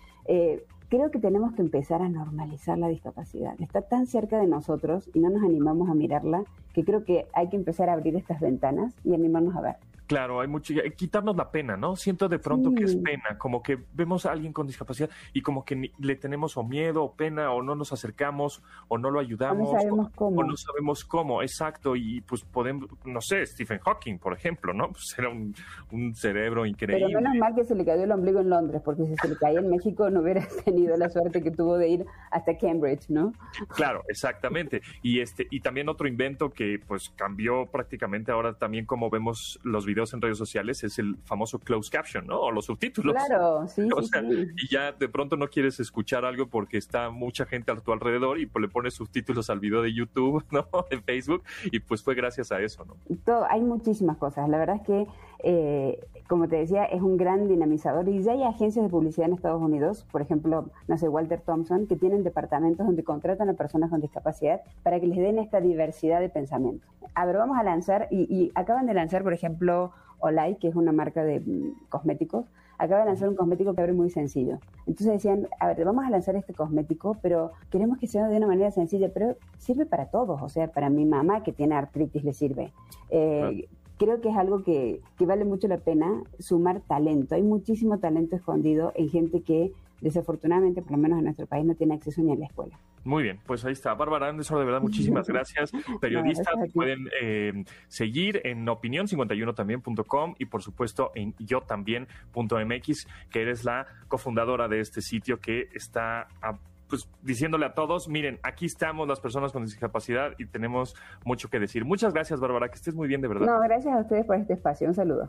Creo 0.89 1.11
que 1.11 1.19
tenemos 1.19 1.53
que 1.53 1.61
empezar 1.61 2.01
a 2.01 2.09
normalizar 2.09 2.79
la 2.79 2.89
discapacidad. 2.89 3.55
Está 3.61 3.83
tan 3.83 4.07
cerca 4.07 4.39
de 4.39 4.47
nosotros 4.47 5.11
y 5.13 5.19
no 5.19 5.29
nos 5.29 5.43
animamos 5.43 5.91
a 5.91 5.95
mirarla 5.95 6.45
que 6.73 6.83
creo 6.83 7.05
que 7.05 7.27
hay 7.35 7.49
que 7.51 7.57
empezar 7.57 7.91
a 7.91 7.93
abrir 7.93 8.17
estas 8.17 8.41
ventanas 8.41 8.95
y 9.05 9.13
animarnos 9.13 9.55
a 9.55 9.61
ver. 9.61 9.77
Claro, 10.09 10.41
hay 10.41 10.49
mucho. 10.49 10.73
eh, 10.73 10.93
Quitarnos 10.97 11.37
la 11.37 11.51
pena, 11.53 11.77
¿no? 11.77 11.95
Siento 11.95 12.29
de 12.29 12.39
pronto 12.41 12.75
que 12.75 12.85
es 12.85 12.97
pena, 12.97 13.37
como 13.39 13.63
que 13.63 13.79
vemos 13.93 14.25
a 14.27 14.33
alguien 14.33 14.53
con 14.53 14.67
discapacidad 14.67 15.11
y 15.35 15.43
como 15.43 15.65
que 15.65 15.77
ni- 15.77 15.93
le 15.99 16.17
tenemos 16.17 16.57
o 16.57 16.65
miedo 16.65 17.05
o 17.05 17.13
pena 17.15 17.53
o 17.53 17.63
no 17.63 17.75
nos 17.77 17.93
acercamos 17.93 18.63
o 18.89 18.97
no 18.99 19.11
lo 19.11 19.21
ayudamos. 19.21 19.71
sabemos 19.71 20.07
o- 20.09 20.13
cómo. 20.17 20.41
O 20.41 20.45
no 20.45 20.57
sabemos 20.57 21.05
cómo, 21.05 21.43
exacto. 21.43 21.95
Y 21.95 22.23
pues 22.23 22.43
podemos, 22.43 22.89
no 23.05 23.21
sé, 23.21 23.45
Stephen 23.47 23.79
Hawking, 23.81 24.19
por 24.19 24.33
ejemplo, 24.33 24.73
¿no? 24.73 24.89
Pues 24.91 25.15
era 25.19 25.29
un, 25.29 25.55
un 25.93 26.15
cerebro 26.15 26.65
increíble. 26.65 27.07
Pero 27.07 27.21
menos 27.21 27.37
mal 27.37 27.55
que 27.55 27.65
se 27.65 27.75
le 27.75 27.85
cayó 27.85 28.05
el 28.05 28.13
ombligo 28.13 28.41
en 28.41 28.49
Londres, 28.49 28.81
porque 28.83 29.05
si 29.05 29.15
se 29.17 29.29
le 29.29 29.37
caía 29.37 29.61
en 29.61 29.69
México 29.69 30.09
no 30.09 30.21
hubiera 30.23 30.41
tenido 30.65 30.97
la 30.97 31.11
suerte 31.11 31.43
que 31.43 31.51
tuvo 31.51 31.77
de 31.77 31.89
ir 31.89 32.07
hasta 32.31 32.57
Cambridge, 32.57 33.11
¿no? 33.11 33.33
Claro, 33.77 34.03
exactamente. 34.09 34.81
Y 35.03 35.21
este 35.21 35.47
y 35.51 35.61
también 35.61 35.91
otro 35.91 36.09
invento 36.09 36.49
que 36.49 36.81
pues 36.87 37.11
cambió 37.15 37.67
prácticamente 37.67 38.33
ahora 38.33 38.55
también 38.55 38.87
como 38.87 39.11
vemos 39.11 39.61
los 39.65 39.85
videos 39.85 39.98
en 40.13 40.23
redes 40.23 40.39
sociales 40.39 40.85
es 40.85 40.99
el 40.99 41.17
famoso 41.25 41.59
closed 41.59 41.91
caption, 41.91 42.27
¿no? 42.27 42.41
O 42.41 42.51
los 42.51 42.67
subtítulos. 42.67 43.15
Claro, 43.15 43.67
sí, 43.69 43.89
O 43.97 44.03
sí, 44.03 44.09
sea, 44.09 44.23
sí. 44.23 44.47
y 44.57 44.69
ya 44.69 44.93
de 44.93 45.09
pronto 45.09 45.37
no 45.37 45.49
quieres 45.49 45.81
escuchar 45.81 46.25
algo 46.25 46.47
porque 46.47 46.79
está 46.79 47.11
mucha 47.11 47.45
gente 47.47 47.73
a 47.73 47.77
tu 47.77 47.93
alrededor 47.93 48.39
y 48.39 48.47
pues 48.47 48.63
le 48.63 48.69
pones 48.69 48.95
subtítulos 48.95 49.51
al 49.51 49.61
video 49.61 49.83
de 49.83 49.93
YouTube, 49.93 50.45
¿no? 50.51 50.67
De 50.91 51.01
Facebook 51.01 51.43
y 51.65 51.81
pues 51.81 52.03
fue 52.03 52.15
gracias 52.15 52.53
a 52.53 52.61
eso, 52.61 52.85
¿no? 52.85 52.97
Todo, 53.25 53.47
hay 53.51 53.61
muchísimas 53.61 54.17
cosas. 54.17 54.49
La 54.49 54.59
verdad 54.59 54.77
es 54.77 54.83
que, 54.83 55.07
eh, 55.41 56.01
como 56.29 56.49
te 56.49 56.57
decía, 56.57 56.85
es 56.85 57.01
un 57.01 57.17
gran 57.17 57.49
dinamizador 57.49 58.09
y 58.09 58.23
ya 58.23 58.33
hay 58.33 58.43
agencias 58.43 58.85
de 58.85 58.91
publicidad 58.91 59.29
en 59.29 59.35
Estados 59.35 59.63
Unidos, 59.63 60.07
por 60.13 60.21
ejemplo, 60.21 60.71
no 60.87 60.99
sé, 60.99 61.09
Walter 61.09 61.41
Thompson, 61.41 61.87
que 61.87 61.97
tienen 61.97 62.23
departamentos 62.23 62.87
donde 62.87 63.03
contratan 63.03 63.49
a 63.49 63.55
personas 63.55 63.91
con 63.91 64.01
discapacidad 64.01 64.61
para 64.83 65.01
que 65.01 65.07
les 65.07 65.19
den 65.19 65.39
esta 65.39 65.61
diversidad 65.61 66.21
de 66.21 66.29
pensamiento. 66.29 66.87
A 67.15 67.25
ver, 67.25 67.37
vamos 67.37 67.57
a 67.59 67.63
lanzar, 67.63 68.09
y, 68.11 68.23
y 68.35 68.53
acaban 68.55 68.87
de 68.87 68.95
lanzar, 68.95 69.23
por 69.23 69.33
ejemplo, 69.33 69.93
Olay, 70.19 70.57
que 70.57 70.69
es 70.69 70.75
una 70.75 70.93
marca 70.93 71.25
de 71.25 71.41
mm, 71.41 71.89
cosméticos, 71.89 72.45
acaba 72.79 73.01
de 73.01 73.07
lanzar 73.07 73.29
un 73.29 73.35
cosmético 73.35 73.75
que 73.75 73.81
abre 73.81 73.93
muy 73.93 74.09
sencillo. 74.09 74.59
Entonces 74.87 75.15
decían, 75.15 75.49
a 75.59 75.67
ver, 75.67 75.85
vamos 75.85 76.05
a 76.05 76.11
lanzar 76.11 76.37
este 76.37 76.55
cosmético, 76.55 77.17
pero 77.21 77.53
queremos 77.71 77.99
que 77.99 78.07
sea 78.07 78.29
de 78.29 78.37
una 78.37 78.47
manera 78.47 78.71
sencilla, 78.71 79.11
pero 79.13 79.37
sirve 79.59 79.85
para 79.85 80.07
todos, 80.07 80.41
o 80.41 80.49
sea, 80.49 80.69
para 80.69 80.89
mi 80.89 81.05
mamá 81.05 81.43
que 81.43 81.53
tiene 81.53 81.75
artritis 81.75 82.25
le 82.25 82.33
sirve. 82.33 82.73
Eh, 83.11 83.69
Creo 83.99 84.21
que 84.21 84.29
es 84.31 84.37
algo 84.37 84.63
que, 84.63 85.01
que 85.19 85.27
vale 85.27 85.45
mucho 85.45 85.67
la 85.69 85.79
pena 85.79 86.23
sumar 86.39 86.81
talento. 86.87 87.35
Hay 87.35 87.43
muchísimo 87.43 87.99
talento 87.99 88.37
escondido 88.37 88.93
en 88.95 89.09
gente 89.09 89.43
que 89.43 89.73
desafortunadamente, 90.01 90.81
por 90.83 90.93
lo 90.93 90.99
menos 90.99 91.19
en 91.19 91.25
nuestro 91.25 91.47
país, 91.47 91.67
no 91.67 91.75
tiene 91.75 91.95
acceso 91.95 92.23
ni 92.23 92.33
a 92.33 92.37
la 92.37 92.47
escuela. 92.47 92.79
Muy 93.05 93.23
bien, 93.25 93.41
pues 93.47 93.65
ahí 93.65 93.73
está. 93.73 93.95
Bárbara 93.95 94.29
Anderson, 94.29 94.59
de 94.61 94.65
verdad, 94.65 94.81
muchísimas 94.81 95.27
gracias. 95.29 95.73
Periodista, 96.01 96.43
gracias 96.53 96.67
ti. 96.69 96.73
pueden 96.75 97.09
eh, 97.21 97.65
seguir 97.89 98.41
en 98.45 98.67
opinión51también.com 98.67 100.35
y 100.39 100.45
por 100.47 100.63
supuesto 100.63 101.11
en 101.15 101.35
yo 101.39 101.61
también.mx, 101.63 103.07
que 103.31 103.43
eres 103.43 103.65
la 103.65 103.87
cofundadora 104.09 104.69
de 104.69 104.81
este 104.81 105.01
sitio 105.01 105.39
que 105.41 105.69
está 105.75 106.29
a- 106.43 106.59
pues 106.89 107.09
diciéndole 107.23 107.67
a 107.67 107.75
todos, 107.75 108.09
miren, 108.09 108.39
aquí 108.43 108.67
estamos 108.67 109.07
las 109.07 109.21
personas 109.21 109.53
con 109.53 109.65
discapacidad 109.65 110.33
y 110.39 110.47
tenemos 110.47 110.95
mucho 111.25 111.49
que 111.49 111.59
decir. 111.59 111.85
Muchas 111.85 112.13
gracias, 112.13 112.41
Bárbara, 112.41 112.69
que 112.69 112.77
estés 112.77 112.95
muy 112.95 113.09
bien, 113.09 113.21
de 113.21 113.29
verdad. 113.29 113.47
No, 113.47 113.61
gracias 113.61 113.95
a 113.95 114.01
ustedes 114.01 114.25
por 114.27 114.37
este 114.37 114.55
espacio. 114.55 114.89
Un 114.89 114.95
saludo. 114.95 115.29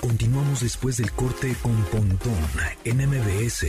Continuamos 0.00 0.60
después 0.60 0.98
del 0.98 1.10
corte 1.12 1.54
con 1.62 1.74
Pontón 1.86 2.38
en 2.84 2.96
MBS. 3.08 3.66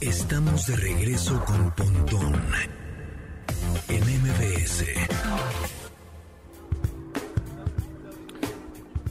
Estamos 0.00 0.66
de 0.66 0.76
regreso 0.76 1.44
con 1.44 1.70
Pontón 1.72 2.34
en 3.88 4.02
MBS. 4.22 4.84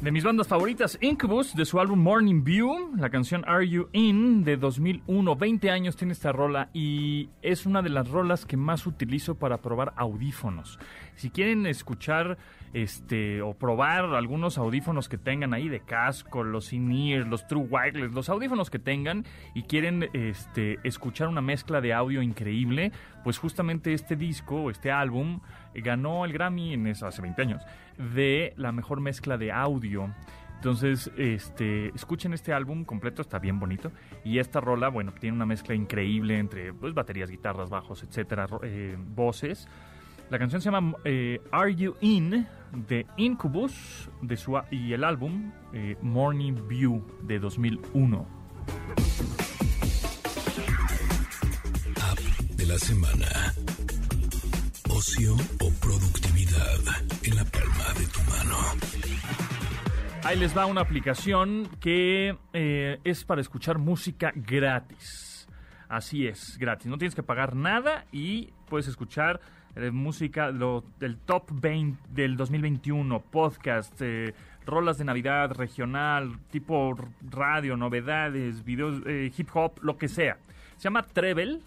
De 0.06 0.12
mis 0.12 0.24
bandas 0.24 0.48
favoritas, 0.48 1.00
Incubus, 1.02 1.56
de 1.56 1.66
su 1.66 1.80
álbum 1.80 1.98
Morning 1.98 2.44
View, 2.44 2.96
la 2.96 3.10
canción 3.10 3.44
Are 3.48 3.68
You 3.68 3.90
In 3.92 4.44
de 4.44 4.56
2001, 4.56 5.36
20 5.36 5.72
años 5.72 5.96
tiene 5.96 6.14
esta 6.14 6.32
rola 6.32 6.70
y 6.74 7.32
es 7.42 7.66
una 7.66 7.82
de 7.82 7.90
las 7.90 8.08
rolas 8.08 8.46
que 8.46 8.56
más 8.56 8.86
utilizo 8.86 9.34
para 9.34 9.64
probar 9.64 9.94
audífonos. 9.96 10.78
Si 11.16 11.32
quieren 11.32 11.66
escuchar 11.66 12.38
este 12.74 13.42
o 13.42 13.56
probar 13.56 14.06
algunos 14.14 14.60
audífonos 14.60 15.10
que 15.10 15.18
tengan 15.18 15.56
ahí 15.56 15.70
de 15.70 15.80
casco, 15.80 16.44
los 16.44 16.72
in-ear, 16.72 17.26
los 17.26 17.48
True 17.48 17.66
Wireless, 17.68 18.14
los 18.14 18.30
audífonos 18.30 18.70
que 18.70 18.78
tengan 18.78 19.26
y 19.56 19.64
quieren 19.64 20.08
este 20.14 20.78
escuchar 20.84 21.30
una 21.30 21.42
mezcla 21.42 21.82
de 21.82 21.94
audio 21.94 22.22
increíble, 22.22 22.92
pues 23.24 23.40
justamente 23.40 23.94
este 23.94 24.16
disco, 24.16 24.70
este 24.70 24.92
álbum 24.92 25.40
ganó 25.84 26.26
el 26.26 26.34
Grammy 26.34 26.74
en 26.74 26.88
eso 26.88 27.08
hace 27.08 27.22
20 27.22 27.42
años 27.42 27.62
de 27.98 28.54
la 28.58 28.72
mejor 28.72 29.02
mezcla 29.02 29.38
de 29.38 29.52
audio. 29.52 30.14
Entonces, 30.56 31.12
este, 31.18 31.90
escuchen 31.90 32.34
este 32.34 32.52
álbum 32.54 32.86
completo, 32.86 33.22
está 33.22 33.38
bien 33.38 33.60
bonito. 33.60 33.92
Y 34.24 34.40
esta 34.40 34.62
rola, 34.62 34.90
bueno, 34.90 35.14
tiene 35.14 35.36
una 35.36 35.46
mezcla 35.46 35.76
increíble 35.76 36.40
entre 36.40 36.74
pues, 36.74 36.94
baterías, 36.94 37.30
guitarras, 37.30 37.70
bajos, 37.70 38.04
etcétera, 38.04 38.48
eh, 38.64 38.96
voces. 38.98 39.68
La 40.32 40.40
canción 40.40 40.62
se 40.62 40.72
llama 40.72 40.96
eh, 41.04 41.40
Are 41.52 41.76
You 41.76 41.96
In 42.02 42.48
de 42.88 43.06
Incubus 43.18 44.10
de 44.22 44.38
su, 44.38 44.60
y 44.72 44.94
el 44.94 45.04
álbum 45.04 45.52
eh, 45.72 45.98
Morning 46.02 46.68
View 46.68 47.06
de 47.22 47.38
2001. 47.38 48.26
App 52.02 52.20
de 52.58 52.66
la 52.66 52.80
semana. 52.80 53.54
Ocio 54.96 55.34
o 55.34 55.70
productividad 55.82 56.80
en 57.24 57.36
la 57.36 57.44
palma 57.46 57.94
de 57.98 58.06
tu 58.08 58.20
mano. 58.30 58.58
Ahí 60.24 60.38
les 60.40 60.56
va 60.56 60.66
una 60.66 60.82
aplicación 60.82 61.68
que 61.80 62.38
eh, 62.54 63.00
es 63.04 63.24
para 63.26 63.42
escuchar 63.42 63.78
música 63.78 64.32
gratis. 64.36 65.48
Así 65.90 66.26
es, 66.28 66.58
gratis. 66.58 66.88
No 66.88 66.98
tienes 66.98 67.14
que 67.16 67.24
pagar 67.24 67.56
nada 67.56 68.06
y 68.12 68.50
puedes 68.70 68.88
escuchar 68.88 69.40
eh, 69.76 69.92
música 69.92 70.50
lo- 70.52 70.84
del 71.00 71.18
top 71.18 71.50
20 71.52 72.02
del 72.10 72.38
2021, 72.38 73.20
podcast, 73.22 73.94
eh, 74.02 74.34
rolas 74.66 74.98
de 74.98 75.06
Navidad 75.06 75.52
regional, 75.52 76.40
tipo 76.50 76.96
radio, 77.30 77.76
novedades, 77.78 78.64
videos, 78.64 79.02
hip 79.38 79.50
hop, 79.54 79.80
lo 79.82 79.98
que 79.98 80.08
sea. 80.08 80.38
Se 80.78 80.84
llama 80.86 81.04
Treble, 81.04 81.60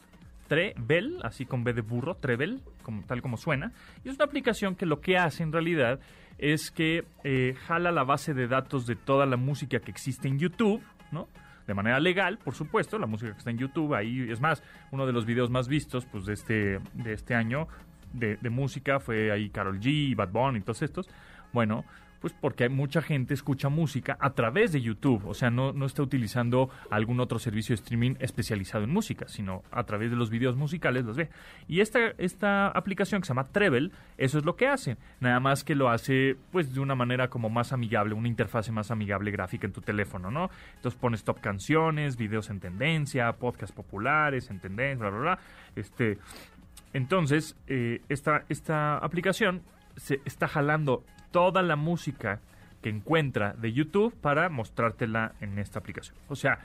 Treble, 0.49 1.19
así 1.23 1.47
con 1.47 1.63
B 1.63 1.73
de 1.73 1.83
burro, 1.83 2.15
Treble, 2.17 2.59
como, 2.83 3.03
tal 3.05 3.23
como 3.23 3.37
suena. 3.37 3.73
Y 4.05 4.09
es 4.09 4.17
una 4.17 4.25
aplicación 4.25 4.75
que 4.75 4.87
lo 4.87 5.01
que 5.01 5.17
hace 5.17 5.43
en 5.43 5.53
realidad 5.53 6.01
es 6.39 6.71
que 6.71 7.05
eh, 7.25 7.55
jala 7.67 7.93
la 7.93 8.05
base 8.05 8.35
de 8.35 8.49
datos 8.49 8.87
de 8.87 8.97
toda 8.97 9.27
la 9.27 9.37
música 9.37 9.79
que 9.81 9.91
existe 9.91 10.29
en 10.29 10.39
YouTube, 10.39 10.83
¿no? 11.13 11.29
De 11.67 11.75
manera 11.75 12.01
legal, 12.01 12.39
por 12.39 12.55
supuesto, 12.55 12.99
la 12.99 13.07
música 13.07 13.33
que 13.33 13.39
está 13.39 13.51
en 13.51 13.59
YouTube, 13.59 13.95
ahí 13.95 14.31
es 14.31 14.41
más, 14.41 14.63
uno 14.91 15.07
de 15.07 15.13
los 15.13 15.27
videos 15.27 15.51
más 15.51 15.69
vistos 15.69 16.07
pues, 16.07 16.25
de, 16.25 16.33
este, 16.33 16.79
de 16.95 17.13
este 17.13 17.35
año 17.35 17.69
de, 18.15 18.37
de 18.37 18.51
música 18.51 19.01
fue 19.01 19.31
ahí 19.31 19.51
Carol 19.51 19.79
G, 19.79 20.17
Bad 20.17 20.31
Bunny 20.31 20.59
y 20.61 20.63
todos 20.63 20.81
estos. 20.81 21.11
Bueno, 21.53 21.85
pues 22.21 22.33
porque 22.33 22.69
mucha 22.69 23.03
gente 23.03 23.35
escucha 23.35 23.69
música 23.69 24.17
a 24.21 24.31
través 24.31 24.73
de 24.73 24.81
YouTube, 24.81 25.27
o 25.27 25.35
sea, 25.35 25.51
no, 25.51 25.73
no 25.73 25.87
está 25.87 26.03
utilizando 26.03 26.71
algún 26.91 27.21
otro 27.21 27.39
servicio 27.39 27.75
de 27.75 27.83
streaming 27.83 28.15
especializado 28.21 28.85
en 28.85 28.91
música, 28.91 29.29
sino 29.29 29.63
a 29.71 29.85
través 29.85 30.11
de 30.11 30.17
los 30.17 30.31
videos 30.31 30.57
musicales 30.57 31.05
los 31.05 31.17
ve. 31.17 31.29
Y 31.69 31.81
esta, 31.81 32.13
esta 32.19 32.69
aplicación 32.69 33.21
que 33.21 33.27
se 33.27 33.31
llama 33.31 33.45
Treble, 33.45 33.91
eso 34.17 34.39
es 34.39 34.45
lo 34.45 34.57
que 34.57 34.69
hace, 34.69 34.97
nada 35.21 35.41
más 35.41 35.65
que 35.65 35.75
lo 35.75 35.91
hace 35.91 36.37
pues 36.51 36.73
de 36.75 36.81
una 36.81 36.95
manera 36.95 37.29
como 37.29 37.51
más 37.51 37.73
amigable, 37.73 38.15
una 38.15 38.29
interfase 38.29 38.73
más 38.73 38.91
amigable 38.91 39.31
gráfica 39.31 39.67
en 39.67 39.73
tu 39.73 39.81
teléfono, 39.81 40.31
¿no? 40.31 40.51
Entonces 40.77 40.99
pones 40.99 41.25
top 41.25 41.41
canciones, 41.41 42.17
videos 42.17 42.51
en 42.51 42.61
tendencia, 42.61 43.33
podcasts 43.33 43.75
populares 43.75 44.51
en 44.51 44.61
tendencia, 44.61 44.99
bla, 44.99 45.11
bla, 45.11 45.21
bla. 45.21 45.39
Este, 45.77 46.19
entonces, 46.93 47.57
eh, 47.67 48.01
esta, 48.09 48.45
esta 48.49 48.99
aplicación 48.99 49.63
se 49.97 50.21
está 50.25 50.49
jalando 50.49 51.05
toda 51.31 51.63
la 51.63 51.77
música 51.77 52.41
que 52.83 52.89
encuentra 52.91 53.55
de 53.55 53.73
YouTube 53.73 54.15
para 54.21 54.49
mostrártela 54.49 55.33
en 55.41 55.59
esta 55.59 55.79
aplicación. 55.79 56.17
O 56.29 56.37
sea, 56.37 56.59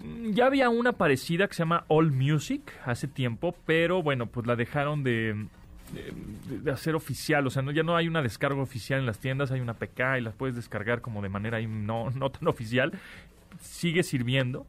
Mm, 0.00 0.32
Ya 0.32 0.46
había 0.46 0.68
una 0.68 0.92
parecida 0.92 1.46
que 1.46 1.54
se 1.54 1.60
llama 1.60 1.84
All 1.88 2.10
Music 2.12 2.72
hace 2.84 3.06
tiempo, 3.06 3.54
pero 3.66 4.02
bueno, 4.02 4.26
pues 4.26 4.46
la 4.46 4.56
dejaron 4.56 5.04
de, 5.04 5.46
de- 6.62 6.70
hacer 6.72 6.94
oficial. 6.96 7.46
O 7.46 7.50
sea, 7.50 7.62
no, 7.62 7.70
ya 7.70 7.82
no 7.84 7.94
hay 7.96 8.08
una 8.08 8.20
descarga 8.22 8.60
oficial 8.60 8.98
en 9.00 9.06
las 9.06 9.18
tiendas, 9.20 9.52
hay 9.52 9.60
una 9.60 9.74
PK 9.74 10.18
y 10.18 10.22
las 10.22 10.34
puedes 10.34 10.56
descargar 10.56 11.00
como 11.02 11.22
de 11.22 11.28
manera 11.28 11.60
no, 11.60 12.10
no 12.10 12.30
tan 12.30 12.48
oficial. 12.48 12.92
Sigue 13.60 14.02
sirviendo, 14.02 14.66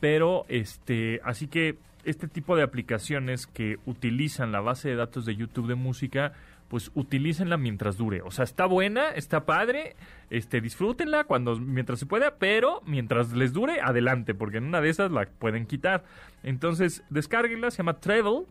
pero 0.00 0.44
este, 0.48 1.20
así 1.24 1.46
que 1.46 1.76
este 2.04 2.28
tipo 2.28 2.56
de 2.56 2.62
aplicaciones 2.62 3.46
que 3.46 3.78
utilizan 3.86 4.52
la 4.52 4.60
base 4.60 4.88
de 4.88 4.96
datos 4.96 5.24
de 5.24 5.36
YouTube 5.36 5.68
de 5.68 5.74
música, 5.74 6.32
pues 6.68 6.90
utilícenla 6.94 7.56
mientras 7.56 7.96
dure. 7.96 8.22
O 8.22 8.30
sea, 8.30 8.44
está 8.44 8.66
buena, 8.66 9.10
está 9.10 9.44
padre, 9.44 9.96
este, 10.30 10.60
disfrútenla 10.60 11.24
cuando, 11.24 11.56
mientras 11.58 11.98
se 11.98 12.06
pueda, 12.06 12.36
pero 12.36 12.80
mientras 12.86 13.32
les 13.32 13.52
dure, 13.52 13.80
adelante, 13.80 14.34
porque 14.34 14.58
en 14.58 14.64
una 14.64 14.80
de 14.80 14.88
esas 14.88 15.10
la 15.10 15.26
pueden 15.26 15.66
quitar. 15.66 16.04
Entonces, 16.42 17.04
descárguenla, 17.10 17.70
se 17.70 17.78
llama 17.78 18.00
Travel, 18.00 18.46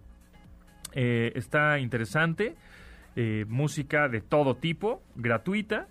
eh, 0.93 1.31
está 1.35 1.79
interesante, 1.79 2.55
eh, 3.15 3.45
música 3.47 4.07
de 4.07 4.21
todo 4.21 4.55
tipo, 4.55 5.01
gratuita, 5.15 5.87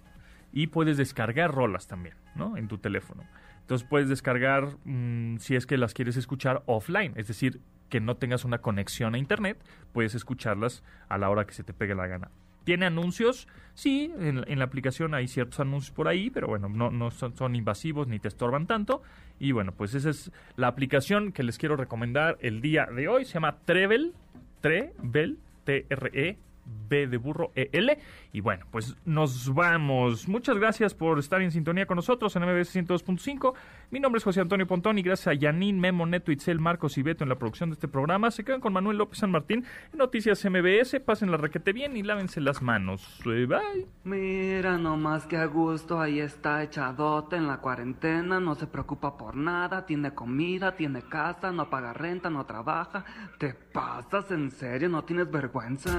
y 0.53 0.69
puedes 0.69 0.97
descargar 0.97 1.53
rolas 1.53 1.87
también, 1.87 2.15
¿no? 2.35 2.57
En 2.57 2.69
tu 2.69 2.79
teléfono. 2.79 3.25
Entonces 3.63 3.87
puedes 3.89 4.09
descargar 4.09 4.77
mm, 4.85 5.39
si 5.39 5.57
es 5.57 5.67
que 5.67 5.77
las 5.77 5.95
quieres 5.95 6.17
escuchar 6.17 6.63
offline, 6.67 7.15
es 7.17 7.29
decir, 7.29 7.61
que 7.89 8.01
no 8.01 8.17
tengas 8.17 8.45
una 8.45 8.59
conexión 8.59 9.15
a 9.15 9.19
internet, 9.19 9.59
puedes 9.93 10.15
escucharlas 10.15 10.83
a 11.09 11.19
la 11.19 11.31
hora 11.31 11.47
que 11.47 11.55
se 11.55 11.63
te 11.63 11.73
pegue 11.73 11.95
la 11.95 12.07
gana. 12.07 12.31
¿Tiene 12.65 12.87
anuncios? 12.87 13.49
Sí, 13.75 14.13
en, 14.19 14.45
en 14.47 14.59
la 14.59 14.65
aplicación 14.65 15.15
hay 15.15 15.27
ciertos 15.27 15.61
anuncios 15.61 15.91
por 15.91 16.09
ahí, 16.09 16.31
pero 16.31 16.47
bueno, 16.47 16.69
no, 16.69 17.11
son, 17.11 17.37
son 17.37 17.57
invasivos 17.57 18.07
ni 18.07 18.19
te 18.19 18.29
estorban 18.29 18.67
tanto. 18.67 19.03
Y 19.39 19.53
bueno, 19.53 19.73
pues 19.73 19.95
esa 19.95 20.11
es 20.11 20.31
la 20.57 20.69
aplicación 20.69 21.33
que 21.33 21.43
les 21.43 21.59
quiero 21.59 21.77
recomendar 21.77 22.39
el 22.41 22.61
día 22.61 22.87
de 22.87 23.09
hoy. 23.09 23.25
Se 23.25 23.35
llama 23.35 23.59
Trevel, 23.65 24.15
Trevel, 24.61 25.39
T-R-E, 25.65 26.39
B 26.65 27.07
de 27.07 27.17
burro, 27.17 27.53
E-L. 27.55 27.99
Y 28.33 28.41
bueno, 28.41 28.67
pues 28.71 28.97
nos 29.05 29.53
vamos. 29.53 30.29
Muchas 30.29 30.57
gracias 30.59 30.95
por 30.95 31.19
estar 31.19 31.43
en 31.43 31.51
sintonía 31.51 31.87
con 31.87 31.97
nosotros 31.97 32.35
en 32.37 32.43
MBS 32.43 32.75
102.5. 32.75 33.55
Mi 33.91 34.01
nombre 34.01 34.19
es 34.19 34.25
José 34.25 34.41
Antonio 34.41 34.67
Pontón 34.67 34.99
y 34.99 35.03
gracias 35.03 35.29
a 35.29 35.35
Yanin, 35.35 35.79
Memo, 35.79 36.07
Neto, 36.07 36.33
Itzel, 36.33 36.59
Marcos 36.59 36.97
y 36.99 37.03
Beto 37.03 37.25
en 37.25 37.29
la 37.29 37.37
producción 37.37 37.71
de 37.71 37.75
este 37.75 37.89
programa. 37.89 38.31
Se 38.31 38.45
quedan 38.45 38.61
con 38.61 38.73
Manuel 38.73 38.99
López 38.99 39.19
San 39.19 39.31
Martín 39.31 39.65
en 39.93 39.99
Noticias 39.99 40.45
MBS. 40.45 41.01
Pasen 41.01 41.31
la 41.31 41.37
requete 41.37 41.73
bien 41.73 41.97
y 41.97 42.03
lávense 42.03 42.41
las 42.41 42.63
manos. 42.63 43.21
Eh, 43.27 43.47
bye. 43.47 43.87
Mira 44.05 44.79
nomás 44.79 45.27
que 45.27 45.37
a 45.37 45.47
gusto, 45.47 46.01
ahí 46.01 46.21
está 46.21 46.63
echadote 46.63 47.37
en 47.37 47.47
la 47.47 47.59
cuarentena, 47.59 48.41
no 48.41 48.55
se 48.55 48.67
preocupa 48.67 49.17
por 49.17 49.37
nada, 49.37 49.87
tiene 49.87 50.15
comida, 50.15 50.77
tiene 50.77 51.03
casa, 51.03 51.53
no 51.53 51.69
paga 51.69 51.93
renta, 51.93 52.31
no 52.31 52.45
trabaja. 52.47 53.05
¿Te 53.39 53.55
pasas 53.55 54.31
en 54.31 54.51
serio? 54.51 54.89
¿No 54.89 55.05
tienes 55.05 55.31
vergüenza? 55.31 55.99